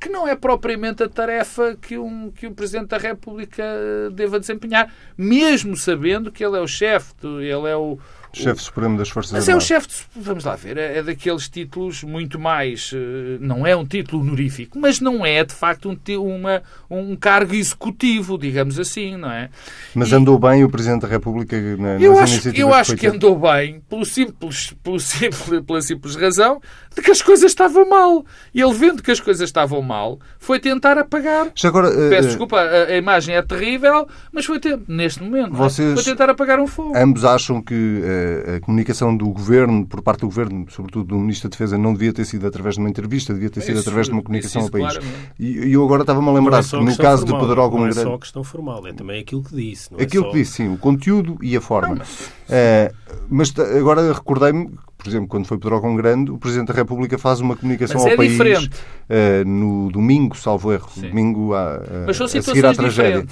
que 0.01 0.09
não 0.09 0.29
é 0.29 0.37
propriamente 0.37 1.03
a 1.03 1.09
tarefa 1.09 1.77
que 1.81 1.97
um, 1.97 2.31
que 2.31 2.47
o 2.47 2.53
Presidente 2.53 2.89
da 2.89 2.99
República 2.99 3.65
deva 4.13 4.39
desempenhar, 4.39 4.93
mesmo 5.17 5.77
sabendo 5.77 6.31
que 6.31 6.45
ele 6.45 6.59
é 6.59 6.61
o 6.61 6.67
chefe, 6.67 7.15
ele 7.23 7.69
é 7.69 7.77
o, 7.77 7.99
Chefe 8.35 8.63
Supremo 8.63 8.99
das 8.99 9.09
Forças 9.09 9.33
Mas 9.33 9.49
Armadas. 9.49 9.71
é 9.71 9.77
o 9.77 9.81
chefe, 9.81 10.05
vamos 10.17 10.45
lá 10.45 10.57
ver, 10.57 10.77
é, 10.77 10.99
é 10.99 11.03
daqueles 11.03 11.49
títulos 11.49 12.03
muito 12.03 12.39
mais. 12.39 12.91
Eh, 12.93 13.39
não 13.41 13.67
é 13.67 13.77
um 13.77 13.85
título 13.85 14.23
honorífico, 14.23 14.79
mas 14.79 15.01
não 15.01 15.25
é 15.25 15.45
de 15.45 15.55
facto 15.55 15.89
um, 15.89 16.35
uma, 16.35 16.63
um 16.91 17.17
cargo 17.17 17.55
executivo, 17.55 18.39
digamos 18.39 18.79
assim, 18.79 19.17
não 19.17 19.31
é? 19.31 19.51
Mas 19.95 20.11
e, 20.11 20.15
andou 20.15 20.39
bem 20.39 20.65
o 20.65 20.69
Presidente 20.69 21.03
da 21.03 21.09
República 21.09 21.57
na, 21.77 22.01
eu 22.01 22.19
acho, 22.19 22.49
Eu 22.51 22.73
acho 22.73 22.93
que, 22.93 22.99
que 22.99 23.07
andou 23.07 23.39
bem 23.39 23.81
pelo 23.89 24.05
simples, 24.05 24.75
pelo 24.83 25.01
simples, 25.01 25.61
pela 25.67 25.83
simples 25.83 26.17
razão 26.17 26.61
de 26.95 27.03
que 27.03 27.11
as 27.11 27.21
coisas 27.21 27.51
estavam 27.51 27.89
mal. 27.89 28.25
E 28.55 28.61
ele, 28.61 28.73
vendo 28.73 29.03
que 29.03 29.11
as 29.11 29.21
coisas 29.21 29.49
estavam 29.49 29.83
mal, 29.83 30.19
foi 30.39 30.59
tentar 30.59 30.97
apagar. 30.97 31.49
Já 31.55 31.69
agora, 31.69 31.89
uh, 31.89 32.11
Peço 32.11 32.29
desculpa, 32.29 32.59
a, 32.61 32.85
a, 32.85 32.97
imagem 32.97 33.35
é 33.35 33.43
terrível, 33.43 34.07
mas 34.33 34.45
foi 34.45 34.59
ter, 34.61 34.79
neste 34.87 35.23
momento 35.23 35.55
é? 35.55 35.57
vocês, 35.57 35.95
foi 35.95 36.03
tentar 36.03 36.31
apagar 36.31 36.61
um 36.61 36.67
fogo. 36.67 36.97
Ambos 36.97 37.25
acham 37.25 37.61
que 37.61 37.75
uh, 37.75 38.24
a 38.57 38.61
comunicação 38.61 39.17
do 39.17 39.27
governo, 39.29 39.87
por 39.87 40.03
parte 40.03 40.21
do 40.21 40.27
governo, 40.27 40.67
sobretudo 40.71 41.09
do 41.09 41.19
Ministro 41.19 41.49
da 41.49 41.53
Defesa, 41.53 41.79
não 41.79 41.93
devia 41.93 42.13
ter 42.13 42.25
sido 42.25 42.47
através 42.47 42.75
de 42.75 42.81
uma 42.81 42.89
entrevista, 42.89 43.33
devia 43.33 43.51
ter 43.51 43.61
sido 43.61 43.79
isso, 43.79 43.89
através 43.89 44.07
de 44.07 44.13
uma 44.13 44.23
comunicação 44.23 44.63
ao 44.63 44.71
país. 44.71 44.99
E, 45.39 45.73
eu 45.73 45.85
agora 45.85 46.03
estava-me 46.03 46.29
a 46.29 46.33
lembrar 46.33 46.61
é 46.61 46.63
que 46.63 46.77
no 46.77 46.97
caso 46.97 47.27
formal, 47.27 47.41
de 47.41 47.47
Pedrógão 47.47 47.81
Não 47.81 47.87
é 47.87 47.93
só 47.93 48.15
a 48.15 48.19
questão 48.19 48.45
formal, 48.45 48.87
é 48.87 48.93
também 48.93 49.21
aquilo 49.21 49.43
que 49.43 49.55
disse. 49.55 49.91
É 49.97 50.03
aquilo 50.03 50.25
é 50.25 50.27
só... 50.27 50.33
que 50.33 50.39
disse, 50.39 50.53
sim, 50.53 50.73
o 50.73 50.79
conteúdo 50.79 51.39
e 51.43 51.57
a 51.57 51.61
forma. 51.61 51.95
Não, 51.95 51.99
mas... 51.99 52.31
Uh, 52.45 53.05
mas 53.29 53.59
agora 53.59 54.13
recordei-me 54.13 54.71
por 55.05 55.11
exemplo, 55.11 55.29
quando 55.29 55.47
foi 55.47 55.59
Pedrógão 55.59 55.95
Grande, 55.95 56.31
o 56.31 56.39
Presidente 56.39 56.69
da 56.69 56.75
República 56.75 57.19
faz 57.19 57.39
uma 57.39 57.55
comunicação 57.55 57.97
Mas 57.97 58.07
ao 58.07 58.13
é 58.13 58.17
país 58.17 58.39
uh, 58.41 59.47
no 59.47 59.93
domingo, 59.93 60.35
salvo 60.35 60.73
erro, 60.73 60.89
Sim. 60.95 61.11
domingo 61.11 61.53
a, 61.53 61.75
a, 62.07 62.11
a 62.11 62.43
seguir 62.43 62.65
à 62.65 62.73
tragédia. 62.73 63.27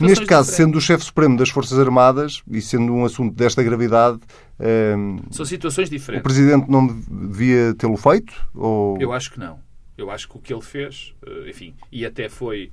Neste 0.00 0.24
caso, 0.24 0.50
sendo 0.50 0.78
o 0.78 0.80
chefe 0.80 1.04
supremo 1.04 1.36
das 1.36 1.50
Forças 1.50 1.78
Armadas 1.78 2.42
e 2.50 2.62
sendo 2.62 2.94
um 2.94 3.04
assunto 3.04 3.34
desta 3.34 3.62
gravidade, 3.62 4.18
uh, 4.58 5.22
são 5.30 5.44
situações 5.44 5.90
diferentes. 5.90 6.22
O 6.22 6.24
Presidente 6.24 6.70
não 6.70 6.86
devia 6.86 7.74
tê-lo 7.74 7.98
feito? 7.98 8.32
Ou... 8.54 8.98
Eu 8.98 9.12
acho 9.12 9.30
que 9.30 9.38
não. 9.38 9.58
Eu 9.98 10.10
acho 10.10 10.26
que 10.26 10.38
o 10.38 10.40
que 10.40 10.54
ele 10.54 10.62
fez, 10.62 11.12
eh, 11.26 11.50
enfim, 11.50 11.74
e 11.92 12.06
até 12.06 12.30
foi 12.30 12.70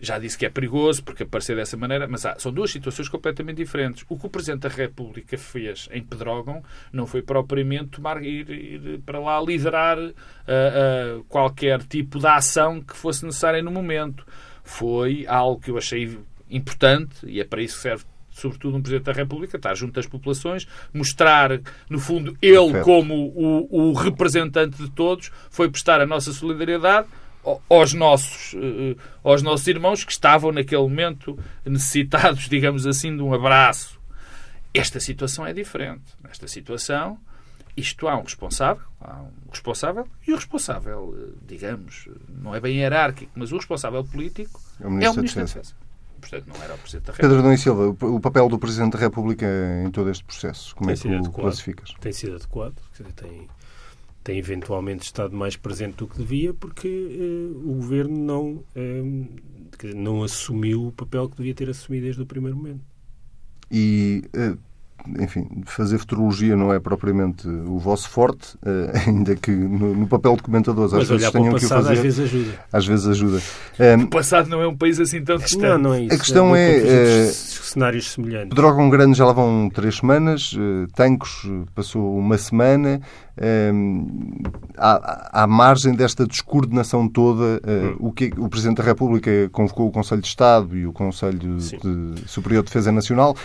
já 0.00 0.18
disse 0.18 0.38
que 0.38 0.46
é 0.46 0.50
perigoso 0.50 1.02
porque 1.02 1.22
aparecer 1.22 1.56
dessa 1.56 1.76
maneira, 1.76 2.06
mas 2.06 2.24
há, 2.24 2.38
são 2.38 2.52
duas 2.52 2.70
situações 2.70 3.08
completamente 3.08 3.56
diferentes. 3.56 4.04
O 4.08 4.18
que 4.18 4.26
o 4.26 4.28
Presidente 4.30 4.62
da 4.62 4.68
República 4.68 5.36
fez 5.36 5.88
em 5.92 6.02
Pedrógão 6.02 6.62
não 6.92 7.06
foi 7.06 7.22
propriamente 7.22 7.90
tomar, 7.90 8.22
ir, 8.22 8.48
ir 8.48 9.00
para 9.04 9.18
lá 9.18 9.40
liderar 9.40 9.98
uh, 9.98 10.10
uh, 10.10 11.24
qualquer 11.24 11.82
tipo 11.82 12.18
de 12.18 12.26
ação 12.26 12.80
que 12.80 12.96
fosse 12.96 13.24
necessária 13.24 13.62
no 13.62 13.70
momento. 13.70 14.24
Foi 14.62 15.26
algo 15.26 15.60
que 15.60 15.70
eu 15.70 15.78
achei 15.78 16.18
importante 16.50 17.26
e 17.26 17.40
é 17.40 17.44
para 17.44 17.62
isso 17.62 17.76
que 17.76 17.82
serve 17.82 18.04
sobretudo 18.38 18.76
um 18.76 18.80
Presidente 18.80 19.06
da 19.06 19.12
República, 19.12 19.56
estar 19.56 19.74
junto 19.74 19.94
das 19.94 20.06
populações, 20.06 20.66
mostrar, 20.94 21.60
no 21.90 21.98
fundo, 21.98 22.36
ele 22.40 22.80
como 22.82 23.14
o, 23.14 23.90
o 23.90 23.92
representante 23.92 24.80
de 24.80 24.90
todos, 24.90 25.30
foi 25.50 25.68
prestar 25.68 26.00
a 26.00 26.06
nossa 26.06 26.32
solidariedade, 26.32 27.08
aos 27.68 27.92
nossos, 27.92 28.54
eh, 28.54 28.96
aos 29.22 29.42
nossos 29.42 29.66
irmãos 29.66 30.04
que 30.04 30.12
estavam 30.12 30.52
naquele 30.52 30.82
momento 30.82 31.38
necessitados, 31.64 32.46
digamos 32.50 32.86
assim, 32.86 33.16
de 33.16 33.22
um 33.22 33.32
abraço. 33.32 33.98
Esta 34.74 35.00
situação 35.00 35.46
é 35.46 35.52
diferente. 35.52 36.04
Nesta 36.22 36.46
situação, 36.46 37.18
isto 37.76 38.06
há 38.08 38.16
um 38.18 38.22
responsável, 38.22 38.82
há 39.00 39.22
um 39.22 39.50
responsável 39.50 40.06
e 40.26 40.32
o 40.32 40.36
responsável, 40.36 41.14
eh, 41.16 41.32
digamos, 41.46 42.08
não 42.28 42.54
é 42.54 42.60
bem 42.60 42.76
hierárquico, 42.76 43.32
mas 43.34 43.52
o 43.52 43.56
responsável 43.56 44.04
político 44.04 44.60
é 44.80 44.86
o 44.86 44.90
Ministro, 44.90 45.08
é 45.08 45.10
o 45.10 45.16
ministro 45.16 45.40
da 45.40 45.46
Defesa. 45.46 45.74
Portanto, 46.20 46.46
não 46.48 46.62
era 46.62 46.74
o 46.74 46.78
Presidente 46.78 47.06
da 47.06 47.12
República. 47.12 47.36
Pedro 47.36 47.52
e 47.52 47.58
Silva, 47.58 47.96
o 48.06 48.20
papel 48.20 48.48
do 48.48 48.58
Presidente 48.58 48.92
da 48.94 48.98
República 48.98 49.46
em 49.84 49.90
todo 49.90 50.10
este 50.10 50.24
processo, 50.24 50.74
como 50.74 50.92
tem 50.92 51.14
é 51.14 51.20
que 51.20 51.28
o 51.28 51.32
classificas? 51.32 51.94
Tem 52.00 52.12
sido 52.12 52.34
adequado, 52.34 52.74
tem 53.14 53.48
tem 54.22 54.38
eventualmente 54.38 55.04
estado 55.04 55.36
mais 55.36 55.56
presente 55.56 55.96
do 55.96 56.06
que 56.06 56.18
devia 56.18 56.52
porque 56.52 56.88
uh, 56.88 57.70
o 57.70 57.74
governo 57.74 58.16
não, 58.16 58.50
uh, 58.50 59.94
não 59.94 60.22
assumiu 60.22 60.86
o 60.86 60.92
papel 60.92 61.28
que 61.28 61.36
devia 61.36 61.54
ter 61.54 61.70
assumido 61.70 62.04
desde 62.04 62.22
o 62.22 62.26
primeiro 62.26 62.56
momento. 62.56 62.82
E 63.70 64.22
uh, 64.34 64.58
enfim, 65.18 65.46
fazer 65.64 65.98
futurologia 65.98 66.56
não 66.56 66.72
é 66.72 66.78
propriamente 66.78 67.48
o 67.48 67.78
vosso 67.78 68.08
forte, 68.10 68.56
uh, 68.56 68.90
ainda 69.06 69.34
que 69.36 69.50
no, 69.50 69.94
no, 69.94 70.06
papel 70.06 70.36
de 70.36 70.42
comentadores 70.42 70.92
às 70.92 71.08
vezes 71.08 71.30
tenham 71.30 71.54
que 71.54 71.64
o 71.64 71.68
fazer. 71.68 71.92
Às 71.92 71.98
vezes 71.98 72.20
ajuda. 72.20 72.52
Às 72.72 72.86
vezes 72.86 73.06
ajuda. 73.06 73.42
Um, 73.78 74.02
o 74.04 74.08
passado 74.08 74.48
não 74.48 74.60
é 74.60 74.68
um 74.68 74.76
país 74.76 74.98
assim 75.00 75.22
tão 75.22 75.36
distante. 75.36 75.62
Não, 75.62 75.78
não 75.78 75.94
é 75.94 76.02
isso. 76.02 76.14
A 76.14 76.18
questão 76.18 76.56
é. 76.56 76.78
é 76.78 77.28
uh, 77.28 77.32
cenários 77.32 78.12
semelhantes. 78.12 78.48
Pedrógão 78.50 78.90
Grande 78.90 79.16
já 79.16 79.24
lá 79.24 79.32
vão 79.32 79.70
três 79.72 79.96
semanas, 79.96 80.54
Tancos 80.94 81.48
passou 81.74 82.18
uma 82.18 82.36
semana. 82.38 83.00
Um, 83.40 84.42
à, 84.76 85.44
à, 85.44 85.46
margem 85.46 85.94
desta 85.94 86.26
descoordenação 86.26 87.08
toda, 87.08 87.60
hum. 87.64 87.96
o, 88.00 88.12
que, 88.12 88.32
o 88.36 88.48
Presidente 88.48 88.78
da 88.78 88.82
República 88.82 89.30
convocou 89.52 89.86
o 89.86 89.92
Conselho 89.92 90.20
de 90.20 90.26
Estado 90.26 90.76
e 90.76 90.84
o 90.84 90.92
Conselho 90.92 91.38
de 91.38 92.28
Superior 92.28 92.64
de 92.64 92.66
Defesa 92.66 92.90
Nacional. 92.90 93.36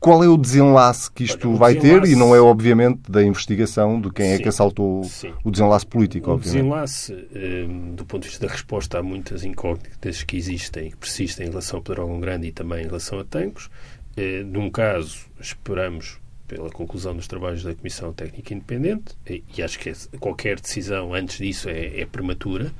Qual 0.00 0.22
é 0.22 0.28
o 0.28 0.36
desenlace 0.36 1.10
que 1.10 1.24
isto 1.24 1.48
Olha, 1.48 1.58
vai 1.58 1.74
desenlace... 1.74 2.02
ter? 2.02 2.12
E 2.12 2.16
não 2.16 2.34
é, 2.34 2.40
obviamente, 2.40 3.10
da 3.10 3.22
investigação 3.22 4.00
de 4.00 4.10
quem 4.10 4.26
Sim. 4.26 4.32
é 4.32 4.38
que 4.38 4.48
assaltou 4.48 5.04
Sim. 5.04 5.32
o 5.42 5.50
desenlace 5.50 5.86
político, 5.86 6.30
o 6.30 6.34
obviamente. 6.34 6.62
desenlace, 6.62 7.28
um, 7.68 7.94
do 7.94 8.04
ponto 8.04 8.22
de 8.22 8.28
vista 8.28 8.46
da 8.46 8.52
resposta 8.52 8.98
a 8.98 9.02
muitas 9.02 9.44
incógnitas 9.44 10.22
que 10.22 10.36
existem 10.36 10.86
e 10.86 10.90
que 10.90 10.96
persistem 10.96 11.46
em 11.46 11.50
relação 11.50 11.80
a 11.80 11.82
Pedrógão 11.82 12.20
Grande 12.20 12.46
e 12.46 12.52
também 12.52 12.82
em 12.84 12.86
relação 12.86 13.18
a 13.18 13.24
Tancos, 13.24 13.68
eh, 14.16 14.42
num 14.44 14.70
caso, 14.70 15.18
esperamos 15.40 16.18
pela 16.48 16.70
conclusão 16.70 17.14
dos 17.14 17.28
trabalhos 17.28 17.62
da 17.62 17.74
Comissão 17.74 18.12
Técnica 18.12 18.54
Independente, 18.54 19.14
e, 19.28 19.62
acho 19.62 19.78
que 19.78 19.92
qualquer 20.18 20.58
decisão 20.58 21.12
antes 21.12 21.36
disso 21.36 21.68
é, 21.68 22.00
é 22.00 22.06
prematura 22.06 22.72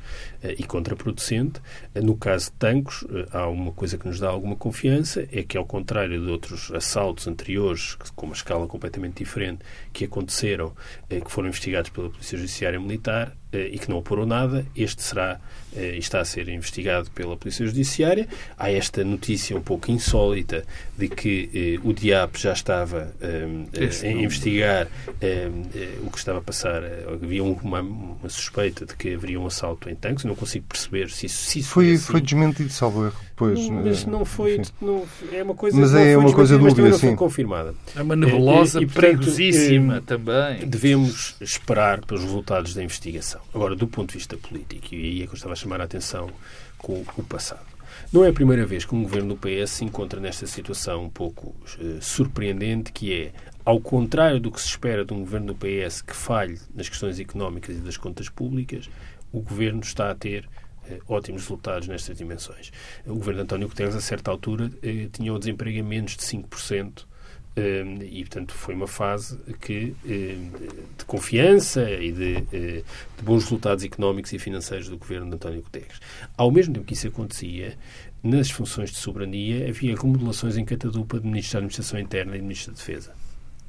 uh, 0.43 0.49
e 0.59 0.65
contraproducente. 0.65 1.61
Uh, 1.95 2.03
no 2.03 2.17
caso 2.17 2.47
de 2.47 2.53
Tancos, 2.53 3.03
uh, 3.03 3.29
há 3.31 3.47
uma 3.47 3.71
coisa 3.71 3.99
que 3.99 4.09
nos 4.09 4.19
dá 4.19 4.29
alguma 4.29 4.57
confiança, 4.57 5.29
é 5.31 5.43
que, 5.43 5.59
ao 5.59 5.67
contrário 5.67 6.19
de 6.19 6.31
outros 6.31 6.73
assaltos 6.73 7.29
anteriores, 7.29 7.95
com 8.17 8.27
uma 8.27 8.35
escala 8.35 8.67
completamente 8.67 9.19
diferente, 9.19 9.61
que 9.93 10.07
aconteceram, 10.07 10.75
que 11.09 11.31
foram 11.31 11.49
investigados 11.49 11.91
pela 11.91 12.09
Polícia 12.09 12.39
Judiciária 12.39 12.81
Militar, 12.81 13.37
e 13.53 13.79
que 13.79 13.89
não 13.89 13.99
oporou 13.99 14.27
nada. 14.27 14.67
Este 14.77 15.03
será 15.03 15.41
está 15.75 16.21
a 16.21 16.25
ser 16.25 16.49
investigado 16.49 17.11
pela 17.11 17.37
Polícia 17.37 17.65
Judiciária. 17.67 18.27
Há 18.57 18.71
esta 18.71 19.05
notícia 19.05 19.57
um 19.57 19.61
pouco 19.61 19.91
insólita 19.91 20.65
de 20.97 21.09
que 21.09 21.79
o 21.85 21.93
DIAP 21.93 22.37
já 22.37 22.53
estava 22.53 23.13
a 23.21 24.07
investigar 24.09 24.89
o 26.03 26.11
que 26.11 26.19
estava 26.19 26.39
a 26.39 26.43
passar. 26.43 26.83
Havia 27.23 27.45
uma, 27.45 27.81
uma, 27.81 28.29
suspeita 28.29 28.87
de 28.87 28.97
que 28.97 29.15
haveria 29.15 29.41
um 29.41 29.47
assalto 29.47 29.89
em 29.89 29.95
tanques. 29.95 30.25
Não 30.25 30.35
consigo 30.35 30.67
perceber 30.67 31.11
se 31.11 31.27
isso, 31.27 31.45
se 31.45 31.59
isso 31.61 31.71
foi, 31.71 31.93
assim. 31.93 32.13
foi 32.13 32.21
desmentido, 32.21 32.71
salvo 32.71 33.07
erro. 33.07 33.28
Pois, 33.39 33.69
mas 33.69 34.05
não 34.05 34.25
foi. 34.25 34.61
Não, 34.83 35.05
é 35.33 35.45
uma 35.45 35.55
coisa. 35.55 35.79
Mas 35.79 35.95
é 35.95 36.17
uma 36.17 36.33
coisa 36.33 36.59
dúvida, 36.59 36.83
mas 36.83 36.97
sim. 36.97 37.07
Não 37.07 37.13
foi 37.13 37.17
confirmada. 37.17 37.73
É 37.95 38.03
uma 38.03 38.17
nebulosa 38.17 38.81
e, 38.81 38.83
e, 38.83 38.87
perigosíssima 38.87 40.01
também. 40.01 40.67
Devemos 40.67 41.37
esperar 41.41 42.05
pelos 42.05 42.25
resultados 42.25 42.75
da 42.75 42.83
investigação. 42.83 43.41
Agora, 43.55 43.77
do 43.77 43.87
ponto 43.87 44.09
de 44.09 44.19
vista 44.19 44.37
político, 44.37 44.93
e 44.93 44.97
aí 44.97 45.23
é 45.23 45.27
que 45.27 45.31
eu 45.31 45.37
estava 45.37 45.53
a 45.53 45.57
chamar 45.57 45.81
a 45.81 45.85
atenção 45.85 46.29
com 46.79 47.05
o 47.17 47.23
passado. 47.23 47.61
Não 48.13 48.25
é 48.25 48.31
a 48.31 48.33
primeira 48.33 48.67
vez 48.67 48.85
que 48.85 48.95
um 48.95 49.05
governo 49.05 49.35
do 49.35 49.37
PS 49.37 49.71
se 49.71 49.85
encontra 49.85 50.19
nesta 50.19 50.47
situação 50.47 51.05
um 51.05 51.11
pouco 51.11 51.55
uh, 51.79 52.03
surpreendente, 52.03 52.91
que 52.91 53.13
é, 53.13 53.33
ao 53.65 53.79
contrário 53.79 54.41
do 54.41 54.51
que 54.51 54.61
se 54.61 54.67
espera 54.67 55.05
de 55.05 55.15
um 55.15 55.21
governo 55.21 55.49
do 55.49 55.55
PS 55.55 56.03
que 56.03 56.17
falhe 56.17 56.59
nas 56.75 56.89
questões 56.89 57.21
económicas 57.21 57.77
e 57.77 57.81
das 57.81 57.97
contas 57.97 58.29
públicas, 58.29 58.91
o 59.31 59.41
governo 59.41 59.81
está 59.81 60.11
a 60.11 60.15
ter 60.15 60.49
ótimos 61.07 61.43
resultados 61.43 61.89
nestas 61.89 62.17
dimensões. 62.17 62.73
O 63.07 63.15
governo 63.15 63.41
de 63.41 63.43
António 63.45 63.69
Guterres, 63.69 63.95
a 63.95 64.01
certa 64.01 64.31
altura, 64.31 64.67
uh, 64.67 65.09
tinha 65.11 65.33
o 65.33 65.39
desemprego 65.39 65.81
a 65.81 65.83
menos 65.83 66.17
de 66.17 66.23
5%, 66.23 67.07
e, 68.11 68.21
portanto, 68.21 68.55
foi 68.55 68.75
uma 68.75 68.87
fase 68.87 69.37
que, 69.61 69.95
de 70.05 71.05
confiança 71.07 71.91
e 71.91 72.13
de, 72.13 72.41
de, 72.43 72.85
bons 73.23 73.45
resultados 73.45 73.83
económicos 73.83 74.33
e 74.33 74.39
financeiros 74.39 74.89
do 74.89 74.97
governo 74.97 75.29
de 75.29 75.35
António 75.35 75.63
Guterres. 75.63 75.99
Ao 76.37 76.51
mesmo 76.51 76.75
tempo 76.75 76.87
que 76.87 76.95
isso 76.95 77.09
acontecia, 77.09 77.77
nas 78.23 78.51
funções 78.51 78.91
de 78.91 78.97
soberania 78.97 79.69
havia 79.69 79.97
remodelações 79.97 80.57
em 80.57 80.65
catadupa 80.65 81.19
de 81.19 81.27
Ministro 81.27 81.55
da 81.55 81.59
Administração 81.59 81.99
Interna 81.99 82.37
e 82.37 82.39
de 82.39 82.45
Ministro 82.45 82.73
da 82.73 82.79
Defesa. 82.79 83.13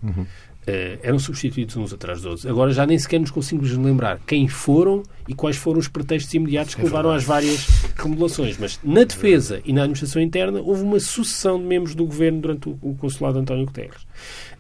Uhum. 0.02 0.26
Uh, 0.68 1.00
eram 1.02 1.18
substituídos 1.18 1.76
uns 1.78 1.94
atrás 1.94 2.20
dos 2.20 2.26
outros. 2.26 2.46
Agora 2.46 2.72
já 2.72 2.86
nem 2.86 3.00
sequer 3.00 3.20
nos 3.20 3.32
conseguimos 3.32 3.72
lembrar 3.76 4.20
quem 4.28 4.48
foram 4.48 5.02
e 5.28 5.34
quais 5.34 5.56
foram 5.58 5.80
os 5.80 5.88
pretextos 5.88 6.32
imediatos 6.34 6.76
que 6.76 6.82
é 6.82 6.84
levaram 6.84 7.10
às 7.10 7.24
várias 7.24 7.66
remodelações. 7.96 8.58
Mas 8.60 8.80
na 8.84 9.04
defesa 9.04 9.62
e 9.66 9.74
na 9.74 9.82
administração 9.82 10.22
interna 10.22 10.60
houve 10.60 10.84
uma 10.84 11.00
sucessão 11.00 11.58
de 11.58 11.66
membros 11.66 11.96
do 11.96 12.06
governo 12.06 12.42
durante 12.42 12.70
o, 12.70 12.96
consulado 13.00 13.36
de 13.36 13.42
António 13.42 13.66
Guterres. 13.66 14.04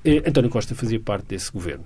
Uh, 0.03 0.27
António 0.27 0.49
Costa 0.49 0.73
fazia 0.73 0.99
parte 0.99 1.27
desse 1.27 1.51
governo 1.51 1.83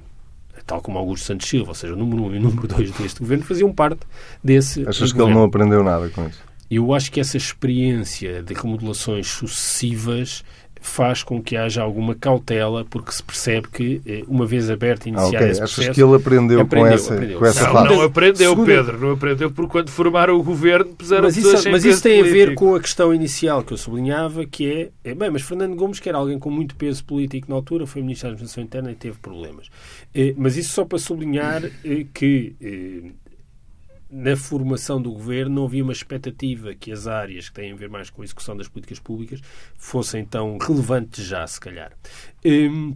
tal 0.65 0.81
como 0.81 0.97
Augusto 0.97 1.25
Santos 1.25 1.49
Silva, 1.49 1.71
ou 1.71 1.75
seja, 1.75 1.93
o 1.93 1.97
número 1.97 2.23
1 2.23 2.25
um 2.25 2.35
e 2.35 2.37
o 2.37 2.41
número 2.41 2.67
2 2.67 2.91
deste 2.91 3.19
governo, 3.19 3.43
faziam 3.43 3.73
parte 3.73 4.01
desse. 4.41 4.87
Achas 4.87 5.11
que 5.11 5.21
ele 5.21 5.33
não 5.33 5.43
aprendeu 5.43 5.83
nada 5.83 6.09
com 6.09 6.25
isso? 6.25 6.41
Eu 6.71 6.93
acho 6.93 7.11
que 7.11 7.19
essa 7.19 7.37
experiência 7.37 8.41
de 8.41 8.53
remodelações 8.53 9.27
sucessivas 9.27 10.43
faz 10.83 11.23
com 11.23 11.41
que 11.41 11.55
haja 11.55 11.81
alguma 11.81 12.13
cautela, 12.13 12.85
porque 12.85 13.11
se 13.11 13.23
percebe 13.23 13.69
que, 13.69 14.01
eh, 14.05 14.23
uma 14.27 14.45
vez 14.45 14.69
aberto 14.69 15.05
e 15.05 15.09
iniciado 15.09 15.35
ah, 15.35 15.39
okay. 15.39 15.49
esse 15.49 15.59
processo... 15.59 15.81
Achas 15.81 15.95
que 15.95 16.03
ele 16.03 16.15
aprendeu, 16.15 16.59
aprendeu 16.59 16.89
com 16.89 16.93
essa, 16.93 17.13
aprendeu. 17.13 17.39
Com 17.39 17.45
essa 17.45 17.73
não, 17.73 17.85
não 17.85 18.01
aprendeu, 18.01 18.49
Segunda... 18.49 18.65
Pedro. 18.65 18.99
Não 18.99 19.11
aprendeu 19.11 19.51
porque 19.51 19.71
quando 19.71 19.89
formaram 19.89 20.37
o 20.37 20.43
governo 20.43 20.93
puseram 20.93 21.23
mas 21.23 21.37
isso, 21.37 21.71
mas 21.71 21.85
isso 21.85 22.03
tem 22.03 22.19
político. 22.19 22.43
a 22.43 22.45
ver 22.47 22.55
com 22.55 22.75
a 22.75 22.81
questão 22.81 23.13
inicial 23.13 23.63
que 23.63 23.73
eu 23.73 23.77
sublinhava, 23.77 24.45
que 24.45 24.91
é, 25.03 25.09
é... 25.09 25.15
Bem, 25.15 25.31
mas 25.31 25.41
Fernando 25.41 25.75
Gomes, 25.75 26.01
que 26.01 26.09
era 26.09 26.17
alguém 26.17 26.37
com 26.37 26.51
muito 26.51 26.75
peso 26.75 27.03
político 27.05 27.49
na 27.49 27.55
altura, 27.55 27.87
foi 27.87 28.01
Ministro 28.01 28.27
da 28.27 28.33
Administração 28.33 28.63
Interna 28.63 28.91
e 28.91 28.95
teve 28.95 29.17
problemas. 29.19 29.69
Eh, 30.13 30.33
mas 30.37 30.57
isso 30.57 30.73
só 30.73 30.83
para 30.83 30.99
sublinhar 30.99 31.63
eh, 31.63 32.05
que 32.13 32.55
na 34.13 34.37
formação 34.37 35.01
do 35.01 35.11
governo 35.11 35.55
não 35.55 35.65
havia 35.65 35.83
uma 35.83 35.91
expectativa 35.91 36.75
que 36.75 36.91
as 36.91 37.07
áreas 37.07 37.49
que 37.49 37.55
têm 37.55 37.71
a 37.71 37.75
ver 37.75 37.89
mais 37.89 38.11
com 38.11 38.21
a 38.21 38.25
execução 38.25 38.55
das 38.55 38.67
políticas 38.67 38.99
públicas 38.99 39.41
fossem 39.75 40.23
tão 40.23 40.59
relevantes 40.59 41.25
já, 41.25 41.45
se 41.47 41.59
calhar. 41.59 41.91
Hum, 42.45 42.95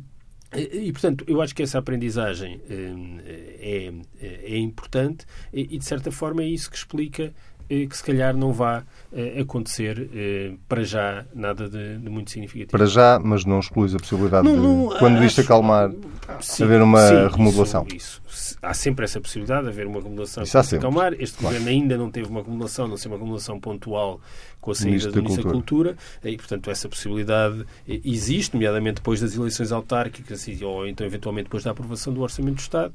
e, 0.56 0.92
portanto, 0.92 1.26
eu 1.28 1.42
acho 1.42 1.56
que 1.56 1.64
essa 1.64 1.80
aprendizagem 1.80 2.62
hum, 2.70 3.18
é, 3.26 3.92
é 4.22 4.58
importante 4.58 5.26
e, 5.52 5.78
de 5.78 5.84
certa 5.84 6.12
forma, 6.12 6.44
é 6.44 6.48
isso 6.48 6.70
que 6.70 6.78
explica 6.78 7.34
que 7.68 7.98
se 7.98 8.04
calhar 8.04 8.36
não 8.36 8.54
vá 8.54 8.84
eh, 9.12 9.42
acontecer 9.42 10.10
eh, 10.14 10.54
para 10.68 10.84
já 10.84 11.26
nada 11.34 11.70
de, 11.70 11.98
de, 11.98 12.10
muito 12.10 12.32
significativo. 12.32 12.72
Para 12.72 12.86
já, 12.86 13.20
mas 13.20 13.46
não 13.46 13.60
exclui 13.60 13.94
a 13.94 13.98
possibilidade 13.98 14.48
não, 14.48 14.90
de, 14.90 15.00
quando 15.00 15.24
isto 15.24 15.42
acalmar, 15.42 15.92
sim, 16.40 16.64
haver 16.64 16.82
uma 16.82 17.02
sim, 17.08 17.36
remodelação. 17.36 17.86
Isso, 17.94 18.22
isso. 18.28 18.58
Há 18.62 18.74
sempre 18.74 19.06
essa 19.06 19.20
possibilidade 19.20 19.64
de 19.64 19.70
haver 19.70 19.86
uma 19.86 20.02
remodelação 20.02 20.44
isso 20.44 20.58
acalmar. 20.58 21.14
Este 21.14 21.38
claro. 21.38 21.56
governo 21.56 21.70
ainda 21.70 21.98
não 21.98 22.10
teve 22.10 22.30
uma 22.30 22.42
remodelação, 22.42 22.88
não 22.88 22.96
ser 22.96 23.10
uma 23.10 23.18
remodelação 23.18 23.60
pontual 23.60 24.22
com 24.68 24.72
a 24.72 24.76
saída 24.76 24.90
Ministro 24.90 25.12
do 25.14 25.24
Ministro 25.24 25.44
da 25.46 25.52
Cultura. 25.52 25.90
Cultura, 25.94 26.30
e, 26.30 26.36
portanto, 26.36 26.70
essa 26.70 26.90
possibilidade 26.90 27.66
existe, 27.88 28.54
nomeadamente 28.54 28.96
depois 28.96 29.22
das 29.22 29.34
eleições 29.34 29.72
autárquicas 29.72 30.46
ou 30.62 30.86
então, 30.86 31.08
eventualmente, 31.08 31.46
depois 31.46 31.64
da 31.64 31.72
aprovação 31.72 32.14
do 32.14 32.22
Orçamento 32.22 32.56
do 32.56 32.60
Estado, 32.60 32.94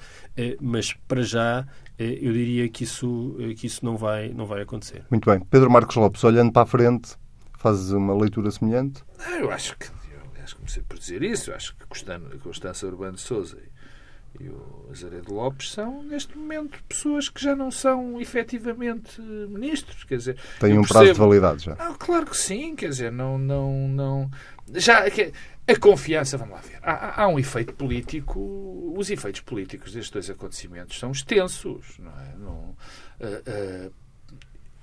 mas 0.61 0.93
para 1.09 1.23
já 1.23 1.66
eu 1.99 2.33
diria 2.33 2.68
que 2.68 2.85
isso, 2.85 3.37
que 3.57 3.66
isso 3.66 3.83
não, 3.85 3.97
vai, 3.97 4.29
não 4.29 4.45
vai 4.45 4.61
acontecer. 4.61 5.03
Muito 5.11 5.31
bem. 5.31 5.41
Pedro 5.41 5.70
Marcos 5.70 5.97
Lopes, 5.97 6.23
olhando 6.25 6.53
para 6.53 6.62
a 6.62 6.66
frente, 6.66 7.16
fazes 7.59 7.91
uma 7.91 8.14
leitura 8.14 8.51
semelhante? 8.51 9.03
Eu 9.41 9.51
acho 9.51 9.75
que, 9.79 9.87
eu 9.87 10.43
acho 10.43 10.55
que 10.55 10.61
comecei 10.61 10.83
por 10.83 10.99
dizer 10.99 11.23
isso. 11.23 11.51
Eu 11.51 11.57
acho 11.57 11.75
que 11.75 12.39
Constança 12.39 12.87
Urbano 12.87 13.14
de 13.14 13.23
Souza 13.23 13.57
e 14.41 14.49
o 14.49 14.89
Azaredo 14.91 15.35
Lopes 15.35 15.72
são, 15.72 16.03
neste 16.03 16.37
momento, 16.37 16.83
pessoas 16.89 17.28
que 17.28 17.43
já 17.43 17.55
não 17.55 17.70
são 17.70 18.20
efetivamente 18.20 19.20
ministros. 19.20 20.05
Quer 20.05 20.16
dizer, 20.16 20.37
Têm 20.59 20.72
um 20.72 20.83
percebo... 20.83 20.99
prazo 20.99 21.12
de 21.12 21.18
validade 21.18 21.64
já. 21.64 21.72
Ah, 21.78 21.95
claro 21.99 22.26
que 22.26 22.37
sim, 22.37 22.74
quer 22.74 22.89
dizer, 22.89 23.12
não. 23.12 23.39
não, 23.39 23.89
não... 23.89 24.30
Já, 24.74 25.05
a 25.66 25.76
confiança, 25.78 26.37
vamos 26.37 26.55
lá 26.55 26.61
ver. 26.61 26.78
Há, 26.83 27.22
há, 27.22 27.28
um 27.28 27.39
efeito 27.39 27.74
político. 27.74 28.95
Os 28.97 29.11
efeitos 29.11 29.41
políticos 29.43 29.93
destes 29.93 30.11
dois 30.11 30.30
acontecimentos 30.30 30.99
são 30.99 31.12
extensos. 31.12 31.99
Não 31.99 32.12
é? 32.12 32.35
Não, 32.37 32.55
uh, 32.55 33.87
uh, 33.87 33.93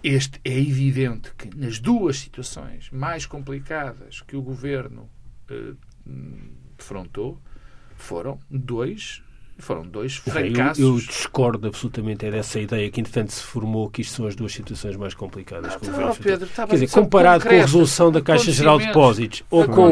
este 0.03 0.39
é 0.45 0.57
evidente 0.57 1.33
que 1.35 1.55
nas 1.57 1.79
duas 1.79 2.19
situações 2.19 2.89
mais 2.91 3.25
complicadas 3.25 4.21
que 4.21 4.35
o 4.35 4.41
governo 4.41 5.09
uh, 5.51 5.75
defrontou 6.77 7.41
foram 7.97 8.39
dois 8.49 9.21
foram 9.63 9.83
dois 9.83 10.15
fracassos. 10.15 10.79
Eu, 10.79 10.95
eu, 10.95 10.99
discordo 10.99 11.67
absolutamente 11.67 12.25
é 12.25 12.31
dessa 12.31 12.59
ideia 12.59 12.89
que, 12.89 12.99
entretanto, 12.99 13.31
se 13.31 13.43
formou 13.43 13.89
que 13.89 14.01
isto 14.01 14.15
são 14.15 14.25
as 14.25 14.35
duas 14.35 14.53
situações 14.53 14.95
mais 14.95 15.13
complicadas. 15.13 15.77
Não, 15.81 15.99
não, 15.99 16.15
Pedro, 16.15 16.47
tá 16.47 16.65
Quer 16.65 16.73
dizer, 16.73 16.89
comparado 16.89 17.43
com 17.43 17.49
a 17.49 17.57
resolução 17.57 18.11
da 18.11 18.21
Caixa 18.21 18.51
Geral 18.51 18.79
de 18.79 18.87
Depósitos 18.87 19.43
ou 19.49 19.65
com, 19.65 19.91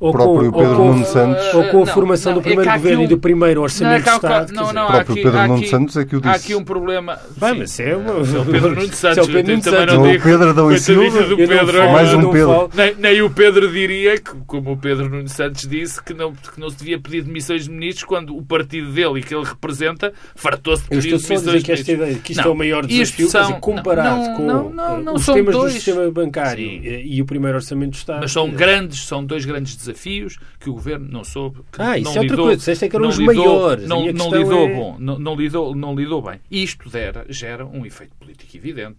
ou 0.00 0.12
com, 0.12 0.46
ou 0.46 0.52
com, 0.52 1.04
Santos. 1.04 1.54
ou 1.54 1.64
com 1.68 1.82
a 1.82 1.86
formação 1.86 2.32
não, 2.32 2.40
do 2.40 2.44
primeiro 2.44 2.70
é 2.70 2.76
governo 2.76 3.00
um, 3.00 3.04
e 3.04 3.08
do 3.08 3.18
primeiro 3.18 3.62
Orçamento 3.62 4.04
de 4.04 4.10
Estado. 4.10 4.52
Não, 4.52 4.72
não, 4.72 4.84
o 4.84 4.86
próprio 4.86 5.12
aqui, 5.12 5.22
Pedro 5.22 5.48
Nuno 5.48 5.66
Santos 5.66 5.96
é 5.96 6.04
que 6.04 6.16
o 6.16 6.20
disse. 6.20 6.32
Há 6.32 6.36
aqui 6.36 6.54
um 6.54 6.64
problema. 6.64 7.18
Bem, 7.36 7.58
mas 7.58 7.80
é, 7.80 7.96
o 7.96 8.44
Pedro 8.44 8.74
Nuno 8.74 8.92
Santos. 8.94 9.28
o 9.28 9.32
Pedro 9.32 9.52
Nuno 9.52 9.62
Santos. 9.62 9.94
Não, 9.94 10.02
o 10.02 10.20
Pedro 10.22 10.50
Adão 10.50 10.72
e 10.72 10.78
Silva. 10.78 11.92
Mais 11.92 12.14
um 12.14 12.30
Pedro. 12.30 12.70
Nem 12.98 13.22
o 13.22 13.30
Pedro 13.30 13.70
diria, 13.70 14.20
como 14.46 14.72
o 14.72 14.76
Pedro 14.76 15.08
Nuno 15.08 15.28
Santos 15.28 15.66
disse, 15.66 16.02
que 16.02 16.14
não 16.14 16.34
se 16.70 16.76
devia 16.76 16.98
pedir 16.98 17.22
demissões 17.22 17.64
de 17.64 17.70
ministros 17.70 18.04
quando 18.04 18.36
o 18.36 18.42
partido 18.42 18.92
dele 18.92 19.07
e 19.16 19.22
que 19.22 19.34
ele 19.34 19.44
representa 19.44 20.12
fartou-se 20.34 20.82
de 20.82 20.88
pedir 20.88 21.14
estou 21.14 21.18
só 21.20 21.34
a 21.34 21.36
dizer 21.36 21.62
que 21.62 21.72
esta 21.72 21.92
ideia, 21.92 22.18
que 22.18 22.32
isto 22.32 22.42
não, 22.42 22.50
é 22.50 22.52
o 22.52 22.56
maior 22.56 22.86
desafio, 22.86 23.28
são, 23.28 23.42
dizer, 23.42 23.60
comparado 23.60 24.22
não, 24.22 24.36
com 24.36 24.46
não, 24.46 24.70
não, 24.70 25.02
não, 25.02 25.14
os 25.14 25.24
temas 25.24 25.54
dois. 25.54 25.72
do 25.72 25.76
sistema 25.76 26.10
bancário 26.10 26.68
Sim. 26.68 26.80
e 26.82 27.22
o 27.22 27.24
primeiro 27.24 27.56
orçamento 27.56 27.90
do 27.92 27.96
Estado. 27.96 28.20
Mas 28.20 28.32
são 28.32 28.50
grandes, 28.50 29.04
são 29.06 29.24
dois 29.24 29.44
grandes 29.44 29.76
desafios 29.76 30.38
que 30.58 30.68
o 30.68 30.74
Governo 30.74 31.08
não 31.10 31.24
soube. 31.24 31.60
ah, 31.78 31.98
isso 31.98 32.08
é 32.08 32.20
outra 32.20 32.22
lidou, 32.22 32.46
coisa. 32.46 32.72
Esta 32.72 32.86
é 32.86 32.88
que 32.88 32.96
eram 32.96 33.08
os 33.08 33.18
lidou, 33.18 33.34
maiores. 33.34 33.86
Não, 33.86 34.12
não 34.12 34.30
lidou 34.30 34.68
é... 34.68 34.74
bom, 34.74 34.96
não, 34.98 35.18
não, 35.18 35.34
lidou, 35.36 35.74
não 35.74 35.94
lidou 35.94 36.22
bem. 36.22 36.40
Isto 36.50 36.90
gera, 36.90 37.24
gera 37.28 37.64
um 37.66 37.86
efeito 37.86 38.14
político 38.16 38.56
evidente. 38.56 38.98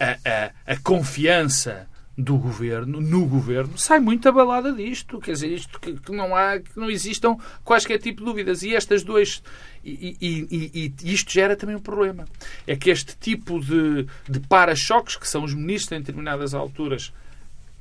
A, 0.00 0.16
a, 0.28 0.72
a 0.72 0.76
confiança 0.78 1.86
do 2.16 2.36
governo, 2.36 3.00
no 3.00 3.26
governo, 3.26 3.78
sai 3.78 3.98
muito 3.98 4.28
abalada 4.28 4.72
disto. 4.72 5.18
Quer 5.18 5.32
dizer, 5.32 5.52
isto 5.52 5.80
que, 5.80 5.94
que 5.94 6.12
não 6.12 6.36
há, 6.36 6.58
que 6.58 6.78
não 6.78 6.90
existam 6.90 7.36
quaisquer 7.64 7.98
tipo 7.98 8.20
de 8.20 8.26
dúvidas. 8.26 8.62
E 8.62 8.74
estas 8.74 9.02
duas. 9.02 9.42
E, 9.84 10.16
e, 10.20 10.92
e, 11.02 11.12
isto 11.12 11.32
gera 11.32 11.56
também 11.56 11.76
um 11.76 11.80
problema. 11.80 12.26
É 12.66 12.76
que 12.76 12.90
este 12.90 13.16
tipo 13.16 13.60
de, 13.60 14.06
de 14.28 14.40
para-choques, 14.40 15.16
que 15.16 15.26
são 15.26 15.42
os 15.42 15.54
ministros 15.54 15.92
em 15.92 16.00
determinadas 16.00 16.54
alturas, 16.54 17.12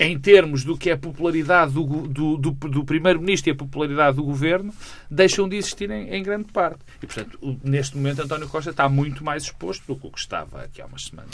em 0.02 0.18
termos 0.18 0.64
do 0.64 0.76
que 0.76 0.90
é 0.90 0.94
a 0.94 0.98
popularidade 0.98 1.74
do, 1.74 1.86
do, 1.86 2.36
do, 2.36 2.50
do 2.50 2.84
Primeiro-Ministro 2.84 3.52
e 3.52 3.54
a 3.54 3.56
popularidade 3.56 4.18
do 4.18 4.24
Governo, 4.24 4.74
deixam 5.12 5.48
de 5.48 5.58
existir 5.58 5.92
em, 5.92 6.10
em, 6.10 6.24
grande 6.24 6.46
parte. 6.46 6.80
E, 7.04 7.06
portanto, 7.06 7.38
neste 7.64 7.96
momento, 7.96 8.24
António 8.24 8.50
Costa 8.50 8.72
está 8.72 8.90
muito 8.90 9.24
mais 9.24 9.44
exposto 9.44 9.84
do 9.86 9.96
que 9.96 10.08
o 10.08 10.10
que 10.10 10.18
estava 10.18 10.64
aqui 10.64 10.82
há 10.82 10.88
umas 10.88 11.04
semanas. 11.04 11.30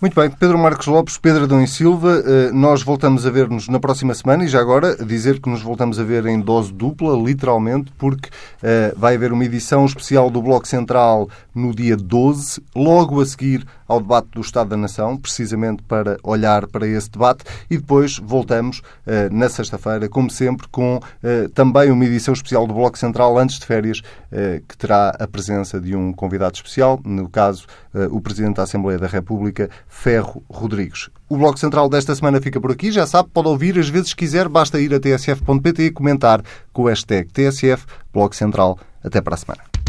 Muito 0.00 0.14
bem. 0.14 0.30
Pedro 0.30 0.56
Marcos 0.56 0.86
Lopes, 0.86 1.18
Pedro 1.18 1.44
Adão 1.44 1.62
e 1.62 1.66
Silva, 1.66 2.22
eh, 2.24 2.50
nós 2.52 2.82
voltamos 2.82 3.24
a 3.26 3.30
ver-nos 3.30 3.68
na 3.68 3.80
próxima 3.80 4.14
semana 4.14 4.44
e 4.44 4.48
já 4.48 4.60
agora 4.60 4.96
dizer 4.96 5.40
que 5.40 5.48
nos 5.48 5.62
voltamos 5.62 5.98
a 5.98 6.04
ver 6.04 6.24
em 6.26 6.40
dose 6.40 6.72
dupla, 6.72 7.16
literalmente, 7.16 7.92
porque 7.98 8.28
uh, 8.28 8.98
vai 8.98 9.14
haver 9.14 9.32
uma 9.32 9.44
edição 9.44 9.86
especial 9.86 10.28
do 10.28 10.42
Bloco 10.42 10.66
Central 10.66 11.28
no 11.54 11.72
dia 11.72 11.96
12, 11.96 12.60
logo 12.74 13.20
a 13.20 13.26
seguir 13.26 13.64
ao 13.92 14.00
debate 14.00 14.28
do 14.32 14.40
Estado 14.40 14.70
da 14.70 14.76
Nação, 14.76 15.16
precisamente 15.16 15.82
para 15.82 16.16
olhar 16.22 16.66
para 16.66 16.86
esse 16.86 17.10
debate, 17.10 17.44
e 17.70 17.76
depois 17.76 18.18
voltamos 18.18 18.78
uh, 18.78 19.30
na 19.30 19.48
sexta-feira, 19.48 20.08
como 20.08 20.30
sempre, 20.30 20.66
com 20.68 20.96
uh, 20.96 21.48
também 21.50 21.90
uma 21.90 22.04
edição 22.04 22.32
especial 22.32 22.66
do 22.66 22.72
Bloco 22.72 22.98
Central 22.98 23.36
antes 23.36 23.58
de 23.58 23.66
férias, 23.66 23.98
uh, 23.98 24.62
que 24.66 24.76
terá 24.78 25.10
a 25.10 25.26
presença 25.26 25.78
de 25.78 25.94
um 25.94 26.12
convidado 26.12 26.54
especial, 26.54 26.98
no 27.04 27.28
caso, 27.28 27.66
o 28.10 28.22
Presidente 28.22 28.56
da 28.56 28.62
Assembleia 28.62 28.98
da 28.98 29.06
República, 29.06 29.68
Ferro 29.86 30.42
Rodrigues. 30.48 31.10
O 31.28 31.36
Bloco 31.36 31.58
Central 31.58 31.90
desta 31.90 32.14
semana 32.14 32.40
fica 32.40 32.58
por 32.58 32.72
aqui. 32.72 32.90
Já 32.90 33.06
sabe, 33.06 33.28
pode 33.32 33.48
ouvir 33.48 33.78
as 33.78 33.90
vezes 33.90 34.14
que 34.14 34.24
quiser, 34.24 34.48
basta 34.48 34.80
ir 34.80 34.94
a 34.94 35.00
tsf.pt 35.00 35.82
e 35.82 35.90
comentar 35.90 36.42
com 36.72 36.82
o 36.82 36.86
hashtag 36.86 37.28
TSF 37.30 37.84
Bloco 38.10 38.34
Central. 38.34 38.78
Até 39.04 39.20
para 39.20 39.34
a 39.34 39.38
semana. 39.38 39.81